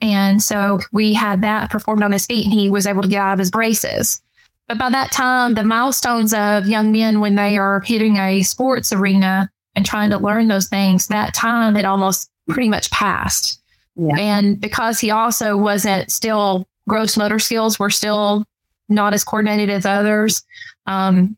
And 0.00 0.42
so 0.42 0.80
we 0.92 1.14
had 1.14 1.42
that 1.42 1.70
performed 1.70 2.02
on 2.02 2.12
his 2.12 2.26
feet, 2.26 2.44
and 2.44 2.52
he 2.52 2.70
was 2.70 2.86
able 2.86 3.02
to 3.02 3.08
get 3.08 3.20
out 3.20 3.32
of 3.32 3.38
his 3.38 3.50
braces. 3.50 4.20
But 4.68 4.78
by 4.78 4.90
that 4.90 5.10
time, 5.10 5.54
the 5.54 5.64
milestones 5.64 6.34
of 6.34 6.68
young 6.68 6.92
men 6.92 7.20
when 7.20 7.34
they 7.34 7.56
are 7.56 7.80
hitting 7.80 8.16
a 8.16 8.42
sports 8.42 8.92
arena 8.92 9.50
and 9.74 9.84
trying 9.84 10.10
to 10.10 10.18
learn 10.18 10.48
those 10.48 10.68
things, 10.68 11.06
that 11.08 11.34
time 11.34 11.74
had 11.74 11.86
almost 11.86 12.30
pretty 12.48 12.68
much 12.68 12.90
passed. 12.90 13.62
Yeah. 13.96 14.16
And 14.18 14.60
because 14.60 15.00
he 15.00 15.10
also 15.10 15.56
wasn't 15.56 16.12
still 16.12 16.68
gross 16.86 17.16
motor 17.16 17.38
skills 17.38 17.78
were 17.78 17.90
still 17.90 18.44
not 18.88 19.14
as 19.14 19.24
coordinated 19.24 19.70
as 19.70 19.86
others, 19.86 20.42
um, 20.86 21.36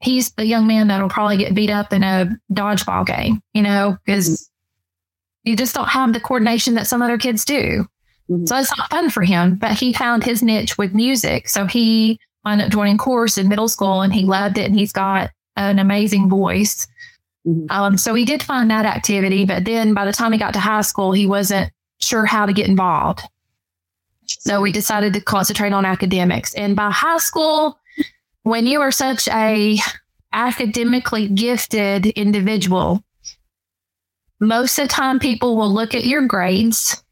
he's 0.00 0.30
the 0.32 0.46
young 0.46 0.66
man 0.66 0.88
that'll 0.88 1.08
probably 1.08 1.38
get 1.38 1.54
beat 1.54 1.70
up 1.70 1.92
in 1.92 2.02
a 2.02 2.38
dodgeball 2.52 3.06
game, 3.06 3.40
you 3.54 3.62
know, 3.62 3.96
because 4.04 4.28
mm-hmm. 4.28 5.50
you 5.50 5.56
just 5.56 5.74
don't 5.74 5.88
have 5.88 6.12
the 6.12 6.20
coordination 6.20 6.74
that 6.74 6.86
some 6.86 7.02
other 7.02 7.18
kids 7.18 7.44
do. 7.44 7.86
Mm-hmm. 8.30 8.46
So 8.46 8.56
it's 8.56 8.76
not 8.76 8.90
fun 8.90 9.10
for 9.10 9.22
him, 9.22 9.56
but 9.56 9.72
he 9.72 9.92
found 9.92 10.24
his 10.24 10.42
niche 10.42 10.78
with 10.78 10.94
music. 10.94 11.48
So 11.48 11.66
he 11.66 12.18
up 12.46 12.70
joining 12.70 12.98
chorus 12.98 13.38
in 13.38 13.48
middle 13.48 13.68
school 13.68 14.02
and 14.02 14.12
he 14.12 14.24
loved 14.24 14.58
it 14.58 14.66
and 14.66 14.78
he's 14.78 14.92
got 14.92 15.30
an 15.56 15.78
amazing 15.78 16.28
voice. 16.28 16.86
Mm-hmm. 17.46 17.66
Um, 17.70 17.98
so 17.98 18.14
he 18.14 18.24
did 18.24 18.42
find 18.42 18.70
that 18.70 18.86
activity, 18.86 19.44
but 19.44 19.64
then 19.64 19.94
by 19.94 20.04
the 20.04 20.12
time 20.12 20.32
he 20.32 20.38
got 20.38 20.52
to 20.54 20.60
high 20.60 20.82
school, 20.82 21.12
he 21.12 21.26
wasn't 21.26 21.72
sure 22.00 22.24
how 22.24 22.46
to 22.46 22.52
get 22.52 22.68
involved. 22.68 23.20
So 24.26 24.60
we 24.60 24.72
decided 24.72 25.12
to 25.14 25.20
concentrate 25.20 25.72
on 25.72 25.84
academics. 25.84 26.54
And 26.54 26.76
by 26.76 26.90
high 26.90 27.18
school, 27.18 27.78
when 28.42 28.66
you 28.66 28.80
are 28.80 28.92
such 28.92 29.28
a 29.28 29.78
academically 30.32 31.28
gifted 31.28 32.06
individual, 32.06 33.02
most 34.40 34.78
of 34.78 34.88
the 34.88 34.94
time 34.94 35.18
people 35.18 35.56
will 35.56 35.72
look 35.72 35.94
at 35.94 36.04
your 36.04 36.26
grades 36.26 37.02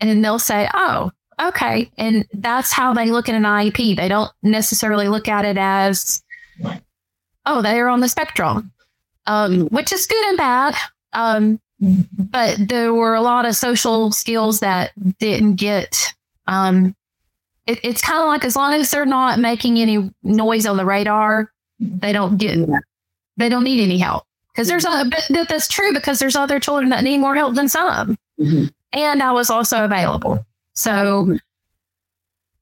and 0.00 0.24
they'll 0.24 0.38
say, 0.38 0.68
oh, 0.74 1.10
Okay. 1.40 1.90
And 1.96 2.26
that's 2.32 2.72
how 2.72 2.92
they 2.94 3.10
look 3.10 3.28
at 3.28 3.34
an 3.34 3.42
IEP. 3.42 3.96
They 3.96 4.08
don't 4.08 4.30
necessarily 4.42 5.08
look 5.08 5.28
at 5.28 5.44
it 5.44 5.56
as, 5.58 6.22
oh, 7.46 7.62
they're 7.62 7.88
on 7.88 8.00
the 8.00 8.08
spectrum, 8.08 8.72
um, 9.26 9.66
which 9.68 9.92
is 9.92 10.06
good 10.06 10.24
and 10.28 10.36
bad. 10.36 10.74
Um, 11.12 11.60
but 11.80 12.56
there 12.68 12.94
were 12.94 13.14
a 13.14 13.22
lot 13.22 13.44
of 13.44 13.56
social 13.56 14.12
skills 14.12 14.60
that 14.60 14.92
didn't 15.18 15.56
get, 15.56 16.14
um, 16.46 16.94
it, 17.66 17.80
it's 17.82 18.02
kind 18.02 18.20
of 18.20 18.28
like 18.28 18.44
as 18.44 18.56
long 18.56 18.74
as 18.74 18.90
they're 18.90 19.06
not 19.06 19.38
making 19.38 19.78
any 19.78 20.10
noise 20.22 20.66
on 20.66 20.76
the 20.76 20.84
radar, 20.84 21.52
they 21.80 22.12
don't 22.12 22.36
get, 22.36 22.58
they 23.36 23.48
don't 23.48 23.64
need 23.64 23.82
any 23.82 23.98
help. 23.98 24.24
Because 24.52 24.68
there's 24.68 24.84
a, 24.84 25.06
but 25.08 25.48
that's 25.48 25.66
true 25.66 25.94
because 25.94 26.18
there's 26.18 26.36
other 26.36 26.60
children 26.60 26.90
that 26.90 27.02
need 27.02 27.18
more 27.18 27.34
help 27.34 27.54
than 27.54 27.68
some. 27.68 28.18
Mm-hmm. 28.38 28.66
And 28.92 29.22
I 29.22 29.32
was 29.32 29.48
also 29.48 29.84
available. 29.84 30.44
So, 30.74 31.38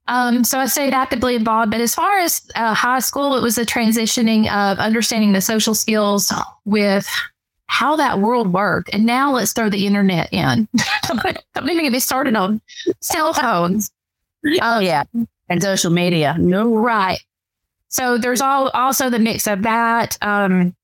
um, 0.07 0.43
so 0.43 0.59
I 0.59 0.65
stayed 0.65 0.93
actively 0.93 1.35
involved. 1.35 1.71
But 1.71 1.81
as 1.81 1.95
far 1.95 2.19
as 2.19 2.41
uh, 2.55 2.73
high 2.73 2.99
school, 2.99 3.35
it 3.35 3.41
was 3.41 3.57
a 3.57 3.65
transitioning 3.65 4.51
of 4.51 4.79
understanding 4.79 5.31
the 5.33 5.41
social 5.41 5.75
skills 5.75 6.33
with 6.65 7.07
how 7.67 7.95
that 7.95 8.19
world 8.19 8.51
worked. 8.51 8.89
And 8.93 9.05
now 9.05 9.31
let's 9.31 9.53
throw 9.53 9.69
the 9.69 9.87
internet 9.87 10.31
in. 10.33 10.67
Don't 11.07 11.69
even 11.69 11.83
get 11.83 11.93
me 11.93 11.99
started 11.99 12.35
on 12.35 12.61
cell 12.99 13.33
phones. 13.33 13.91
Oh 14.61 14.79
yeah, 14.79 15.03
and 15.49 15.61
social 15.61 15.91
media. 15.91 16.35
No, 16.37 16.75
right. 16.75 17.19
So 17.87 18.17
there's 18.17 18.41
all 18.41 18.69
also 18.69 19.09
the 19.09 19.19
mix 19.19 19.47
of 19.47 19.63
that. 19.63 20.17
Um, 20.21 20.75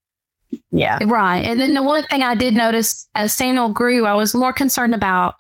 yeah, 0.72 1.00
right. 1.06 1.40
And 1.40 1.60
then 1.60 1.74
the 1.74 1.84
one 1.84 2.04
thing 2.04 2.22
I 2.24 2.36
did 2.36 2.54
notice 2.54 3.08
as 3.16 3.34
Samuel 3.34 3.70
grew, 3.70 4.06
I 4.06 4.14
was 4.14 4.34
more 4.34 4.54
concerned 4.54 4.96
about 4.96 5.36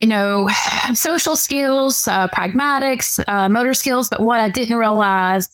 you 0.00 0.08
know, 0.08 0.48
social 0.94 1.36
skills, 1.36 2.08
uh, 2.08 2.28
pragmatics, 2.28 3.22
uh, 3.28 3.48
motor 3.48 3.74
skills. 3.74 4.08
But 4.08 4.20
what 4.20 4.40
I 4.40 4.48
didn't 4.48 4.76
realize 4.76 5.48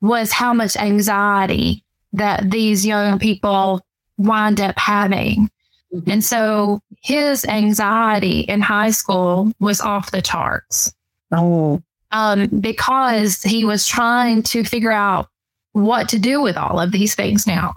was 0.00 0.32
how 0.32 0.52
much 0.52 0.76
anxiety 0.76 1.84
that 2.12 2.50
these 2.50 2.84
young 2.84 3.18
people 3.18 3.84
wind 4.18 4.60
up 4.60 4.78
having. 4.78 5.50
Mm-hmm. 5.94 6.10
And 6.10 6.24
so 6.24 6.80
his 7.02 7.44
anxiety 7.44 8.40
in 8.40 8.60
high 8.60 8.90
school 8.90 9.52
was 9.60 9.80
off 9.80 10.10
the 10.10 10.22
charts. 10.22 10.94
Oh. 11.32 11.82
Um, 12.12 12.46
because 12.46 13.42
he 13.42 13.64
was 13.64 13.86
trying 13.86 14.42
to 14.44 14.64
figure 14.64 14.92
out 14.92 15.28
what 15.72 16.08
to 16.10 16.18
do 16.18 16.40
with 16.40 16.56
all 16.56 16.80
of 16.80 16.92
these 16.92 17.14
things 17.14 17.46
now. 17.46 17.74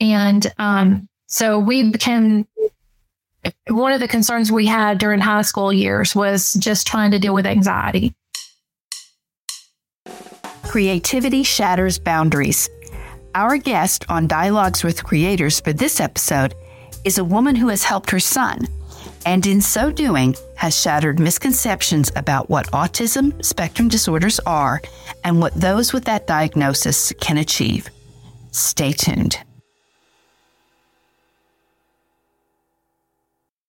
And 0.00 0.46
um, 0.58 1.08
so 1.26 1.58
we 1.58 1.90
became 1.90 2.46
one 3.68 3.92
of 3.92 4.00
the 4.00 4.08
concerns 4.08 4.50
we 4.50 4.66
had 4.66 4.98
during 4.98 5.20
high 5.20 5.42
school 5.42 5.72
years 5.72 6.14
was 6.14 6.54
just 6.54 6.86
trying 6.86 7.10
to 7.12 7.18
deal 7.18 7.34
with 7.34 7.46
anxiety. 7.46 8.14
Creativity 10.64 11.42
shatters 11.42 11.98
boundaries. 11.98 12.68
Our 13.34 13.56
guest 13.56 14.04
on 14.08 14.26
Dialogues 14.26 14.84
with 14.84 15.04
Creators 15.04 15.60
for 15.60 15.72
this 15.72 16.00
episode 16.00 16.54
is 17.04 17.18
a 17.18 17.24
woman 17.24 17.56
who 17.56 17.68
has 17.68 17.84
helped 17.84 18.10
her 18.10 18.20
son, 18.20 18.66
and 19.24 19.46
in 19.46 19.60
so 19.60 19.90
doing, 19.90 20.34
has 20.56 20.78
shattered 20.78 21.18
misconceptions 21.18 22.10
about 22.16 22.50
what 22.50 22.66
autism 22.72 23.42
spectrum 23.44 23.88
disorders 23.88 24.40
are 24.40 24.82
and 25.24 25.40
what 25.40 25.54
those 25.54 25.92
with 25.92 26.04
that 26.04 26.26
diagnosis 26.26 27.12
can 27.20 27.38
achieve. 27.38 27.88
Stay 28.50 28.92
tuned. 28.92 29.38